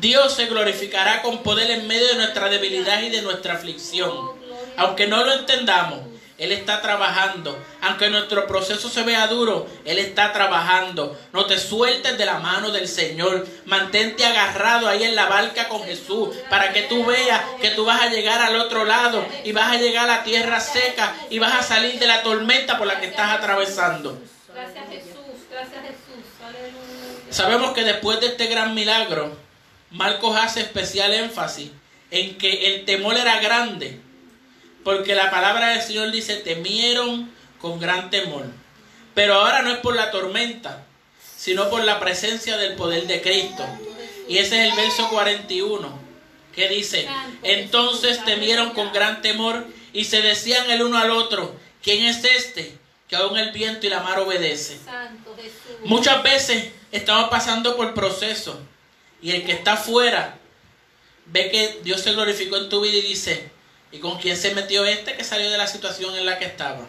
Dios 0.00 0.34
se 0.34 0.46
glorificará 0.46 1.22
con 1.22 1.42
poder 1.42 1.70
en 1.70 1.86
medio 1.86 2.08
de 2.08 2.16
nuestra 2.16 2.48
debilidad 2.48 3.00
y 3.02 3.10
de 3.10 3.22
nuestra 3.22 3.54
aflicción. 3.54 4.32
Aunque 4.76 5.06
no 5.06 5.24
lo 5.24 5.32
entendamos, 5.34 6.00
Él 6.36 6.50
está 6.50 6.82
trabajando. 6.82 7.56
Aunque 7.80 8.10
nuestro 8.10 8.46
proceso 8.46 8.88
se 8.88 9.02
vea 9.02 9.26
duro, 9.28 9.68
Él 9.84 9.98
está 9.98 10.32
trabajando. 10.32 11.18
No 11.32 11.46
te 11.46 11.58
sueltes 11.58 12.18
de 12.18 12.26
la 12.26 12.38
mano 12.38 12.70
del 12.70 12.88
Señor. 12.88 13.46
Mantente 13.66 14.24
agarrado 14.24 14.88
ahí 14.88 15.04
en 15.04 15.14
la 15.14 15.26
barca 15.26 15.68
con 15.68 15.84
Jesús 15.84 16.36
para 16.50 16.72
que 16.72 16.82
tú 16.82 17.04
veas 17.04 17.40
que 17.60 17.70
tú 17.70 17.84
vas 17.84 18.02
a 18.02 18.08
llegar 18.08 18.40
al 18.40 18.56
otro 18.56 18.84
lado 18.84 19.24
y 19.44 19.52
vas 19.52 19.72
a 19.72 19.78
llegar 19.78 20.04
a 20.10 20.16
la 20.16 20.24
tierra 20.24 20.60
seca 20.60 21.14
y 21.30 21.38
vas 21.38 21.54
a 21.54 21.62
salir 21.62 21.98
de 21.98 22.06
la 22.06 22.22
tormenta 22.22 22.78
por 22.78 22.86
la 22.86 23.00
que 23.00 23.06
estás 23.06 23.30
atravesando. 23.30 24.18
Gracias 24.52 24.84
Jesús, 24.88 25.48
gracias 25.50 25.82
Jesús. 25.82 26.24
Aleluya. 26.42 27.30
Sabemos 27.30 27.72
que 27.72 27.84
después 27.84 28.20
de 28.20 28.26
este 28.26 28.46
gran 28.46 28.74
milagro, 28.74 29.36
Marcos 29.90 30.36
hace 30.36 30.60
especial 30.60 31.12
énfasis 31.14 31.70
en 32.10 32.36
que 32.38 32.74
el 32.74 32.84
temor 32.84 33.16
era 33.16 33.40
grande, 33.40 34.00
porque 34.84 35.14
la 35.14 35.30
palabra 35.30 35.70
del 35.70 35.82
Señor 35.82 36.10
dice, 36.10 36.36
temieron 36.36 37.32
con 37.58 37.80
gran 37.80 38.10
temor. 38.10 38.44
Pero 39.14 39.34
ahora 39.34 39.62
no 39.62 39.72
es 39.72 39.78
por 39.78 39.96
la 39.96 40.10
tormenta, 40.10 40.84
sino 41.36 41.70
por 41.70 41.82
la 41.84 41.98
presencia 41.98 42.56
del 42.56 42.74
poder 42.74 43.06
de 43.06 43.22
Cristo. 43.22 43.64
Y 44.28 44.38
ese 44.38 44.62
es 44.62 44.70
el 44.70 44.76
verso 44.76 45.08
41, 45.08 45.98
que 46.54 46.68
dice, 46.68 47.08
entonces 47.42 48.24
temieron 48.24 48.70
con 48.70 48.92
gran 48.92 49.22
temor 49.22 49.66
y 49.92 50.04
se 50.04 50.22
decían 50.22 50.70
el 50.70 50.82
uno 50.82 50.98
al 50.98 51.10
otro, 51.10 51.54
¿quién 51.82 52.04
es 52.04 52.24
este? 52.24 52.76
Que 53.08 53.16
aún 53.16 53.36
el 53.38 53.52
viento 53.52 53.86
y 53.86 53.90
la 53.90 54.00
mar 54.00 54.18
obedece. 54.18 54.78
Muchas 55.84 56.22
veces 56.22 56.70
estamos 56.92 57.30
pasando 57.30 57.76
por 57.76 57.94
procesos 57.94 58.56
y 59.22 59.32
el 59.32 59.44
que 59.44 59.52
está 59.52 59.74
afuera 59.74 60.38
ve 61.26 61.50
que 61.50 61.80
Dios 61.82 62.02
se 62.02 62.12
glorificó 62.12 62.56
en 62.56 62.68
tu 62.68 62.80
vida 62.80 62.96
y 62.96 63.02
dice, 63.02 63.50
¿y 63.94 64.00
con 64.00 64.18
quién 64.18 64.36
se 64.36 64.52
metió 64.56 64.84
este 64.84 65.14
que 65.14 65.22
salió 65.22 65.48
de 65.50 65.56
la 65.56 65.68
situación 65.68 66.16
en 66.16 66.26
la 66.26 66.36
que 66.40 66.46
estaba? 66.46 66.84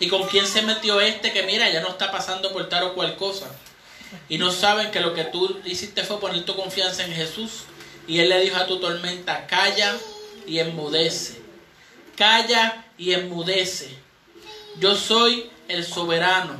¿Y 0.00 0.08
con 0.08 0.26
quién 0.26 0.46
se 0.46 0.62
metió 0.62 1.02
este 1.02 1.32
que 1.32 1.42
mira, 1.42 1.68
ya 1.70 1.82
no 1.82 1.90
está 1.90 2.10
pasando 2.10 2.50
por 2.50 2.66
tal 2.70 2.84
o 2.84 2.94
cual 2.94 3.16
cosa? 3.16 3.46
Y 4.30 4.38
no 4.38 4.50
saben 4.50 4.90
que 4.90 5.00
lo 5.00 5.12
que 5.12 5.24
tú 5.24 5.60
hiciste 5.66 6.02
fue 6.04 6.18
poner 6.18 6.46
tu 6.46 6.56
confianza 6.56 7.04
en 7.04 7.12
Jesús. 7.12 7.64
Y 8.06 8.20
Él 8.20 8.30
le 8.30 8.40
dijo 8.40 8.56
a 8.56 8.66
tu 8.66 8.80
tormenta, 8.80 9.46
calla 9.46 9.96
y 10.46 10.60
enmudece. 10.60 11.42
Calla 12.16 12.86
y 12.96 13.12
enmudece. 13.12 13.94
Yo 14.78 14.96
soy 14.96 15.50
el 15.68 15.84
soberano. 15.84 16.54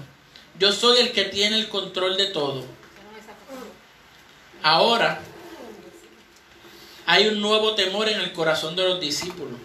Yo 0.58 0.72
soy 0.72 1.00
el 1.00 1.12
que 1.12 1.24
tiene 1.24 1.56
el 1.56 1.70
control 1.70 2.18
de 2.18 2.26
todo. 2.26 2.66
Ahora 4.62 5.22
hay 7.08 7.26
un 7.26 7.40
nuevo 7.40 7.74
temor 7.74 8.06
en 8.10 8.20
el 8.20 8.34
corazón 8.34 8.76
de 8.76 8.84
los 8.84 9.00
discípulos. 9.00 9.58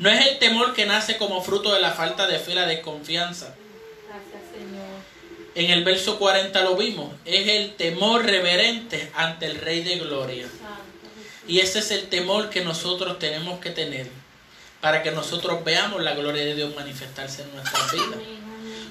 No 0.00 0.10
es 0.10 0.26
el 0.26 0.38
temor 0.40 0.74
que 0.74 0.84
nace 0.84 1.16
como 1.16 1.44
fruto 1.44 1.72
de 1.72 1.78
la 1.78 1.92
falta 1.92 2.26
de 2.26 2.40
fe, 2.40 2.56
la 2.56 2.66
desconfianza. 2.66 3.54
Gracias 4.08 4.50
Señor. 4.52 4.88
En 5.54 5.70
el 5.70 5.84
verso 5.84 6.18
40 6.18 6.60
lo 6.62 6.76
vimos. 6.76 7.14
Es 7.24 7.46
el 7.46 7.76
temor 7.76 8.24
reverente 8.24 9.12
ante 9.14 9.46
el 9.46 9.60
Rey 9.60 9.84
de 9.84 10.00
Gloria. 10.00 10.48
Y 11.46 11.60
ese 11.60 11.78
es 11.78 11.92
el 11.92 12.08
temor 12.08 12.50
que 12.50 12.64
nosotros 12.64 13.20
tenemos 13.20 13.60
que 13.60 13.70
tener 13.70 14.10
para 14.80 15.04
que 15.04 15.12
nosotros 15.12 15.62
veamos 15.62 16.02
la 16.02 16.14
gloria 16.14 16.44
de 16.44 16.56
Dios 16.56 16.74
manifestarse 16.74 17.42
en 17.42 17.54
nuestras 17.54 17.92
vidas. 17.92 18.18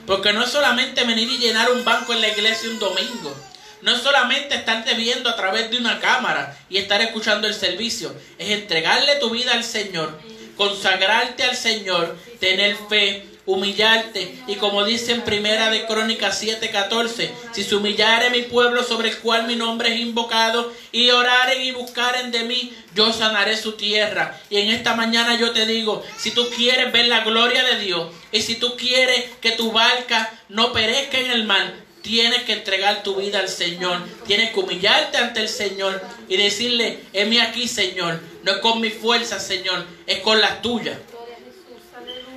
Porque 0.07 0.31
no 0.31 0.45
es 0.45 0.49
solamente 0.49 1.03
venir 1.03 1.29
y 1.29 1.39
llenar 1.39 1.69
un 1.73 1.83
banco 1.83 2.13
en 2.13 2.21
la 2.21 2.29
iglesia 2.29 2.69
un 2.69 2.79
domingo. 2.79 3.35
No 3.81 3.95
es 3.95 4.01
solamente 4.01 4.55
estarte 4.55 4.93
viendo 4.93 5.29
a 5.29 5.35
través 5.35 5.71
de 5.71 5.77
una 5.77 5.99
cámara 5.99 6.57
y 6.69 6.77
estar 6.77 7.01
escuchando 7.01 7.47
el 7.47 7.53
servicio. 7.53 8.13
Es 8.37 8.49
entregarle 8.49 9.15
tu 9.15 9.29
vida 9.29 9.53
al 9.53 9.63
Señor, 9.63 10.19
consagrarte 10.57 11.43
al 11.43 11.55
Señor, 11.55 12.17
tener 12.39 12.75
fe, 12.89 13.25
humillarte. 13.45 14.35
Y 14.47 14.55
como 14.55 14.83
dice 14.83 15.13
en 15.13 15.21
Primera 15.21 15.71
de 15.71 15.85
Crónicas 15.85 16.41
7:14, 16.41 17.31
si 17.51 17.63
se 17.63 17.75
humillare 17.75 18.29
mi 18.29 18.43
pueblo 18.43 18.83
sobre 18.83 19.09
el 19.09 19.17
cual 19.19 19.47
mi 19.47 19.55
nombre 19.55 19.93
es 19.93 19.99
invocado, 19.99 20.71
y 20.91 21.09
oraren 21.09 21.61
y 21.61 21.71
buscaren 21.71 22.31
de 22.31 22.43
mí, 22.43 22.73
yo 22.93 23.11
sanaré 23.11 23.57
su 23.57 23.73
tierra. 23.73 24.39
Y 24.49 24.57
en 24.57 24.69
esta 24.69 24.95
mañana 24.95 25.35
yo 25.35 25.51
te 25.51 25.65
digo, 25.65 26.03
si 26.17 26.31
tú 26.31 26.49
quieres 26.55 26.91
ver 26.91 27.07
la 27.07 27.21
gloria 27.21 27.63
de 27.63 27.79
Dios, 27.79 28.11
y 28.31 28.41
si 28.41 28.55
tú 28.55 28.75
quieres 28.75 29.25
que 29.41 29.51
tu 29.51 29.71
barca 29.71 30.31
no 30.49 30.71
perezca 30.71 31.17
en 31.17 31.31
el 31.31 31.45
mar, 31.45 31.73
tienes 32.01 32.43
que 32.43 32.53
entregar 32.53 33.03
tu 33.03 33.15
vida 33.15 33.39
al 33.39 33.49
Señor. 33.49 34.01
Tienes 34.25 34.51
que 34.51 34.59
humillarte 34.59 35.17
ante 35.17 35.41
el 35.41 35.49
Señor 35.49 36.01
y 36.27 36.37
decirle, 36.37 37.03
heme 37.13 37.41
aquí, 37.41 37.67
Señor. 37.67 38.19
No 38.43 38.53
es 38.53 38.57
con 38.59 38.81
mi 38.81 38.89
fuerza, 38.89 39.39
Señor, 39.39 39.85
es 40.05 40.19
con 40.19 40.39
las 40.39 40.61
tuyas. 40.61 40.97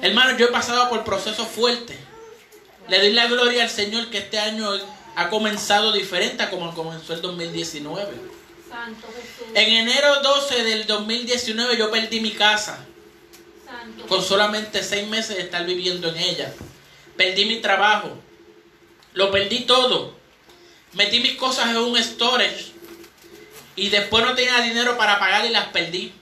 Hermano, 0.01 0.37
yo 0.37 0.47
he 0.47 0.49
pasado 0.49 0.89
por 0.89 1.05
procesos 1.05 1.47
fuertes. 1.47 1.97
Le 2.89 2.99
doy 2.99 3.13
la 3.13 3.27
gloria 3.27 3.63
al 3.63 3.71
Señor 3.71 4.11
que 4.11 4.19
este 4.19 4.39
año 4.39 4.69
ha 5.15 5.29
comenzado 5.31 5.93
diferente 5.93 6.43
a 6.43 6.51
como 6.51 6.75
comenzó 6.75 7.15
el 7.15 7.23
2019. 7.23 8.13
Santo 8.69 9.07
Jesús. 9.09 9.53
En 9.55 9.73
enero 9.73 10.23
12 10.23 10.65
del 10.65 10.87
2019 10.87 11.77
yo 11.77 11.91
perdí 11.91 12.21
mi 12.21 12.33
casa 12.33 12.85
Santo 13.67 14.07
con 14.07 14.23
solamente 14.23 14.83
seis 14.83 15.07
meses 15.09 15.37
de 15.37 15.43
estar 15.43 15.65
viviendo 15.65 16.09
en 16.09 16.17
ella. 16.17 16.53
Perdí 17.17 17.45
mi 17.45 17.61
trabajo. 17.61 18.17
Lo 19.15 19.31
perdí 19.31 19.61
todo. 19.61 20.15
Metí 20.95 21.21
mis 21.21 21.37
cosas 21.37 21.71
en 21.71 21.77
un 21.79 21.97
storage. 22.03 22.73
Y 23.77 23.89
después 23.89 24.25
no 24.25 24.35
tenía 24.35 24.61
dinero 24.61 24.97
para 24.99 25.19
pagar 25.19 25.45
y 25.47 25.51
las 25.51 25.67
perdí. 25.69 26.13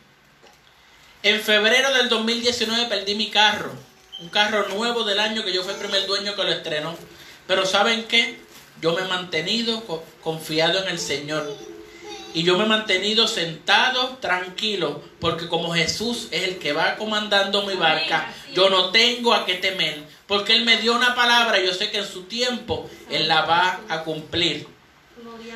En 1.22 1.40
febrero 1.40 1.92
del 1.94 2.08
2019 2.08 2.86
perdí 2.86 3.14
mi 3.14 3.28
carro. 3.30 3.72
Un 4.20 4.28
carro 4.28 4.68
nuevo 4.68 5.04
del 5.04 5.18
año 5.18 5.44
que 5.44 5.52
yo 5.52 5.62
fui 5.62 5.72
el 5.72 5.78
primer 5.78 6.06
dueño 6.06 6.34
que 6.34 6.44
lo 6.44 6.50
estrenó. 6.52 6.96
Pero 7.46 7.66
¿saben 7.66 8.04
qué? 8.04 8.38
Yo 8.80 8.94
me 8.94 9.02
he 9.02 9.08
mantenido 9.08 9.84
co- 9.84 10.04
confiado 10.22 10.82
en 10.82 10.88
el 10.88 10.98
Señor. 10.98 11.56
Y 12.32 12.44
yo 12.44 12.56
me 12.56 12.64
he 12.64 12.68
mantenido 12.68 13.26
sentado, 13.26 14.18
tranquilo, 14.20 15.02
porque 15.18 15.48
como 15.48 15.74
Jesús 15.74 16.28
es 16.30 16.44
el 16.44 16.58
que 16.58 16.72
va 16.72 16.94
comandando 16.96 17.66
mi 17.66 17.74
barca, 17.74 18.32
yo 18.54 18.70
no 18.70 18.90
tengo 18.90 19.34
a 19.34 19.44
qué 19.44 19.54
temer, 19.54 20.04
porque 20.30 20.52
Él 20.52 20.64
me 20.64 20.76
dio 20.76 20.94
una 20.94 21.16
palabra 21.16 21.58
y 21.58 21.66
yo 21.66 21.74
sé 21.74 21.90
que 21.90 21.98
en 21.98 22.06
su 22.06 22.22
tiempo 22.22 22.88
Él 23.10 23.26
la 23.26 23.42
va 23.42 23.80
a 23.88 24.04
cumplir. 24.04 24.64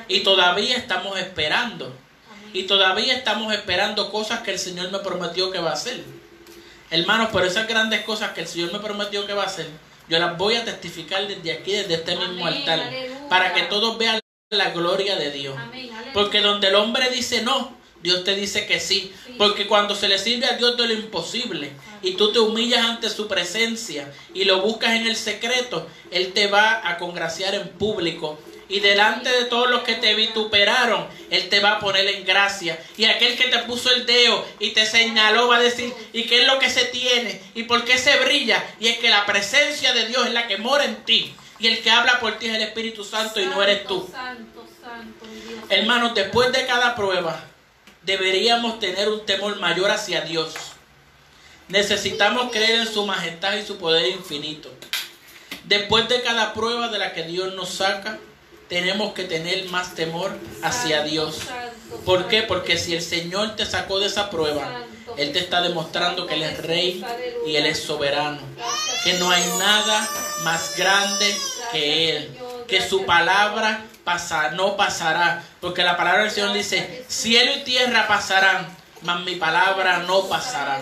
Y 0.09 0.25
todavía 0.25 0.77
estamos 0.77 1.17
esperando. 1.17 1.95
Y 2.53 2.65
todavía 2.65 3.15
estamos 3.15 3.55
esperando 3.55 4.11
cosas 4.11 4.41
que 4.41 4.51
el 4.51 4.59
Señor 4.59 4.91
me 4.91 4.99
prometió 4.99 5.53
que 5.53 5.61
va 5.61 5.71
a 5.71 5.75
hacer. 5.75 6.03
Hermanos, 6.91 7.29
por 7.29 7.45
esas 7.45 7.69
grandes 7.69 8.03
cosas 8.03 8.33
que 8.33 8.41
el 8.41 8.49
Señor 8.49 8.73
me 8.73 8.81
prometió 8.81 9.25
que 9.29 9.33
va 9.33 9.45
a 9.45 9.47
hacer, 9.47 9.69
yo 10.09 10.19
las 10.19 10.37
voy 10.37 10.57
a 10.57 10.65
testificar 10.65 11.25
desde 11.29 11.53
aquí, 11.53 11.71
desde 11.71 11.95
este 11.95 12.17
mismo 12.17 12.45
Amén, 12.45 12.59
altar, 12.59 12.81
aleluya. 12.81 13.29
para 13.29 13.55
que 13.55 13.63
todos 13.63 13.97
vean 13.97 14.19
la 14.51 14.71
gloria 14.71 15.15
de 15.15 15.31
Dios. 15.31 15.57
Amén. 15.57 15.89
Porque 16.13 16.41
donde 16.41 16.67
el 16.67 16.75
hombre 16.75 17.11
dice 17.11 17.43
no, 17.43 17.77
Dios 18.05 18.23
te 18.23 18.37
dice 18.37 18.67
que 18.67 18.81
sí. 18.81 19.13
Porque 19.39 19.67
cuando 19.67 19.97
se 19.97 20.09
le 20.09 20.19
sirve 20.19 20.45
a 20.47 20.59
Dios 20.59 20.77
de 20.77 20.87
lo 20.87 20.93
imposible 20.93 21.73
y 22.03 22.13
tú 22.13 22.33
te 22.33 22.39
humillas 22.39 22.85
ante 22.85 23.09
su 23.09 23.27
presencia 23.27 24.13
y 24.35 24.45
lo 24.45 24.61
buscas 24.61 24.93
en 24.93 25.07
el 25.07 25.17
secreto, 25.17 25.89
Él 26.11 26.35
te 26.35 26.47
va 26.47 26.87
a 26.87 26.99
congraciar 26.99 27.55
en 27.55 27.67
público. 27.71 28.39
Y 28.69 28.81
delante 28.81 29.31
de 29.31 29.47
todos 29.47 29.71
los 29.71 29.85
que 29.85 29.95
te 29.95 30.15
vituperaron, 30.15 31.07
Él 31.31 31.49
te 31.49 31.61
va 31.61 31.73
a 31.73 31.81
poner 31.81 32.07
en 32.07 32.27
gracia. 32.27 32.79
Y 32.99 33.07
aquel 33.07 33.39
que 33.39 33.49
te 33.49 33.59
puso 33.61 33.91
el 33.91 34.05
dedo 34.05 34.47
y 34.61 34.71
te 34.73 34.85
señaló 34.85 35.49
va 35.49 35.57
a 35.57 35.61
decir, 35.61 35.91
¿y 36.13 36.25
qué 36.25 36.43
es 36.43 36.47
lo 36.47 36.59
que 36.59 36.69
se 36.69 36.85
tiene? 36.85 37.41
¿Y 37.55 37.63
por 37.63 37.87
qué 37.87 37.97
se 37.97 38.19
brilla? 38.19 38.63
Y 38.81 38.89
es 38.89 38.99
que 38.99 39.09
la 39.09 39.25
presencia 39.25 39.95
de 39.95 40.09
Dios 40.09 40.27
es 40.27 40.35
la 40.35 40.47
que 40.47 40.59
mora 40.59 40.85
en 40.85 40.97
ti. 41.07 41.35
Y 41.59 41.69
el 41.69 41.83
que 41.83 41.91
habla 41.91 42.21
por 42.21 42.39
ti 42.39 42.49
es 42.49 42.55
el 42.55 42.63
Espíritu 42.63 43.03
Santo 43.03 43.41
y 43.41 43.47
no 43.47 43.63
eres 43.63 43.87
tú. 43.87 44.07
Santo, 44.13 44.67
santo, 44.83 45.25
Dios. 45.27 45.65
Hermanos, 45.71 46.15
después 46.15 46.53
de 46.53 46.67
cada 46.67 46.95
prueba, 46.95 47.54
deberíamos 48.05 48.79
tener 48.79 49.09
un 49.09 49.25
temor 49.25 49.59
mayor 49.61 49.91
hacia 49.91 50.23
Dios. 50.23 50.55
Necesitamos 51.69 52.51
creer 52.53 52.81
en 52.81 52.93
su 52.93 53.07
majestad 53.07 53.55
y 53.57 53.65
su 53.65 53.79
poder 53.79 54.09
infinito. 54.09 54.71
Después 55.65 56.09
de 56.09 56.23
cada 56.23 56.53
prueba 56.53 56.89
de 56.89 56.99
la 56.99 57.15
que 57.15 57.23
Dios 57.23 57.55
nos 57.55 57.71
saca, 57.71 58.19
tenemos 58.69 59.15
que 59.15 59.25
tener 59.25 59.65
más 59.71 59.95
temor 59.95 60.33
hacia 60.63 61.03
Dios. 61.05 61.39
¿Por 62.05 62.29
qué? 62.29 62.43
Porque 62.43 62.77
si 62.77 62.95
el 62.95 63.03
Señor 63.03 63.57
te 63.57 63.65
sacó 63.65 63.99
de 63.99 64.07
esa 64.07 64.29
prueba, 64.31 64.83
Él 65.17 65.33
te 65.33 65.39
está 65.39 65.63
demostrando 65.63 66.27
que 66.27 66.35
Él 66.35 66.43
es 66.43 66.59
rey 66.59 67.05
y 67.47 67.57
Él 67.57 67.67
es 67.67 67.83
soberano. 67.83 68.41
Que 69.05 69.15
no 69.15 69.31
hay 69.31 69.45
nada 69.59 70.09
más 70.43 70.77
grande 70.77 71.35
que 71.73 72.17
Él. 72.17 72.39
Que 72.67 72.87
su 72.87 73.07
palabra 73.07 73.87
no 74.53 74.77
pasará. 74.77 75.43
Porque 75.61 75.83
la 75.83 75.97
palabra 75.97 76.23
del 76.23 76.31
Señor 76.31 76.53
dice, 76.53 77.05
cielo 77.09 77.53
y 77.57 77.65
tierra 77.65 78.07
pasarán, 78.07 78.67
mas 79.03 79.21
mi 79.21 79.37
palabra 79.37 79.99
no 79.99 80.29
pasará. 80.29 80.81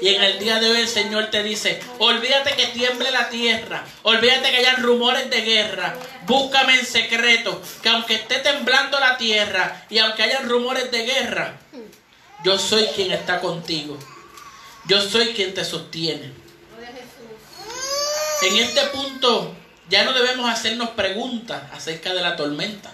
Y 0.00 0.08
en 0.08 0.22
el 0.22 0.38
día 0.40 0.58
de 0.58 0.68
hoy 0.68 0.80
el 0.80 0.88
Señor 0.88 1.26
te 1.26 1.42
dice, 1.42 1.80
olvídate 1.98 2.56
que 2.56 2.66
tiemble 2.66 3.10
la 3.12 3.28
tierra, 3.28 3.84
olvídate 4.02 4.50
que 4.50 4.56
hayan 4.56 4.82
rumores 4.82 5.30
de 5.30 5.42
guerra, 5.42 5.94
búscame 6.26 6.74
en 6.74 6.84
secreto, 6.84 7.62
que 7.80 7.88
aunque 7.88 8.14
esté 8.14 8.40
temblando 8.40 8.98
la 8.98 9.16
tierra 9.16 9.84
y 9.88 9.98
aunque 9.98 10.24
hayan 10.24 10.48
rumores 10.48 10.90
de 10.90 11.04
guerra, 11.04 11.54
yo 12.42 12.58
soy 12.58 12.86
quien 12.96 13.12
está 13.12 13.40
contigo. 13.40 13.96
Yo 14.86 15.00
soy 15.00 15.28
quien 15.28 15.54
te 15.54 15.64
sostiene. 15.64 16.32
En 18.42 18.56
este 18.56 18.80
punto 18.88 19.54
ya 19.92 20.04
no 20.04 20.14
debemos 20.14 20.48
hacernos 20.48 20.88
preguntas 20.90 21.64
acerca 21.70 22.14
de 22.14 22.22
la 22.22 22.34
tormenta, 22.34 22.90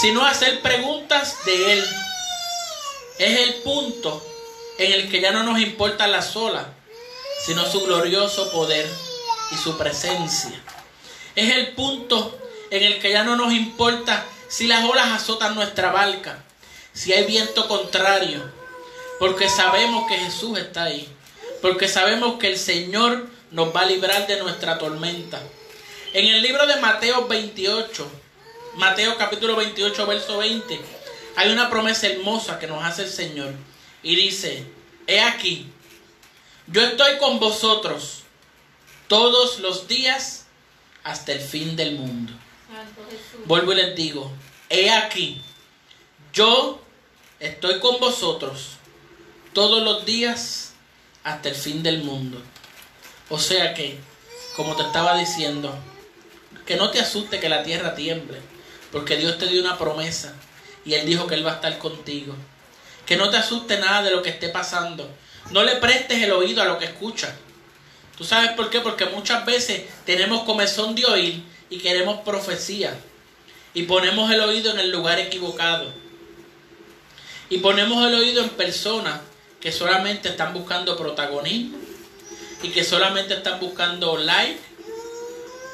sino 0.00 0.24
hacer 0.24 0.60
preguntas 0.62 1.36
de 1.44 1.74
Él. 1.74 1.84
Es 3.20 3.38
el 3.38 3.54
punto 3.62 4.20
en 4.78 4.92
el 4.92 5.08
que 5.08 5.20
ya 5.20 5.30
no 5.30 5.44
nos 5.44 5.60
importa 5.60 6.08
la 6.08 6.22
sola, 6.22 6.72
sino 7.46 7.64
su 7.70 7.82
glorioso 7.82 8.50
poder 8.50 8.84
y 9.52 9.56
su 9.56 9.78
presencia. 9.78 10.60
Es 11.36 11.54
el 11.54 11.68
punto 11.68 12.36
en 12.72 12.82
el 12.82 12.98
que 12.98 13.12
ya 13.12 13.22
no 13.22 13.36
nos 13.36 13.52
importa 13.52 14.26
si 14.48 14.66
las 14.66 14.84
olas 14.84 15.12
azotan 15.12 15.54
nuestra 15.54 15.92
barca, 15.92 16.42
si 16.92 17.12
hay 17.12 17.26
viento 17.26 17.68
contrario, 17.68 18.42
porque 19.20 19.48
sabemos 19.48 20.08
que 20.08 20.16
Jesús 20.16 20.58
está 20.58 20.82
ahí, 20.82 21.08
porque 21.60 21.86
sabemos 21.86 22.40
que 22.40 22.48
el 22.48 22.58
Señor 22.58 23.30
nos 23.52 23.74
va 23.74 23.82
a 23.82 23.86
librar 23.86 24.26
de 24.26 24.40
nuestra 24.40 24.78
tormenta. 24.78 25.40
En 26.12 26.26
el 26.26 26.42
libro 26.42 26.66
de 26.66 26.76
Mateo 26.76 27.28
28, 27.28 28.10
Mateo 28.76 29.16
capítulo 29.16 29.56
28, 29.56 30.06
verso 30.06 30.38
20, 30.38 30.80
hay 31.36 31.52
una 31.52 31.70
promesa 31.70 32.06
hermosa 32.06 32.58
que 32.58 32.66
nos 32.66 32.82
hace 32.82 33.02
el 33.02 33.10
Señor 33.10 33.52
y 34.02 34.16
dice, 34.16 34.66
he 35.06 35.20
aquí, 35.20 35.70
yo 36.66 36.82
estoy 36.82 37.18
con 37.18 37.38
vosotros 37.38 38.22
todos 39.06 39.60
los 39.60 39.86
días 39.86 40.46
hasta 41.04 41.32
el 41.32 41.40
fin 41.40 41.76
del 41.76 41.96
mundo. 41.96 42.32
Vuelvo 43.44 43.72
y 43.72 43.76
les 43.76 43.94
digo, 43.94 44.32
he 44.70 44.90
aquí, 44.90 45.42
yo 46.32 46.80
estoy 47.38 47.80
con 47.80 48.00
vosotros 48.00 48.76
todos 49.52 49.82
los 49.82 50.06
días 50.06 50.72
hasta 51.24 51.50
el 51.50 51.54
fin 51.54 51.82
del 51.82 52.02
mundo. 52.02 52.42
O 53.32 53.38
sea 53.38 53.72
que, 53.72 53.96
como 54.56 54.76
te 54.76 54.82
estaba 54.82 55.16
diciendo, 55.16 55.74
que 56.66 56.76
no 56.76 56.90
te 56.90 57.00
asuste 57.00 57.40
que 57.40 57.48
la 57.48 57.62
tierra 57.62 57.94
tiemble, 57.94 58.38
porque 58.90 59.16
Dios 59.16 59.38
te 59.38 59.46
dio 59.46 59.62
una 59.62 59.78
promesa 59.78 60.34
y 60.84 60.92
Él 60.92 61.06
dijo 61.06 61.26
que 61.26 61.36
Él 61.36 61.46
va 61.46 61.52
a 61.52 61.54
estar 61.54 61.78
contigo. 61.78 62.34
Que 63.06 63.16
no 63.16 63.30
te 63.30 63.38
asuste 63.38 63.78
nada 63.78 64.02
de 64.02 64.10
lo 64.10 64.22
que 64.22 64.28
esté 64.28 64.50
pasando. 64.50 65.08
No 65.50 65.62
le 65.62 65.76
prestes 65.76 66.22
el 66.22 66.30
oído 66.32 66.60
a 66.60 66.66
lo 66.66 66.78
que 66.78 66.84
escuchas. 66.84 67.32
¿Tú 68.18 68.24
sabes 68.24 68.50
por 68.50 68.68
qué? 68.68 68.80
Porque 68.80 69.06
muchas 69.06 69.46
veces 69.46 69.84
tenemos 70.04 70.42
comezón 70.42 70.94
de 70.94 71.06
oír 71.06 71.42
y 71.70 71.78
queremos 71.78 72.20
profecía. 72.20 73.00
Y 73.72 73.84
ponemos 73.84 74.30
el 74.30 74.42
oído 74.42 74.72
en 74.72 74.78
el 74.78 74.90
lugar 74.90 75.18
equivocado. 75.18 75.90
Y 77.48 77.60
ponemos 77.60 78.06
el 78.06 78.12
oído 78.12 78.42
en 78.42 78.50
personas 78.50 79.22
que 79.58 79.72
solamente 79.72 80.28
están 80.28 80.52
buscando 80.52 80.98
protagonismo. 80.98 81.91
Y 82.62 82.70
que 82.70 82.84
solamente 82.84 83.34
están 83.34 83.60
buscando 83.60 84.16
like. 84.16 84.60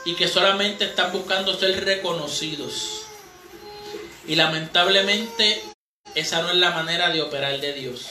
Y 0.04 0.14
que 0.14 0.28
solamente 0.28 0.86
están 0.86 1.12
buscando 1.12 1.58
ser 1.58 1.84
reconocidos. 1.84 3.02
Y 4.26 4.36
lamentablemente 4.36 5.62
esa 6.14 6.42
no 6.42 6.50
es 6.50 6.56
la 6.56 6.70
manera 6.70 7.10
de 7.10 7.22
operar 7.22 7.60
de 7.60 7.72
Dios. 7.74 8.06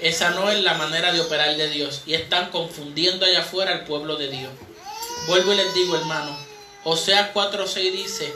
Esa 0.00 0.30
no 0.30 0.50
es 0.50 0.60
la 0.62 0.74
manera 0.74 1.12
de 1.12 1.20
operar 1.20 1.56
de 1.56 1.68
Dios. 1.68 2.02
Y 2.06 2.14
están 2.14 2.50
confundiendo 2.50 3.26
allá 3.26 3.40
afuera 3.40 3.72
al 3.72 3.84
pueblo 3.84 4.16
de 4.16 4.28
Dios. 4.28 4.52
Vuelvo 5.26 5.52
y 5.52 5.56
les 5.56 5.74
digo, 5.74 5.96
hermano. 5.96 6.36
Oseas 6.84 7.32
4:6 7.34 7.92
dice, 7.92 8.32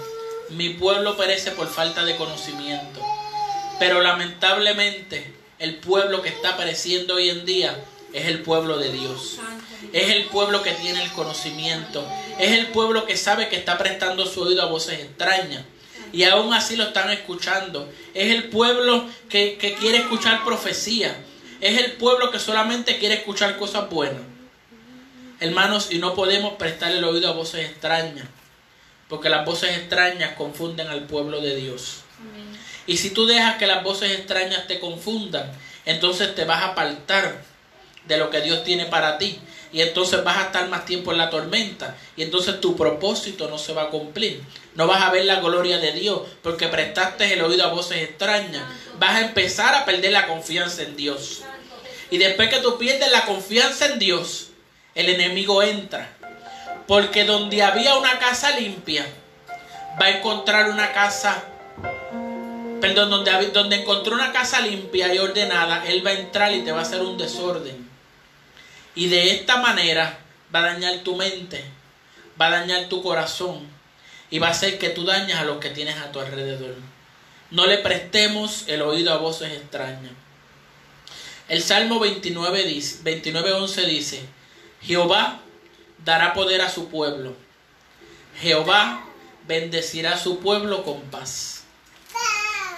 mi 0.51 0.70
pueblo 0.70 1.16
perece 1.16 1.51
por 1.51 1.68
falta 1.68 2.05
de 2.05 2.16
conocimiento. 2.16 3.01
Pero 3.78 4.01
lamentablemente 4.01 5.34
el 5.59 5.76
pueblo 5.76 6.22
que 6.22 6.28
está 6.28 6.57
pereciendo 6.57 7.14
hoy 7.14 7.30
en 7.30 7.45
día 7.45 7.82
es 8.14 8.26
el 8.26 8.42
pueblo 8.42 8.78
de 8.78 8.92
Dios. 8.92 9.38
Es 9.92 10.10
el 10.10 10.24
pueblo 10.26 10.62
que 10.62 10.72
tiene 10.72 11.02
el 11.02 11.10
conocimiento. 11.12 12.06
Es 12.38 12.52
el 12.52 12.68
pueblo 12.68 13.04
que 13.04 13.16
sabe 13.16 13.48
que 13.48 13.56
está 13.56 13.76
prestando 13.76 14.24
su 14.24 14.42
oído 14.42 14.62
a 14.62 14.66
voces 14.66 15.00
extrañas 15.00 15.64
y 16.14 16.22
aún 16.22 16.54
así 16.54 16.76
lo 16.76 16.84
están 16.84 17.10
escuchando. 17.10 17.92
Es 18.14 18.30
el 18.30 18.44
pueblo 18.44 19.04
que, 19.28 19.58
quiere 19.80 19.98
escuchar 19.98 20.44
profecía. 20.44 21.14
Es 21.60 21.82
el 21.82 21.92
pueblo 21.92 22.30
que 22.30 22.38
solamente 22.38 22.98
quiere 22.98 23.16
escuchar 23.16 23.56
cosas 23.58 23.90
buenas. 23.90 24.22
Hermanos, 25.40 25.88
y 25.90 25.98
no 25.98 26.14
podemos 26.14 26.54
prestar 26.54 26.92
el 26.92 27.02
oído 27.02 27.28
a 27.28 27.32
voces 27.32 27.68
extrañas, 27.68 28.28
porque 29.08 29.28
las 29.28 29.44
voces 29.44 29.76
extrañas 29.76 30.36
confunden 30.36 30.86
al 30.86 31.02
pueblo 31.06 31.40
de 31.40 31.56
Dios. 31.56 32.02
Y 32.86 32.98
si 32.98 33.10
tú 33.10 33.26
dejas 33.26 33.56
que 33.56 33.66
las 33.66 33.82
voces 33.82 34.12
extrañas 34.12 34.68
te 34.68 34.78
confundan, 34.78 35.50
entonces 35.84 36.34
te 36.36 36.44
vas 36.44 36.62
a 36.62 36.68
apartar 36.68 37.42
de 38.07 38.18
lo 38.18 38.30
que 38.30 38.40
Dios 38.40 38.64
tiene 38.64 38.86
para 38.86 39.18
ti 39.18 39.38
y 39.74 39.82
entonces 39.82 40.22
vas 40.22 40.38
a 40.38 40.42
estar 40.42 40.68
más 40.68 40.84
tiempo 40.84 41.11
en 41.11 41.18
la 41.18 41.30
tormenta 41.30 41.96
y 42.16 42.22
entonces 42.22 42.61
tu 42.61 42.76
propósito 42.76 43.48
no 43.48 43.59
se 43.59 43.72
va 43.72 43.82
a 43.82 43.90
cumplir. 43.90 44.40
No 44.76 44.86
vas 44.86 45.02
a 45.02 45.11
ver 45.11 45.24
la 45.24 45.40
gloria 45.40 45.78
de 45.78 45.90
Dios 45.90 46.20
porque 46.42 46.68
prestaste 46.68 47.32
el 47.32 47.42
oído 47.42 47.64
a 47.64 47.72
voces 47.72 47.98
extrañas. 47.98 48.62
Vas 49.00 49.16
a 49.16 49.20
empezar 49.22 49.74
a 49.74 49.84
perder 49.84 50.12
la 50.12 50.28
confianza 50.28 50.82
en 50.82 50.96
Dios. 50.96 51.42
Y 52.12 52.18
después 52.18 52.50
que 52.50 52.61
tú 52.61 52.78
pierdes 52.78 53.11
la 53.11 53.26
confianza 53.26 53.86
en 53.86 53.98
Dios, 53.98 54.50
el 54.94 55.09
enemigo 55.09 55.61
entra. 55.61 56.09
Porque 56.86 57.24
donde 57.24 57.64
había 57.64 57.96
una 57.96 58.20
casa 58.20 58.57
limpia, 58.57 59.05
va 60.00 60.07
a 60.07 60.11
encontrar 60.11 60.70
una 60.70 60.92
casa, 60.92 61.42
perdón, 62.80 63.11
donde, 63.11 63.48
donde 63.48 63.74
encontró 63.74 64.14
una 64.14 64.30
casa 64.30 64.61
limpia 64.61 65.12
y 65.12 65.18
ordenada, 65.18 65.84
él 65.88 66.07
va 66.07 66.11
a 66.11 66.14
entrar 66.14 66.52
y 66.52 66.61
te 66.62 66.70
va 66.70 66.78
a 66.78 66.82
hacer 66.82 67.00
un 67.00 67.18
desorden. 67.18 67.84
Y 68.95 69.09
de 69.09 69.32
esta 69.34 69.57
manera 69.57 70.18
va 70.55 70.61
a 70.61 70.72
dañar 70.72 71.01
tu 71.01 71.16
mente, 71.16 71.64
va 72.40 72.47
a 72.47 72.61
dañar 72.61 72.88
tu 72.88 73.03
corazón 73.03 73.66
y 74.30 74.38
va 74.38 74.49
a 74.49 74.53
hacer 74.53 74.78
que 74.78 74.90
tú 74.90 75.05
dañes 75.05 75.36
a 75.36 75.45
los 75.45 75.59
que 75.59 75.70
tienes 75.70 75.97
a 75.99 76.12
tu 76.12 76.20
alrededor. 76.20 76.76
No 77.51 77.66
le 77.66 77.78
prestemos 77.78 78.64
el 78.68 78.82
oído 78.82 79.12
a 79.12 79.18
voces 79.18 79.53
extrañas. 79.53 80.12
El 81.49 81.62
Salmo 81.62 82.01
29, 82.01 82.64
dice, 82.64 83.01
29 83.03 83.53
11 83.53 83.86
dice, 83.86 84.20
Jehová 84.80 85.40
dará 86.05 86.32
poder 86.32 86.62
a 86.62 86.70
su 86.70 86.88
pueblo. 86.88 87.36
Jehová 88.40 89.05
bendecirá 89.47 90.14
a 90.14 90.18
su 90.18 90.40
pueblo 90.40 90.84
con 90.84 91.01
paz. 91.03 91.64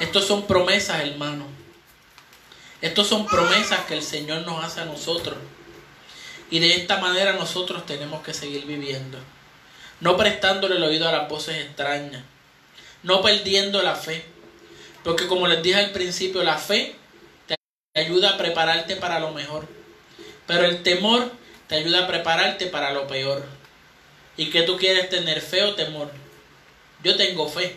Estos 0.01 0.27
son 0.27 0.47
promesas, 0.47 1.01
hermano. 1.01 1.47
Estos 2.83 3.07
son 3.07 3.27
promesas 3.27 3.81
que 3.87 3.95
el 3.95 4.03
Señor 4.03 4.45
nos 4.47 4.63
hace 4.65 4.81
a 4.81 4.85
nosotros. 4.85 5.39
Y 6.51 6.61
de 6.61 6.75
esta 6.75 6.99
manera 6.99 7.33
nosotros 7.33 7.87
tenemos 7.87 8.23
que 8.23 8.35
seguir 8.35 8.67
viviendo. 8.67 9.19
No 10.01 10.17
prestándole 10.17 10.77
el 10.77 10.85
oído 10.85 11.09
a 11.09 11.13
las 11.13 11.29
voces 11.29 11.57
extrañas. 11.65 12.23
No 13.03 13.23
perdiendo 13.23 13.83
la 13.83 13.95
fe. 13.95 14.25
Porque 15.03 15.27
como 15.27 15.49
les 15.49 15.63
dije 15.63 15.77
al 15.77 15.93
principio, 15.93 16.43
la 16.43 16.59
fe 16.59 16.95
te 17.47 17.57
ayuda 17.95 18.31
a 18.31 18.39
prepararte 18.39 18.97
para 18.97 19.19
lo 19.19 19.33
mejor. 19.33 19.67
Pero 20.47 20.65
el 20.65 20.83
temor 20.83 21.33
te 21.67 21.77
ayuda 21.77 22.05
a 22.05 22.07
prepararte 22.07 22.67
para 22.67 22.93
lo 22.93 23.07
peor. 23.07 23.45
¿Y 24.37 24.51
qué 24.51 24.63
tú 24.63 24.77
quieres 24.77 25.09
tener 25.09 25.41
fe 25.41 25.65
o 25.65 25.75
temor? 25.75 26.11
Yo 27.03 27.17
tengo 27.17 27.49
fe. 27.49 27.77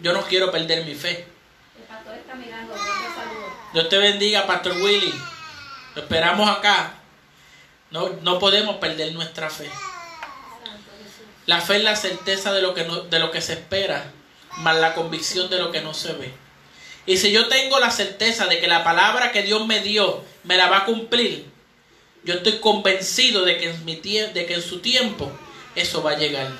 Yo 0.00 0.12
no 0.12 0.22
quiero 0.22 0.50
perder 0.50 0.84
mi 0.84 0.94
fe. 0.94 1.24
El 1.78 1.84
pastor 1.84 2.14
está 2.16 2.34
mirando. 2.34 2.74
Dios 2.74 2.84
Dios 3.72 3.88
te 3.88 3.98
bendiga, 3.98 4.46
Pastor 4.46 4.72
Willy. 4.72 5.14
Lo 5.94 6.02
esperamos 6.02 6.48
acá. 6.48 6.94
No, 7.94 8.40
podemos 8.40 8.78
perder 8.78 9.12
nuestra 9.12 9.48
fe. 9.48 9.70
La 11.46 11.60
fe 11.60 11.76
es 11.76 11.84
la 11.84 11.94
certeza 11.94 12.52
de 12.52 12.60
lo, 12.60 12.74
que 12.74 12.82
de 12.82 13.18
lo 13.20 13.30
que 13.30 13.40
se 13.40 13.52
espera, 13.52 14.10
más 14.56 14.76
la 14.78 14.94
convicción 14.94 15.48
de 15.48 15.60
lo 15.60 15.70
que 15.70 15.80
no 15.80 15.94
se 15.94 16.12
ve. 16.14 16.32
Y 17.06 17.18
si 17.18 17.30
yo 17.30 17.46
tengo 17.46 17.78
la 17.78 17.92
certeza 17.92 18.46
de 18.46 18.58
que 18.58 18.66
la 18.66 18.82
palabra 18.82 19.30
que 19.30 19.44
Dios 19.44 19.64
me 19.68 19.78
dio 19.78 20.24
me 20.42 20.56
la 20.56 20.68
va 20.68 20.78
a 20.78 20.84
cumplir, 20.86 21.44
yo 22.24 22.34
estoy 22.34 22.54
convencido 22.58 23.44
de 23.44 23.58
que 23.58 23.70
en, 23.70 23.84
mi 23.84 23.94
de 23.94 24.44
que 24.44 24.54
en 24.54 24.62
su 24.62 24.80
tiempo 24.80 25.30
eso 25.76 26.02
va 26.02 26.12
a 26.12 26.18
llegar. 26.18 26.50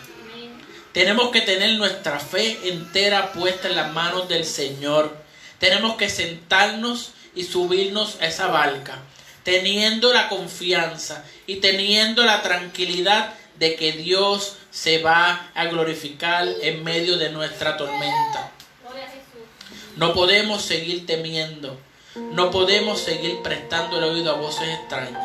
Tenemos 0.92 1.30
que 1.30 1.40
tener 1.40 1.76
nuestra 1.78 2.20
fe 2.20 2.60
entera 2.62 3.32
puesta 3.32 3.66
en 3.66 3.74
las 3.74 3.92
manos 3.92 4.28
del 4.28 4.44
Señor. 4.44 5.16
Tenemos 5.58 5.96
que 5.96 6.08
sentarnos 6.08 7.10
y 7.34 7.42
subirnos 7.42 8.20
a 8.20 8.26
esa 8.26 8.46
barca 8.46 9.02
teniendo 9.44 10.12
la 10.12 10.28
confianza 10.28 11.24
y 11.46 11.56
teniendo 11.56 12.24
la 12.24 12.42
tranquilidad 12.42 13.34
de 13.58 13.76
que 13.76 13.92
Dios 13.92 14.56
se 14.70 14.98
va 14.98 15.50
a 15.54 15.66
glorificar 15.66 16.48
en 16.62 16.82
medio 16.82 17.16
de 17.16 17.30
nuestra 17.30 17.76
tormenta. 17.76 18.50
No 19.96 20.12
podemos 20.12 20.62
seguir 20.62 21.06
temiendo, 21.06 21.78
no 22.16 22.50
podemos 22.50 23.00
seguir 23.00 23.42
prestando 23.42 23.98
el 23.98 24.04
oído 24.04 24.32
a 24.32 24.38
voces 24.38 24.68
extrañas. 24.68 25.24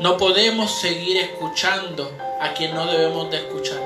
No 0.00 0.16
podemos 0.16 0.80
seguir 0.80 1.18
escuchando 1.18 2.10
a 2.40 2.54
quien 2.54 2.74
no 2.74 2.86
debemos 2.86 3.30
de 3.30 3.36
escuchar. 3.36 3.78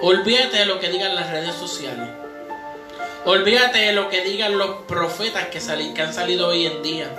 Olvídate 0.00 0.58
de 0.58 0.66
lo 0.66 0.80
que 0.80 0.88
digan 0.88 1.14
las 1.14 1.30
redes 1.30 1.54
sociales. 1.54 2.08
Olvídate 3.28 3.80
de 3.80 3.92
lo 3.92 4.08
que 4.08 4.24
digan 4.24 4.56
los 4.56 4.84
profetas 4.86 5.48
que, 5.48 5.60
que 5.92 6.00
han 6.00 6.14
salido 6.14 6.48
hoy 6.48 6.64
en 6.64 6.82
día. 6.82 7.14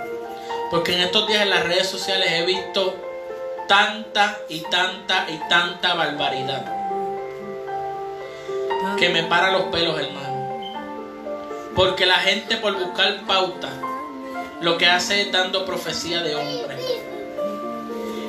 Porque 0.72 0.96
en 0.96 1.02
estos 1.02 1.28
días 1.28 1.44
en 1.44 1.52
las 1.52 1.64
redes 1.66 1.86
sociales 1.86 2.32
he 2.32 2.46
visto 2.48 2.96
tanta 3.68 4.40
y 4.50 4.62
tanta 4.62 5.28
y 5.30 5.38
tanta 5.48 5.94
barbaridad. 5.94 6.66
Que 8.98 9.10
me 9.10 9.22
para 9.22 9.52
los 9.52 9.66
pelos, 9.66 10.00
hermano. 10.02 10.74
Porque 11.76 12.08
la 12.08 12.18
gente 12.18 12.58
por 12.58 12.74
buscar 12.74 13.28
pauta 13.28 13.70
lo 14.62 14.80
que 14.80 14.88
hace 14.88 15.22
es 15.22 15.32
dando 15.32 15.64
profecía 15.64 16.24
de 16.24 16.36
hombre. 16.36 16.76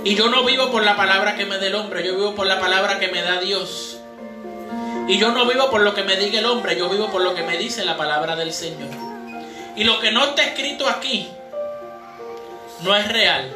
Y 0.04 0.16
yo 0.16 0.28
no 0.28 0.44
vivo 0.44 0.70
por 0.70 0.84
la 0.84 0.98
palabra 0.98 1.34
que 1.34 1.46
me 1.46 1.56
dé 1.56 1.68
el 1.68 1.76
hombre, 1.76 2.06
yo 2.06 2.14
vivo 2.14 2.34
por 2.34 2.46
la 2.46 2.60
palabra 2.60 2.98
que 2.98 3.08
me 3.08 3.22
da 3.22 3.40
Dios. 3.40 3.99
Y 5.10 5.18
yo 5.18 5.32
no 5.32 5.44
vivo 5.44 5.68
por 5.72 5.80
lo 5.80 5.92
que 5.92 6.04
me 6.04 6.14
diga 6.14 6.38
el 6.38 6.46
hombre, 6.46 6.78
yo 6.78 6.88
vivo 6.88 7.10
por 7.10 7.20
lo 7.20 7.34
que 7.34 7.42
me 7.42 7.58
dice 7.58 7.84
la 7.84 7.96
palabra 7.96 8.36
del 8.36 8.52
Señor. 8.52 8.90
Y 9.74 9.82
lo 9.82 9.98
que 9.98 10.12
no 10.12 10.24
está 10.24 10.44
escrito 10.44 10.88
aquí 10.88 11.28
no 12.82 12.94
es 12.94 13.08
real. 13.08 13.52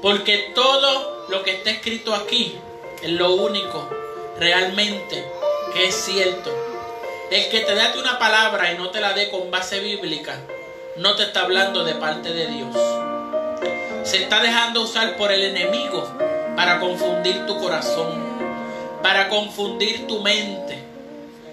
Porque 0.00 0.52
todo 0.54 1.26
lo 1.28 1.42
que 1.42 1.56
está 1.56 1.70
escrito 1.70 2.14
aquí 2.14 2.56
es 3.02 3.10
lo 3.10 3.34
único 3.34 3.90
realmente 4.38 5.26
que 5.72 5.88
es 5.88 5.94
cierto. 5.96 6.54
El 7.32 7.48
que 7.48 7.62
te 7.62 7.74
dé 7.74 7.98
una 7.98 8.20
palabra 8.20 8.72
y 8.72 8.78
no 8.78 8.90
te 8.90 9.00
la 9.00 9.12
dé 9.12 9.32
con 9.32 9.50
base 9.50 9.80
bíblica, 9.80 10.38
no 10.98 11.16
te 11.16 11.24
está 11.24 11.40
hablando 11.40 11.82
de 11.82 11.96
parte 11.96 12.32
de 12.32 12.46
Dios. 12.46 12.76
Se 14.04 14.22
está 14.22 14.40
dejando 14.40 14.82
usar 14.82 15.16
por 15.16 15.32
el 15.32 15.42
enemigo 15.42 16.08
para 16.54 16.78
confundir 16.78 17.44
tu 17.44 17.58
corazón 17.58 18.33
para 19.04 19.28
confundir 19.28 20.06
tu 20.06 20.20
mente. 20.20 20.78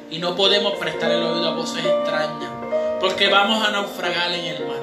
Y 0.10 0.20
no 0.20 0.38
podemos 0.38 0.76
prestar 0.76 1.12
el 1.12 1.22
oído 1.22 1.50
a 1.50 1.54
voces 1.54 1.84
extrañas, 1.84 2.50
porque 3.02 3.28
vamos 3.28 3.68
a 3.68 3.72
naufragar 3.72 4.32
en 4.32 4.46
el 4.46 4.66
mar. 4.66 4.80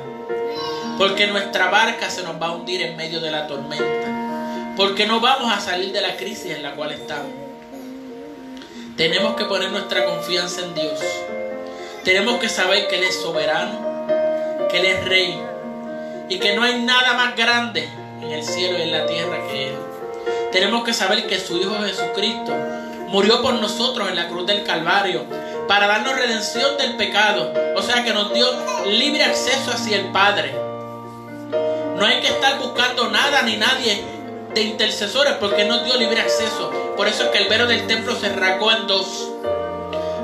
Porque 0.98 1.28
nuestra 1.28 1.70
barca 1.70 2.10
se 2.10 2.22
nos 2.22 2.40
va 2.40 2.48
a 2.48 2.50
hundir 2.52 2.82
en 2.82 2.94
medio 2.94 3.20
de 3.22 3.30
la 3.30 3.46
tormenta. 3.46 4.74
Porque 4.76 5.06
no 5.06 5.18
vamos 5.18 5.50
a 5.50 5.60
salir 5.60 5.92
de 5.92 6.02
la 6.02 6.16
crisis 6.16 6.52
en 6.52 6.62
la 6.62 6.74
cual 6.74 6.92
estamos. 6.92 7.32
Tenemos 8.98 9.34
que 9.36 9.46
poner 9.46 9.70
nuestra 9.70 10.04
confianza 10.04 10.60
en 10.60 10.74
Dios. 10.74 11.00
Tenemos 12.04 12.38
que 12.38 12.50
saber 12.50 12.86
que 12.88 12.96
Él 12.96 13.04
es 13.04 13.18
soberano, 13.18 13.78
que 14.70 14.80
Él 14.80 14.84
es 14.84 15.04
rey 15.06 15.40
y 16.28 16.38
que 16.38 16.54
no 16.54 16.64
hay 16.64 16.82
nada 16.82 17.14
más 17.14 17.34
grande 17.34 17.88
en 18.20 18.30
el 18.30 18.44
cielo 18.44 18.76
y 18.78 18.82
en 18.82 18.92
la 18.92 19.06
tierra 19.06 19.38
que 19.50 19.68
Él 19.68 19.74
tenemos 20.52 20.84
que 20.84 20.94
saber 20.94 21.26
que 21.26 21.38
su 21.38 21.58
Hijo 21.58 21.76
Jesucristo 21.84 22.54
murió 23.08 23.42
por 23.42 23.54
nosotros 23.54 24.08
en 24.08 24.16
la 24.16 24.28
cruz 24.28 24.46
del 24.46 24.64
Calvario 24.64 25.24
para 25.66 25.86
darnos 25.86 26.16
redención 26.16 26.76
del 26.76 26.96
pecado. 26.96 27.52
O 27.76 27.82
sea 27.82 28.04
que 28.04 28.12
nos 28.12 28.32
dio 28.32 28.46
libre 28.86 29.24
acceso 29.24 29.70
hacia 29.70 29.98
el 29.98 30.06
Padre. 30.06 30.54
No 31.96 32.06
hay 32.06 32.20
que 32.20 32.28
estar 32.28 32.58
buscando 32.58 33.10
nada 33.10 33.42
ni 33.42 33.56
nadie 33.56 34.02
de 34.54 34.62
intercesores 34.62 35.34
porque 35.34 35.64
nos 35.64 35.84
dio 35.84 35.96
libre 35.96 36.20
acceso. 36.20 36.70
Por 36.96 37.08
eso 37.08 37.24
es 37.24 37.30
que 37.30 37.38
el 37.38 37.48
velo 37.48 37.66
del 37.66 37.86
templo 37.86 38.16
se 38.16 38.30
rasgó 38.30 38.72
en 38.72 38.86
dos. 38.86 39.30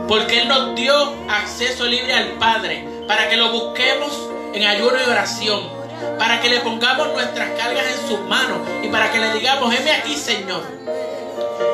Porque 0.08 0.40
Él 0.40 0.48
nos 0.48 0.74
dio 0.74 0.94
acceso 1.28 1.84
libre 1.84 2.12
al 2.12 2.32
Padre 2.32 2.86
para 3.06 3.28
que 3.28 3.36
lo 3.36 3.50
busquemos 3.50 4.12
en 4.52 4.64
ayuno 4.64 4.96
y 5.04 5.10
oración 5.10 5.73
para 6.18 6.40
que 6.40 6.48
le 6.48 6.60
pongamos 6.60 7.12
nuestras 7.12 7.50
cargas 7.58 7.84
en 7.86 8.08
sus 8.08 8.20
manos 8.20 8.58
y 8.82 8.88
para 8.88 9.10
que 9.10 9.18
le 9.18 9.32
digamos, 9.34 9.74
heme 9.74 9.92
aquí, 9.92 10.16
Señor. 10.16 10.62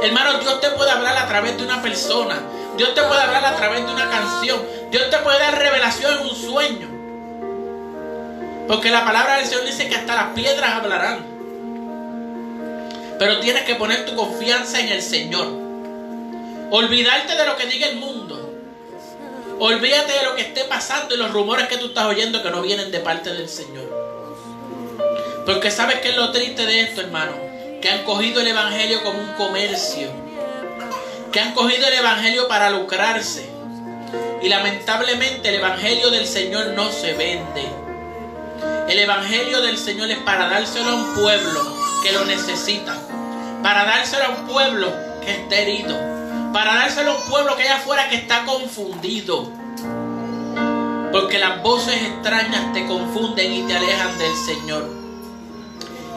Hermano, 0.02 0.38
Dios 0.38 0.60
te 0.60 0.70
puede 0.70 0.90
hablar 0.90 1.16
a 1.16 1.26
través 1.26 1.56
de 1.56 1.64
una 1.64 1.82
persona. 1.82 2.40
Dios 2.76 2.94
te 2.94 3.02
puede 3.02 3.20
hablar 3.20 3.44
a 3.44 3.56
través 3.56 3.84
de 3.84 3.92
una 3.92 4.08
canción. 4.08 4.60
Dios 4.90 5.10
te 5.10 5.18
puede 5.18 5.38
dar 5.38 5.58
revelación 5.58 6.18
en 6.18 6.26
un 6.26 6.34
sueño. 6.34 6.88
Porque 8.66 8.90
la 8.90 9.04
palabra 9.04 9.36
del 9.36 9.46
Señor 9.46 9.64
dice 9.64 9.88
que 9.88 9.96
hasta 9.96 10.14
las 10.14 10.26
piedras 10.34 10.74
hablarán. 10.74 11.26
Pero 13.18 13.40
tienes 13.40 13.64
que 13.64 13.74
poner 13.74 14.06
tu 14.06 14.16
confianza 14.16 14.80
en 14.80 14.88
el 14.88 15.02
Señor. 15.02 15.46
Olvidarte 16.70 17.36
de 17.36 17.46
lo 17.46 17.56
que 17.56 17.66
diga 17.66 17.88
el 17.88 17.96
mundo. 17.96 18.54
Olvídate 19.58 20.12
de 20.12 20.24
lo 20.24 20.36
que 20.36 20.42
esté 20.42 20.64
pasando 20.64 21.14
y 21.14 21.18
los 21.18 21.30
rumores 21.32 21.68
que 21.68 21.76
tú 21.76 21.86
estás 21.86 22.06
oyendo 22.06 22.42
que 22.42 22.50
no 22.50 22.62
vienen 22.62 22.90
de 22.90 23.00
parte 23.00 23.30
del 23.30 23.48
Señor. 23.48 24.09
Porque 25.50 25.72
sabes 25.72 25.98
que 25.98 26.10
es 26.10 26.16
lo 26.16 26.30
triste 26.30 26.64
de 26.64 26.82
esto, 26.82 27.00
hermano. 27.00 27.32
Que 27.82 27.90
han 27.90 28.04
cogido 28.04 28.40
el 28.40 28.46
Evangelio 28.46 29.02
como 29.02 29.18
un 29.18 29.32
comercio. 29.32 30.08
Que 31.32 31.40
han 31.40 31.54
cogido 31.54 31.88
el 31.88 31.94
Evangelio 31.94 32.46
para 32.46 32.70
lucrarse. 32.70 33.50
Y 34.42 34.48
lamentablemente 34.48 35.48
el 35.48 35.56
Evangelio 35.56 36.10
del 36.10 36.28
Señor 36.28 36.68
no 36.76 36.92
se 36.92 37.14
vende. 37.14 37.66
El 38.88 39.00
Evangelio 39.00 39.60
del 39.60 39.76
Señor 39.76 40.08
es 40.12 40.18
para 40.18 40.48
dárselo 40.48 40.88
a 40.88 40.94
un 40.94 41.14
pueblo 41.16 41.76
que 42.04 42.12
lo 42.12 42.24
necesita. 42.26 42.96
Para 43.60 43.84
dárselo 43.86 44.26
a 44.26 44.28
un 44.28 44.46
pueblo 44.46 44.92
que 45.20 45.32
está 45.32 45.56
herido. 45.56 45.98
Para 46.52 46.76
dárselo 46.76 47.10
a 47.10 47.16
un 47.16 47.28
pueblo 47.28 47.56
que 47.56 47.64
allá 47.64 47.78
afuera 47.78 48.08
que 48.08 48.14
está 48.14 48.44
confundido. 48.44 49.50
Porque 51.10 51.40
las 51.40 51.60
voces 51.60 52.00
extrañas 52.00 52.72
te 52.72 52.86
confunden 52.86 53.52
y 53.52 53.62
te 53.66 53.74
alejan 53.74 54.16
del 54.16 54.36
Señor. 54.36 54.99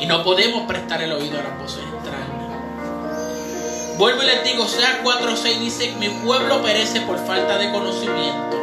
Y 0.03 0.05
no 0.05 0.21
podemos 0.21 0.63
prestar 0.63 1.01
el 1.01 1.13
oído 1.13 1.39
a 1.39 1.43
las 1.43 1.57
voces 1.57 1.81
extrañas. 1.81 2.27
Vuelvo 3.97 4.21
y 4.21 4.25
les 4.25 4.43
digo, 4.43 4.67
sea 4.67 5.01
4.6 5.01 5.59
dice, 5.59 5.93
mi 5.97 6.09
pueblo 6.09 6.61
perece 6.61 6.99
por 6.99 7.25
falta 7.25 7.57
de 7.57 7.71
conocimiento. 7.71 8.57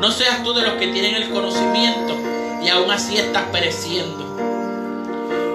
No 0.00 0.10
seas 0.10 0.42
tú 0.42 0.52
de 0.52 0.60
los 0.60 0.74
que 0.74 0.88
tienen 0.88 1.14
el 1.14 1.30
conocimiento 1.30 2.14
y 2.62 2.68
aún 2.68 2.90
así 2.90 3.16
estás 3.16 3.44
pereciendo. 3.52 4.22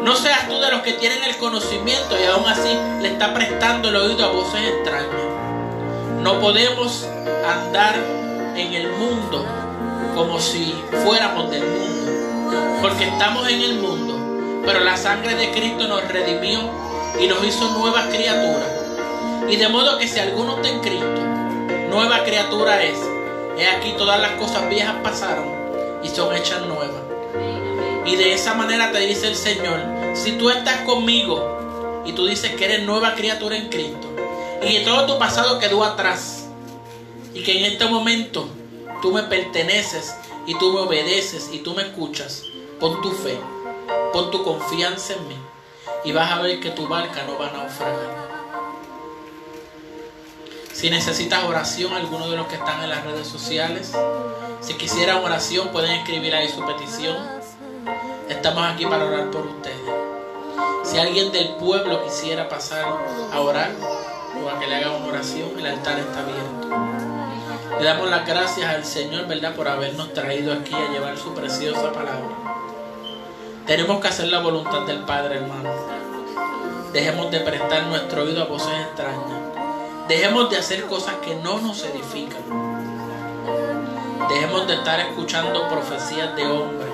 No 0.01 0.15
seas 0.15 0.49
tú 0.49 0.59
de 0.59 0.71
los 0.71 0.81
que 0.81 0.93
tienen 0.93 1.23
el 1.23 1.37
conocimiento 1.37 2.19
y 2.19 2.25
aún 2.25 2.49
así 2.49 2.75
le 2.99 3.09
está 3.09 3.31
prestando 3.31 3.89
el 3.89 3.95
oído 3.95 4.25
a 4.25 4.31
voces 4.31 4.59
extrañas. 4.73 5.21
No 6.23 6.39
podemos 6.39 7.05
andar 7.47 7.93
en 8.55 8.73
el 8.73 8.89
mundo 8.93 9.45
como 10.15 10.39
si 10.39 10.73
fuéramos 11.05 11.51
del 11.51 11.63
mundo, 11.63 12.81
porque 12.81 13.03
estamos 13.03 13.47
en 13.47 13.61
el 13.61 13.75
mundo 13.75 14.08
pero 14.65 14.79
la 14.81 14.97
sangre 14.97 15.35
de 15.35 15.51
Cristo 15.51 15.87
nos 15.87 16.07
redimió 16.07 16.59
y 17.19 17.27
nos 17.27 17.43
hizo 17.43 17.69
nuevas 17.77 18.05
criaturas. 18.07 18.69
Y 19.49 19.55
de 19.55 19.69
modo 19.69 19.97
que 19.97 20.07
si 20.07 20.19
alguno 20.19 20.57
está 20.57 20.69
en 20.69 20.79
Cristo, 20.79 21.21
nueva 21.89 22.23
criatura 22.23 22.83
es. 22.83 22.97
He 23.57 23.67
aquí 23.67 23.93
todas 23.97 24.19
las 24.21 24.31
cosas 24.33 24.69
viejas 24.69 24.95
pasaron 25.03 25.49
y 26.03 26.09
son 26.09 26.35
hechas 26.35 26.61
nuevas. 26.61 27.01
Y 28.05 28.15
de 28.15 28.33
esa 28.33 28.53
manera 28.53 28.91
te 28.91 28.99
dice 28.99 29.27
el 29.27 29.35
Señor, 29.35 29.79
si 30.13 30.33
tú 30.33 30.49
estás 30.49 30.81
conmigo 30.81 32.03
y 32.05 32.13
tú 32.13 32.25
dices 32.25 32.51
que 32.55 32.65
eres 32.65 32.83
nueva 32.83 33.15
criatura 33.15 33.57
en 33.57 33.69
Cristo 33.69 34.07
y 34.61 34.77
que 34.77 34.79
todo 34.81 35.05
tu 35.05 35.19
pasado 35.19 35.59
quedó 35.59 35.83
atrás 35.83 36.47
y 37.33 37.43
que 37.43 37.59
en 37.59 37.71
este 37.71 37.85
momento 37.85 38.47
tú 39.01 39.11
me 39.11 39.23
perteneces 39.23 40.15
y 40.47 40.57
tú 40.57 40.73
me 40.73 40.79
obedeces 40.79 41.49
y 41.51 41.59
tú 41.59 41.73
me 41.73 41.83
escuchas, 41.83 42.43
pon 42.79 43.01
tu 43.01 43.11
fe 43.11 43.37
Pon 44.13 44.31
tu 44.31 44.43
confianza 44.43 45.13
en 45.13 45.27
mí 45.27 45.37
y 46.03 46.11
vas 46.11 46.31
a 46.31 46.41
ver 46.41 46.59
que 46.59 46.71
tu 46.71 46.87
barca 46.87 47.23
no 47.23 47.37
va 47.37 47.49
a 47.49 47.51
naufragar. 47.51 48.29
Si 50.73 50.89
necesitas 50.89 51.43
oración, 51.43 51.93
alguno 51.93 52.29
de 52.29 52.37
los 52.37 52.47
que 52.47 52.55
están 52.55 52.81
en 52.83 52.89
las 52.89 53.03
redes 53.03 53.27
sociales, 53.27 53.91
si 54.61 54.75
quisieran 54.75 55.17
oración, 55.17 55.69
pueden 55.69 55.91
escribir 55.91 56.33
ahí 56.33 56.49
su 56.49 56.65
petición. 56.65 57.17
Estamos 58.29 58.63
aquí 58.65 58.85
para 58.85 59.05
orar 59.05 59.29
por 59.29 59.45
ustedes. 59.45 59.79
Si 60.83 60.97
alguien 60.97 61.31
del 61.31 61.55
pueblo 61.55 62.03
quisiera 62.05 62.49
pasar 62.49 62.85
a 63.31 63.39
orar 63.41 63.71
o 64.43 64.49
a 64.49 64.59
que 64.59 64.67
le 64.67 64.75
haga 64.75 64.91
una 64.91 65.07
oración, 65.07 65.59
el 65.59 65.65
altar 65.65 65.99
está 65.99 66.19
abierto. 66.21 67.79
Le 67.79 67.85
damos 67.85 68.09
las 68.09 68.25
gracias 68.25 68.67
al 68.67 68.85
Señor, 68.85 69.27
¿verdad?, 69.27 69.55
por 69.55 69.67
habernos 69.67 70.13
traído 70.13 70.53
aquí 70.53 70.73
a 70.73 70.91
llevar 70.91 71.17
su 71.17 71.33
preciosa 71.33 71.91
palabra. 71.91 72.68
Tenemos 73.69 74.01
que 74.01 74.07
hacer 74.07 74.29
la 74.29 74.39
voluntad 74.39 74.81
del 74.87 75.01
Padre, 75.01 75.35
hermano. 75.35 75.69
Dejemos 76.91 77.29
de 77.29 77.39
prestar 77.41 77.83
nuestro 77.83 78.23
oído 78.23 78.41
a 78.41 78.45
voces 78.47 78.73
extrañas. 78.87 79.41
Dejemos 80.07 80.49
de 80.49 80.57
hacer 80.57 80.87
cosas 80.87 81.13
que 81.23 81.35
no 81.35 81.59
nos 81.59 81.83
edifican. 81.83 82.41
Dejemos 84.27 84.65
de 84.65 84.73
estar 84.73 84.99
escuchando 85.01 85.67
profecías 85.67 86.35
de 86.35 86.47
hombres 86.47 86.89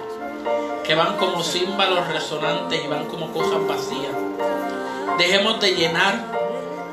que 0.84 0.96
van 0.96 1.16
como 1.16 1.42
címbalos 1.44 2.10
resonantes 2.10 2.84
y 2.84 2.88
van 2.90 3.06
como 3.06 3.32
cosas 3.32 3.66
vacías. 3.66 4.12
Dejemos 5.18 5.62
de 5.62 5.76
llenar 5.76 6.26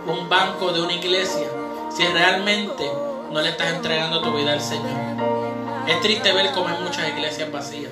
un 0.07 0.28
banco 0.28 0.72
de 0.72 0.80
una 0.80 0.93
iglesia 0.93 1.49
si 1.91 2.07
realmente 2.07 2.89
no 3.33 3.41
le 3.41 3.49
estás 3.49 3.72
entregando 3.72 4.22
tu 4.22 4.33
vida 4.33 4.53
al 4.53 4.61
Señor. 4.61 5.32
Es 5.87 6.01
triste 6.01 6.33
ver 6.33 6.53
cómo 6.53 6.68
hay 6.68 6.80
muchas 6.80 7.09
iglesias 7.09 7.51
vacías. 7.51 7.91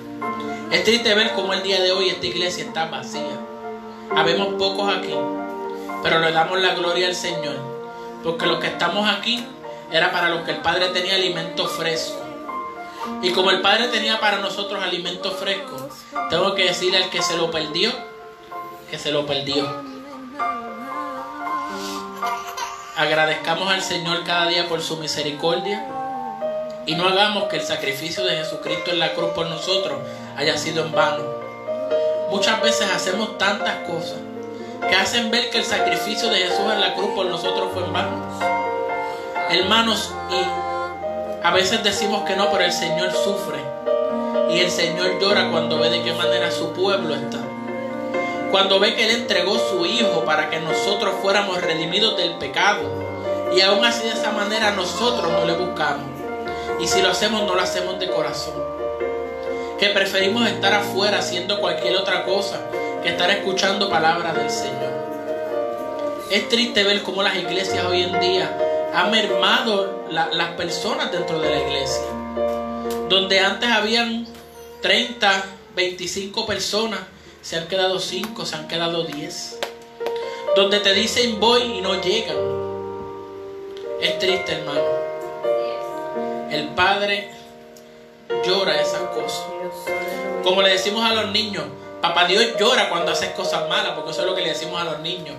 Es 0.70 0.84
triste 0.84 1.12
ver 1.14 1.32
cómo 1.32 1.52
el 1.52 1.62
día 1.64 1.80
de 1.80 1.90
hoy 1.90 2.08
esta 2.08 2.26
iglesia 2.26 2.64
está 2.64 2.86
vacía. 2.86 3.36
Habemos 4.14 4.54
pocos 4.54 4.94
aquí, 4.94 5.14
pero 6.02 6.20
le 6.20 6.30
damos 6.30 6.60
la 6.60 6.74
gloria 6.74 7.08
al 7.08 7.16
Señor, 7.16 7.56
porque 8.22 8.46
los 8.46 8.60
que 8.60 8.68
estamos 8.68 9.08
aquí 9.08 9.44
era 9.90 10.12
para 10.12 10.28
los 10.28 10.42
que 10.42 10.52
el 10.52 10.58
Padre 10.58 10.88
tenía 10.88 11.16
alimento 11.16 11.66
fresco. 11.66 12.20
Y 13.22 13.32
como 13.32 13.50
el 13.50 13.60
Padre 13.60 13.88
tenía 13.88 14.20
para 14.20 14.38
nosotros 14.38 14.80
alimento 14.80 15.32
fresco, 15.32 15.88
tengo 16.28 16.54
que 16.54 16.66
decirle 16.66 16.98
al 16.98 17.10
que 17.10 17.22
se 17.22 17.36
lo 17.36 17.50
perdió, 17.50 17.90
que 18.88 19.00
se 19.00 19.10
lo 19.10 19.26
perdió. 19.26 19.68
Agradezcamos 22.96 23.68
al 23.72 23.82
Señor 23.82 24.22
cada 24.22 24.46
día 24.46 24.68
por 24.68 24.80
su 24.80 24.96
misericordia 24.98 25.99
y 26.90 26.96
no 26.96 27.06
hagamos 27.06 27.44
que 27.44 27.58
el 27.58 27.62
sacrificio 27.62 28.24
de 28.24 28.38
Jesucristo 28.38 28.90
en 28.90 28.98
la 28.98 29.12
cruz 29.12 29.30
por 29.30 29.46
nosotros 29.46 29.96
haya 30.36 30.58
sido 30.58 30.84
en 30.84 30.90
vano. 30.90 31.22
Muchas 32.30 32.60
veces 32.60 32.88
hacemos 32.92 33.38
tantas 33.38 33.88
cosas 33.88 34.18
que 34.88 34.96
hacen 34.96 35.30
ver 35.30 35.50
que 35.50 35.58
el 35.58 35.64
sacrificio 35.64 36.28
de 36.28 36.38
Jesús 36.38 36.64
en 36.72 36.80
la 36.80 36.94
cruz 36.94 37.10
por 37.14 37.26
nosotros 37.26 37.68
fue 37.72 37.84
en 37.84 37.92
vano. 37.92 38.10
Hermanos, 39.50 40.10
y 40.30 41.46
a 41.46 41.52
veces 41.52 41.84
decimos 41.84 42.24
que 42.24 42.34
no, 42.34 42.50
pero 42.50 42.64
el 42.64 42.72
Señor 42.72 43.12
sufre. 43.12 43.60
Y 44.50 44.58
el 44.58 44.70
Señor 44.72 45.20
llora 45.20 45.48
cuando 45.48 45.78
ve 45.78 45.90
de 45.90 46.02
qué 46.02 46.12
manera 46.12 46.50
su 46.50 46.72
pueblo 46.72 47.14
está. 47.14 47.38
Cuando 48.50 48.80
ve 48.80 48.96
que 48.96 49.04
Él 49.04 49.12
entregó 49.12 49.56
su 49.60 49.86
Hijo 49.86 50.24
para 50.24 50.50
que 50.50 50.58
nosotros 50.58 51.14
fuéramos 51.22 51.60
redimidos 51.60 52.16
del 52.16 52.34
pecado. 52.38 52.80
Y 53.54 53.60
aún 53.60 53.84
así 53.84 54.02
de 54.02 54.14
esa 54.14 54.32
manera 54.32 54.72
nosotros 54.72 55.30
no 55.30 55.44
le 55.44 55.52
buscamos. 55.52 56.19
Y 56.80 56.86
si 56.86 57.02
lo 57.02 57.10
hacemos, 57.10 57.44
no 57.44 57.54
lo 57.54 57.62
hacemos 57.62 57.98
de 57.98 58.10
corazón. 58.10 58.54
Que 59.78 59.88
preferimos 59.88 60.48
estar 60.48 60.72
afuera 60.74 61.18
haciendo 61.18 61.60
cualquier 61.60 61.96
otra 61.96 62.24
cosa 62.24 62.60
que 63.02 63.08
estar 63.08 63.30
escuchando 63.30 63.88
palabras 63.88 64.34
del 64.34 64.50
Señor. 64.50 65.00
Es 66.30 66.48
triste 66.48 66.84
ver 66.84 67.02
cómo 67.02 67.22
las 67.22 67.36
iglesias 67.36 67.84
hoy 67.86 68.02
en 68.02 68.20
día 68.20 68.56
han 68.94 69.10
mermado 69.10 70.06
las 70.10 70.50
personas 70.52 71.10
dentro 71.10 71.40
de 71.40 71.50
la 71.50 71.60
iglesia. 71.60 72.04
Donde 73.08 73.40
antes 73.40 73.68
habían 73.70 74.26
30, 74.82 75.44
25 75.74 76.46
personas, 76.46 77.00
se 77.42 77.56
han 77.56 77.66
quedado 77.68 77.98
5, 77.98 78.46
se 78.46 78.56
han 78.56 78.68
quedado 78.68 79.04
10. 79.04 79.58
Donde 80.56 80.80
te 80.80 80.92
dicen 80.94 81.40
voy 81.40 81.62
y 81.62 81.80
no 81.80 82.00
llegan. 82.00 82.36
Es 84.00 84.18
triste, 84.18 84.52
hermano. 84.52 84.99
El 86.50 86.68
Padre 86.70 87.30
llora 88.44 88.80
esas 88.80 89.02
cosas. 89.10 89.46
Como 90.42 90.62
le 90.62 90.70
decimos 90.70 91.08
a 91.08 91.14
los 91.14 91.30
niños, 91.30 91.64
Papá 92.00 92.24
Dios 92.24 92.44
llora 92.58 92.88
cuando 92.88 93.12
haces 93.12 93.30
cosas 93.30 93.68
malas, 93.68 93.92
porque 93.94 94.10
eso 94.10 94.22
es 94.22 94.26
lo 94.26 94.34
que 94.34 94.42
le 94.42 94.48
decimos 94.48 94.80
a 94.80 94.84
los 94.84 95.00
niños. 95.00 95.36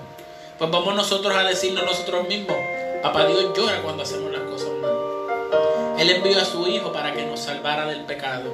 Pues 0.57 0.69
vamos 0.69 0.95
nosotros 0.95 1.35
a 1.35 1.43
decirnos 1.43 1.83
nosotros 1.83 2.27
mismos, 2.27 2.55
Papá 3.01 3.25
Dios 3.25 3.51
llora 3.57 3.81
cuando 3.81 4.03
hacemos 4.03 4.31
las 4.31 4.41
cosas 4.41 4.69
malas. 4.81 5.99
Él 5.99 6.09
envió 6.11 6.39
a 6.39 6.45
su 6.45 6.65
Hijo 6.67 6.93
para 6.93 7.13
que 7.13 7.25
nos 7.25 7.41
salvara 7.41 7.87
del 7.87 8.01
pecado. 8.01 8.53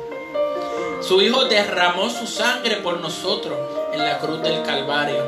Su 1.02 1.22
Hijo 1.22 1.46
derramó 1.46 2.10
su 2.10 2.26
sangre 2.26 2.78
por 2.78 3.00
nosotros 3.02 3.58
en 3.94 4.00
la 4.00 4.18
cruz 4.20 4.42
del 4.42 4.64
Calvario. 4.64 5.24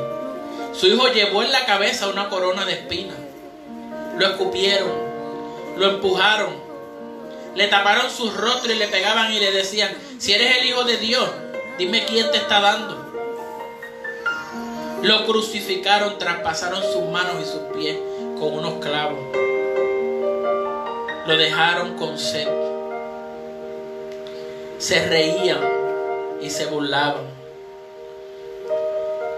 Su 0.72 0.88
Hijo 0.88 1.08
llevó 1.08 1.42
en 1.42 1.52
la 1.52 1.64
cabeza 1.64 2.08
una 2.08 2.28
corona 2.28 2.64
de 2.64 2.72
espinas. 2.72 3.16
Lo 4.18 4.26
escupieron, 4.26 4.92
lo 5.76 5.90
empujaron, 5.90 6.69
le 7.54 7.68
taparon 7.68 8.10
sus 8.10 8.34
rostros 8.34 8.74
y 8.74 8.78
le 8.78 8.88
pegaban 8.88 9.32
y 9.32 9.40
le 9.40 9.52
decían, 9.52 9.90
si 10.18 10.32
eres 10.32 10.58
el 10.58 10.68
Hijo 10.68 10.84
de 10.84 10.96
Dios, 10.96 11.28
Dime 11.80 12.04
quién 12.04 12.30
te 12.30 12.36
está 12.36 12.60
dando. 12.60 12.94
Lo 15.00 15.24
crucificaron, 15.24 16.18
traspasaron 16.18 16.82
sus 16.82 17.04
manos 17.10 17.36
y 17.40 17.46
sus 17.46 17.62
pies 17.74 17.96
con 18.38 18.52
unos 18.52 18.84
clavos. 18.84 19.18
Lo 21.26 21.38
dejaron 21.38 21.96
con 21.96 22.18
sed. 22.18 22.46
Se 24.76 25.06
reían 25.06 25.60
y 26.42 26.50
se 26.50 26.66
burlaban. 26.66 27.24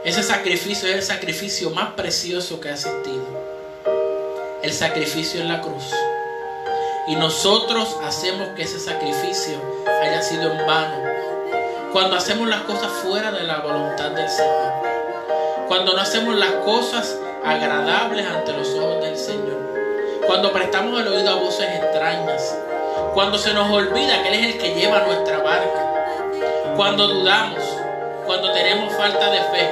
Ese 0.04 0.24
sacrificio 0.24 0.88
es 0.88 0.96
el 0.96 1.02
sacrificio 1.02 1.70
más 1.70 1.92
precioso 1.92 2.60
que 2.60 2.70
ha 2.70 2.72
existido. 2.72 3.24
El 4.64 4.72
sacrificio 4.72 5.40
en 5.40 5.46
la 5.46 5.60
cruz. 5.60 5.84
Y 7.08 7.16
nosotros 7.16 7.96
hacemos 8.04 8.48
que 8.54 8.62
ese 8.62 8.78
sacrificio 8.78 9.58
haya 10.02 10.22
sido 10.22 10.52
en 10.52 10.66
vano 10.66 11.02
cuando 11.92 12.16
hacemos 12.16 12.48
las 12.48 12.62
cosas 12.62 12.90
fuera 12.90 13.32
de 13.32 13.42
la 13.42 13.58
voluntad 13.58 14.12
del 14.12 14.28
Señor. 14.28 14.72
Cuando 15.68 15.92
no 15.92 16.00
hacemos 16.00 16.36
las 16.36 16.52
cosas 16.64 17.18
agradables 17.44 18.26
ante 18.26 18.52
los 18.52 18.74
ojos 18.76 19.02
del 19.02 19.16
Señor. 19.16 19.58
Cuando 20.26 20.52
prestamos 20.52 21.00
el 21.00 21.08
oído 21.08 21.30
a 21.30 21.34
voces 21.34 21.68
extrañas. 21.68 22.56
Cuando 23.14 23.36
se 23.36 23.52
nos 23.52 23.70
olvida 23.70 24.22
que 24.22 24.28
Él 24.28 24.34
es 24.34 24.54
el 24.54 24.60
que 24.60 24.74
lleva 24.74 25.00
nuestra 25.00 25.38
barca. 25.38 26.06
Cuando 26.76 27.08
dudamos. 27.08 27.62
Cuando 28.24 28.52
tenemos 28.52 28.94
falta 28.94 29.30
de 29.30 29.40
fe. 29.40 29.70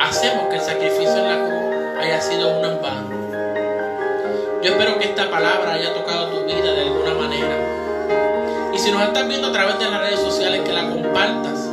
Hacemos 0.00 0.48
que 0.50 0.56
el 0.56 0.62
sacrificio 0.62 1.16
en 1.16 1.26
la 1.26 1.48
cruz 1.48 2.04
haya 2.04 2.20
sido 2.20 2.58
un 2.58 2.64
en 2.64 2.82
vano. 2.82 3.25
Yo 4.66 4.72
espero 4.72 4.98
que 4.98 5.04
esta 5.04 5.30
palabra 5.30 5.74
haya 5.74 5.94
tocado 5.94 6.26
tu 6.26 6.44
vida 6.44 6.72
de 6.72 6.80
alguna 6.80 7.14
manera 7.14 7.56
y 8.74 8.76
si 8.76 8.90
nos 8.90 9.00
estás 9.00 9.28
viendo 9.28 9.46
a 9.46 9.52
través 9.52 9.78
de 9.78 9.88
las 9.88 10.00
redes 10.00 10.18
sociales, 10.18 10.62
que 10.64 10.72
la 10.72 10.88
compartas 10.90 11.70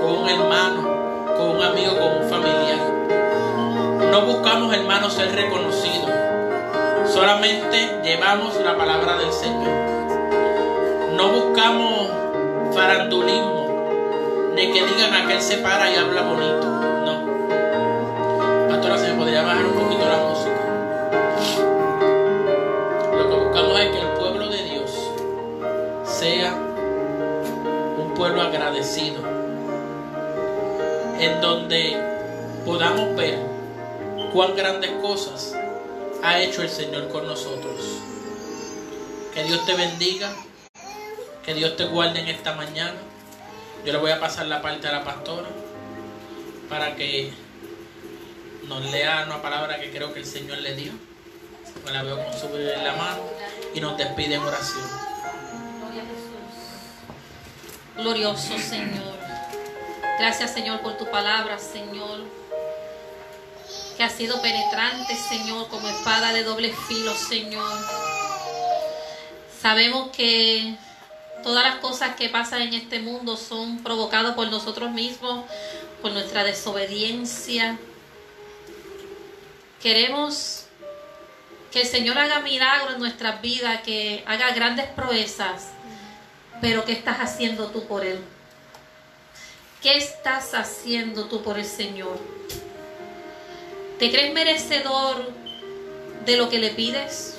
con 0.00 0.20
un 0.20 0.26
hermano, 0.26 1.36
con 1.36 1.50
un 1.50 1.62
amigo, 1.62 1.98
con 1.98 2.22
un 2.22 2.30
familiar. 2.30 2.78
No 4.10 4.22
buscamos, 4.22 4.74
hermanos, 4.74 5.12
ser 5.12 5.34
reconocidos. 5.34 6.10
Solamente 7.12 8.00
llevamos 8.02 8.58
la 8.64 8.74
palabra 8.74 9.18
del 9.18 9.34
Señor. 9.34 9.74
No 11.12 11.28
buscamos 11.28 12.08
farandulismo, 12.74 13.68
ni 14.54 14.72
que 14.72 14.86
digan 14.86 15.12
aquel 15.12 15.42
se 15.42 15.58
para 15.58 15.90
y 15.90 15.96
habla 15.96 16.22
bonito. 16.22 16.66
No. 17.04 18.66
Pastora, 18.70 18.96
¿se 18.96 19.12
me 19.12 19.18
podría 19.18 19.42
bajar 19.42 19.66
un 19.66 19.74
poquito 19.74 20.08
la 20.08 20.16
música? 20.16 20.49
En 31.20 31.40
donde 31.40 31.96
podamos 32.64 33.14
ver 33.14 33.38
cuán 34.32 34.56
grandes 34.56 34.90
cosas 35.00 35.54
ha 36.24 36.40
hecho 36.40 36.62
el 36.62 36.68
Señor 36.68 37.08
con 37.08 37.24
nosotros. 37.26 37.80
Que 39.32 39.44
Dios 39.44 39.64
te 39.64 39.76
bendiga, 39.76 40.32
que 41.44 41.54
Dios 41.54 41.76
te 41.76 41.84
guarde 41.84 42.20
en 42.20 42.28
esta 42.28 42.54
mañana. 42.54 42.98
Yo 43.84 43.92
le 43.92 43.98
voy 43.98 44.10
a 44.10 44.18
pasar 44.18 44.46
la 44.46 44.60
parte 44.60 44.88
a 44.88 44.92
la 44.92 45.04
pastora 45.04 45.48
para 46.68 46.96
que 46.96 47.32
nos 48.66 48.90
lea 48.90 49.22
una 49.26 49.40
palabra 49.40 49.78
que 49.80 49.90
creo 49.92 50.12
que 50.12 50.20
el 50.20 50.26
Señor 50.26 50.58
le 50.58 50.74
dio. 50.74 50.92
Me 51.84 51.92
la 51.92 52.02
veo 52.02 52.16
con 52.24 52.32
su 52.36 52.46
en 52.56 52.84
la 52.84 52.94
mano 52.94 53.22
y 53.72 53.80
nos 53.80 53.96
despide 53.96 54.34
en 54.34 54.42
oración. 54.42 55.09
Glorioso 57.96 58.58
Señor. 58.58 59.18
Gracias 60.18 60.52
Señor 60.52 60.80
por 60.80 60.96
tu 60.96 61.10
palabra, 61.10 61.58
Señor. 61.58 62.20
Que 63.96 64.04
ha 64.04 64.08
sido 64.08 64.40
penetrante, 64.40 65.14
Señor, 65.16 65.68
como 65.68 65.88
espada 65.88 66.32
de 66.32 66.42
doble 66.44 66.72
filo, 66.88 67.14
Señor. 67.14 67.72
Sabemos 69.60 70.10
que 70.10 70.76
todas 71.42 71.64
las 71.64 71.76
cosas 71.76 72.16
que 72.16 72.28
pasan 72.28 72.62
en 72.62 72.74
este 72.74 73.00
mundo 73.00 73.36
son 73.36 73.82
provocadas 73.82 74.34
por 74.34 74.48
nosotros 74.50 74.90
mismos, 74.90 75.44
por 76.00 76.12
nuestra 76.12 76.44
desobediencia. 76.44 77.78
Queremos 79.82 80.66
que 81.70 81.82
el 81.82 81.86
Señor 81.86 82.18
haga 82.18 82.40
milagros 82.40 82.94
en 82.94 83.00
nuestras 83.00 83.40
vidas, 83.42 83.82
que 83.82 84.24
haga 84.26 84.50
grandes 84.52 84.86
proezas 84.86 85.68
pero 86.60 86.84
¿qué 86.84 86.92
estás 86.92 87.18
haciendo 87.18 87.68
tú 87.68 87.84
por 87.86 88.04
Él? 88.04 88.18
¿Qué 89.82 89.96
estás 89.96 90.52
haciendo 90.54 91.24
tú 91.26 91.42
por 91.42 91.58
el 91.58 91.64
Señor? 91.64 92.18
¿Te 93.98 94.10
crees 94.10 94.34
merecedor 94.34 95.32
de 96.26 96.36
lo 96.36 96.50
que 96.50 96.58
le 96.58 96.70
pides? 96.70 97.38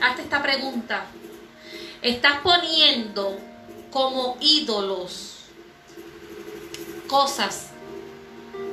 Hazte 0.00 0.22
esta 0.22 0.42
pregunta. 0.42 1.06
¿Estás 2.00 2.40
poniendo 2.42 3.38
como 3.90 4.38
ídolos 4.40 5.36
cosas 7.06 7.68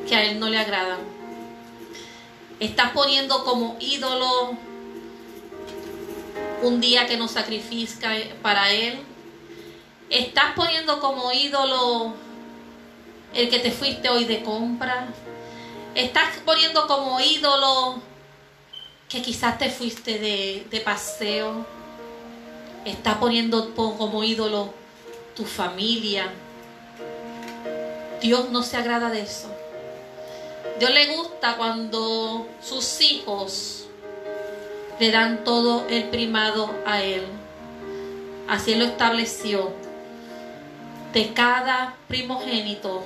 que 0.08 0.16
a 0.16 0.24
Él 0.24 0.40
no 0.40 0.48
le 0.48 0.58
agradan? 0.58 1.00
¿Estás 2.62 2.92
poniendo 2.92 3.44
como 3.44 3.76
ídolo 3.82 4.58
un 6.62 6.80
día 6.80 7.08
que 7.08 7.18
nos 7.18 7.32
sacrifica 7.32 8.14
para 8.42 8.72
Él? 8.72 9.00
¿Estás 10.10 10.54
poniendo 10.56 11.00
como 11.00 11.32
ídolo 11.32 12.14
el 13.34 13.50
que 13.50 13.60
te 13.60 13.72
fuiste 13.72 14.10
hoy 14.10 14.26
de 14.26 14.42
compra? 14.44 15.08
¿Estás 15.96 16.38
poniendo 16.46 16.88
como 16.88 17.20
ídolo 17.20 18.02
que 19.10 19.22
quizás 19.22 19.58
te 19.58 19.70
fuiste 19.70 20.20
de, 20.20 20.68
de 20.70 20.82
paseo, 20.82 21.66
está 22.86 23.20
poniendo 23.20 23.74
como 23.74 24.24
ídolo 24.24 24.74
tu 25.36 25.46
familia. 25.46 26.30
Dios 28.22 28.50
no 28.50 28.64
se 28.64 28.78
agrada 28.78 29.10
de 29.10 29.22
eso. 29.22 29.50
Dios 30.80 30.92
le 30.92 31.16
gusta 31.16 31.56
cuando 31.58 32.48
sus 32.62 33.02
hijos 33.02 33.86
le 35.00 35.12
dan 35.12 35.44
todo 35.44 35.88
el 35.90 36.06
primado 36.06 36.70
a 36.86 37.02
Él. 37.02 37.24
Así 38.48 38.76
lo 38.76 38.86
estableció. 38.86 39.72
De 41.14 41.34
cada 41.34 41.96
primogénito, 42.08 43.04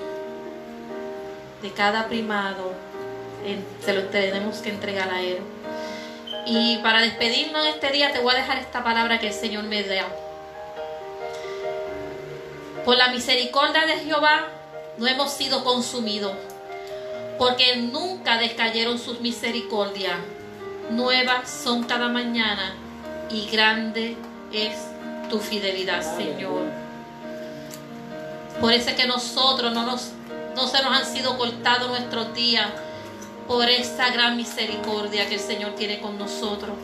de 1.61 1.71
cada 1.71 2.07
primado, 2.07 2.73
se 3.83 3.93
lo 3.93 4.03
tenemos 4.05 4.57
que 4.57 4.69
entregar 4.69 5.09
a 5.09 5.21
Él. 5.21 5.39
Y 6.45 6.77
para 6.79 7.01
despedirnos 7.01 7.65
este 7.67 7.91
día 7.91 8.11
te 8.11 8.19
voy 8.19 8.33
a 8.33 8.37
dejar 8.37 8.57
esta 8.57 8.83
palabra 8.83 9.19
que 9.19 9.27
el 9.27 9.33
Señor 9.33 9.63
me 9.65 9.83
da. 9.83 10.07
Por 12.83 12.97
la 12.97 13.09
misericordia 13.09 13.85
de 13.85 13.97
Jehová 13.97 14.47
no 14.97 15.07
hemos 15.07 15.31
sido 15.31 15.63
consumidos, 15.63 16.33
porque 17.37 17.77
nunca 17.77 18.37
descayeron 18.37 18.97
sus 18.97 19.21
misericordias. 19.21 20.17
Nuevas 20.89 21.49
son 21.49 21.83
cada 21.83 22.09
mañana 22.09 22.73
y 23.29 23.47
grande 23.49 24.17
es 24.51 24.75
tu 25.29 25.39
fidelidad, 25.39 26.01
Señor. 26.17 26.80
Por 28.59 28.73
eso 28.73 28.89
es 28.89 28.95
que 28.95 29.07
nosotros 29.07 29.73
no, 29.73 29.85
nos, 29.85 30.11
no 30.55 30.67
se 30.67 30.83
nos 30.83 30.91
han 30.93 31.05
sido 31.05 31.37
cortados 31.37 31.89
nuestros 31.89 32.33
días 32.33 32.67
por 33.47 33.67
esa 33.69 34.09
gran 34.11 34.37
misericordia 34.37 35.27
que 35.27 35.35
el 35.35 35.39
Señor 35.39 35.75
tiene 35.75 35.99
con 35.99 36.17
nosotros. 36.17 36.77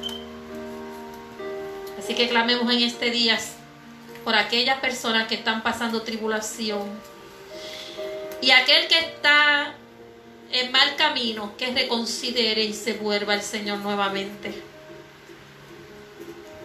Así 2.00 2.16
que 2.16 2.30
clamemos 2.30 2.72
en 2.74 2.82
este 2.84 3.12
día 3.12 3.38
por 4.24 4.36
aquellas 4.36 4.80
personas 4.80 5.28
que 5.28 5.36
están 5.36 5.64
pasando 5.64 6.02
tribulación. 6.02 6.88
Y 8.42 8.52
aquel 8.52 8.88
que 8.88 9.00
está 9.00 9.74
en 10.52 10.72
mal 10.72 10.96
camino, 10.96 11.54
que 11.58 11.72
reconsidere 11.74 12.64
y 12.64 12.74
se 12.74 12.94
vuelva 12.94 13.34
al 13.34 13.42
Señor 13.42 13.80
nuevamente. 13.80 14.62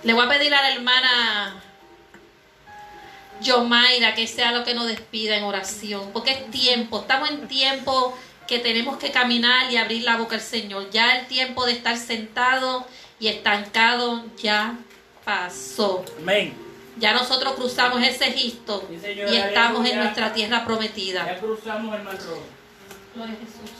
Le 0.02 0.12
voy 0.12 0.26
a 0.26 0.28
pedir 0.28 0.54
a 0.54 0.62
la 0.62 0.74
hermana 0.74 1.62
Yomaira 3.42 4.14
que 4.14 4.26
sea 4.26 4.52
lo 4.52 4.64
que 4.64 4.74
nos 4.74 4.86
despida 4.86 5.36
en 5.36 5.44
oración, 5.44 6.10
porque 6.12 6.30
es 6.32 6.50
tiempo, 6.50 7.00
estamos 7.00 7.30
en 7.30 7.48
tiempo 7.48 8.16
que 8.46 8.58
tenemos 8.58 8.98
que 8.98 9.10
caminar 9.10 9.70
y 9.72 9.76
abrir 9.76 10.02
la 10.02 10.16
boca 10.16 10.36
al 10.36 10.40
Señor. 10.40 10.90
Ya 10.90 11.16
el 11.16 11.26
tiempo 11.26 11.64
de 11.64 11.72
estar 11.72 11.96
sentado 11.96 12.86
y 13.18 13.28
estancado 13.28 14.24
ya 14.36 14.76
pasó. 15.24 16.04
Amén. 16.18 16.54
Ya 16.98 17.14
nosotros 17.14 17.54
cruzamos 17.54 18.02
ese 18.02 18.28
Egipto 18.28 18.86
y 18.90 19.36
estamos 19.36 19.88
en 19.88 19.98
nuestra 19.98 20.32
tierra 20.34 20.64
prometida. 20.64 21.24
Ya 21.24 21.38
cruzamos 21.38 21.96
el 21.96 22.02
mar 22.02 22.18
rojo. 22.18 22.42
Gloria 23.14 23.34
a 23.34 23.38
Jesús. 23.38 23.70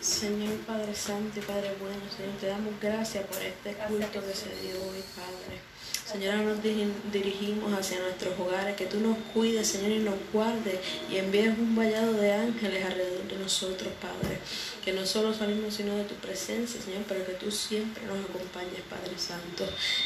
Señor 0.00 0.56
Padre 0.66 0.94
Santo 0.94 1.38
y 1.38 1.42
Padre 1.42 1.74
bueno, 1.80 2.00
Señor, 2.14 2.36
te 2.40 2.48
damos 2.48 2.74
gracias 2.80 3.24
por 3.24 3.40
este 3.40 3.74
culto 3.74 4.20
que 4.20 4.34
se 4.34 4.50
dio 4.60 4.74
hoy, 4.82 5.02
Padre. 5.14 5.71
Señor, 6.12 6.34
nos 6.34 6.62
dirigimos 6.62 7.72
hacia 7.72 7.98
nuestros 8.00 8.38
hogares, 8.38 8.76
que 8.76 8.84
tú 8.84 9.00
nos 9.00 9.16
cuides, 9.32 9.66
Señor, 9.66 9.92
y 9.92 9.98
nos 10.00 10.14
guardes 10.30 10.78
y 11.10 11.16
envíes 11.16 11.56
un 11.56 11.74
vallado 11.74 12.12
de 12.12 12.32
ángeles 12.32 12.84
alrededor 12.84 13.26
de 13.28 13.36
nosotros, 13.38 13.88
Padre. 14.00 14.38
Que 14.84 14.92
no 14.92 15.06
solo 15.06 15.32
salimos 15.32 15.72
sino 15.74 15.96
de 15.96 16.04
tu 16.04 16.14
presencia, 16.16 16.80
Señor, 16.82 17.02
pero 17.08 17.24
que 17.24 17.32
tú 17.32 17.50
siempre 17.50 18.04
nos 18.04 18.18
acompañes, 18.18 18.82
Padre 18.90 19.16
Santo. 19.16 19.64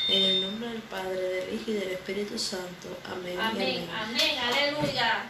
En 0.08 0.22
el 0.22 0.42
nombre 0.42 0.68
del 0.68 0.82
Padre, 0.82 1.20
del 1.20 1.54
Hijo 1.54 1.72
y 1.72 1.74
del 1.74 1.90
Espíritu 1.90 2.38
Santo. 2.38 2.88
Amén. 3.04 3.38
Amén, 3.40 3.88
amén, 3.90 4.38
aleluya. 4.38 5.28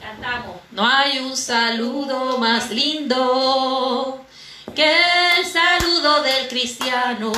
Cantamos. 0.00 0.56
No 0.72 0.84
hay 0.84 1.18
un 1.18 1.36
saludo 1.36 2.38
más 2.38 2.70
lindo 2.70 4.26
que 4.74 4.96
el 5.38 5.46
saludo 5.46 6.22
del 6.22 6.48
cristiano. 6.48 7.32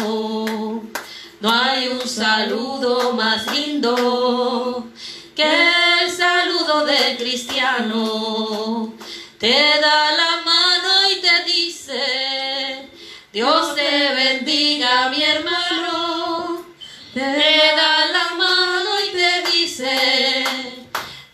No 1.38 1.52
hay 1.52 1.88
un 1.88 2.08
saludo 2.08 3.12
más 3.12 3.46
lindo 3.52 4.86
que 5.34 5.44
el 5.44 6.10
saludo 6.10 6.86
del 6.86 7.18
cristiano. 7.18 8.94
Te 9.38 9.52
da 9.52 10.12
la 10.12 10.42
mano 10.42 11.10
y 11.10 11.20
te 11.20 11.44
dice, 11.44 12.88
Dios 13.30 13.74
te 13.74 14.14
bendiga 14.14 15.10
mi 15.10 15.22
hermano. 15.22 16.64
Te 17.12 17.20
da 17.20 18.06
la 18.06 18.34
mano 18.34 18.90
y 19.06 19.14
te 19.14 19.50
dice, 19.52 20.44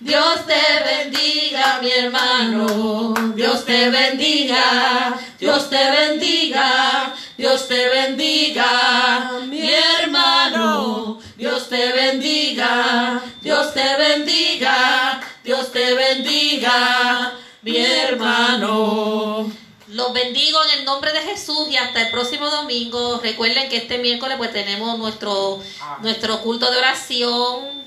Dios 0.00 0.46
te 0.46 0.62
bendiga 0.84 1.78
mi 1.80 1.90
hermano. 1.92 3.14
Dios 3.36 3.64
te 3.64 3.88
bendiga, 3.88 5.16
Dios 5.38 5.70
te 5.70 5.90
bendiga. 5.90 7.14
Dios 7.36 7.66
te 7.66 7.88
bendiga, 7.88 9.40
mi 9.48 9.62
hermano. 9.70 11.20
Dios 11.36 11.68
te 11.68 11.92
bendiga, 11.92 13.22
Dios 13.40 13.72
te 13.72 13.96
bendiga, 13.96 15.20
Dios 15.42 15.72
te 15.72 15.94
bendiga, 15.94 17.32
mi 17.62 17.78
hermano. 17.78 19.50
Los 19.88 20.12
bendigo 20.12 20.58
en 20.64 20.80
el 20.80 20.84
nombre 20.84 21.12
de 21.12 21.20
Jesús 21.20 21.68
y 21.70 21.76
hasta 21.76 22.02
el 22.02 22.10
próximo 22.10 22.50
domingo. 22.50 23.18
Recuerden 23.22 23.68
que 23.70 23.78
este 23.78 23.98
miércoles 23.98 24.36
pues 24.36 24.52
tenemos 24.52 24.98
nuestro, 24.98 25.62
nuestro 26.00 26.40
culto 26.42 26.70
de 26.70 26.78
oración. 26.78 27.82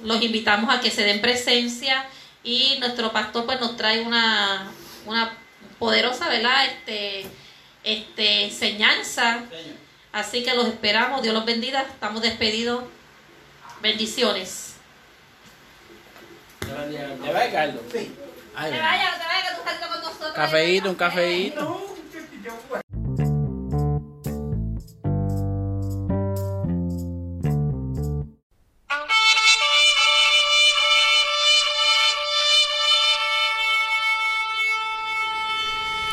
Los 0.00 0.22
invitamos 0.22 0.74
a 0.74 0.80
que 0.80 0.90
se 0.90 1.02
den 1.02 1.20
presencia 1.20 2.06
y 2.44 2.76
nuestro 2.78 3.10
pastor 3.10 3.46
pues 3.46 3.58
nos 3.58 3.76
trae 3.76 4.02
una, 4.02 4.70
una 5.06 5.36
poderosa, 5.78 6.28
¿verdad? 6.28 6.66
Este, 6.66 7.26
este, 7.84 8.44
enseñanza. 8.44 9.44
Así 10.12 10.42
que 10.44 10.54
los 10.54 10.66
esperamos. 10.66 11.22
Dios 11.22 11.34
los 11.34 11.44
bendiga. 11.44 11.82
Estamos 11.82 12.22
despedidos. 12.22 12.84
Bendiciones. 13.80 14.74
Te 16.60 17.32
vaya, 17.32 17.52
Carlos. 17.52 17.82
Te 17.88 18.10
vaya, 18.54 18.70
te 18.70 18.78
vaya, 18.78 19.48
que 19.48 19.54
tú 19.54 19.68
estás 19.68 19.88
con 19.88 20.00
nosotros. 20.00 20.32
Cafeíto, 20.34 20.90
un 20.90 20.94
cafeíto. 20.94 21.96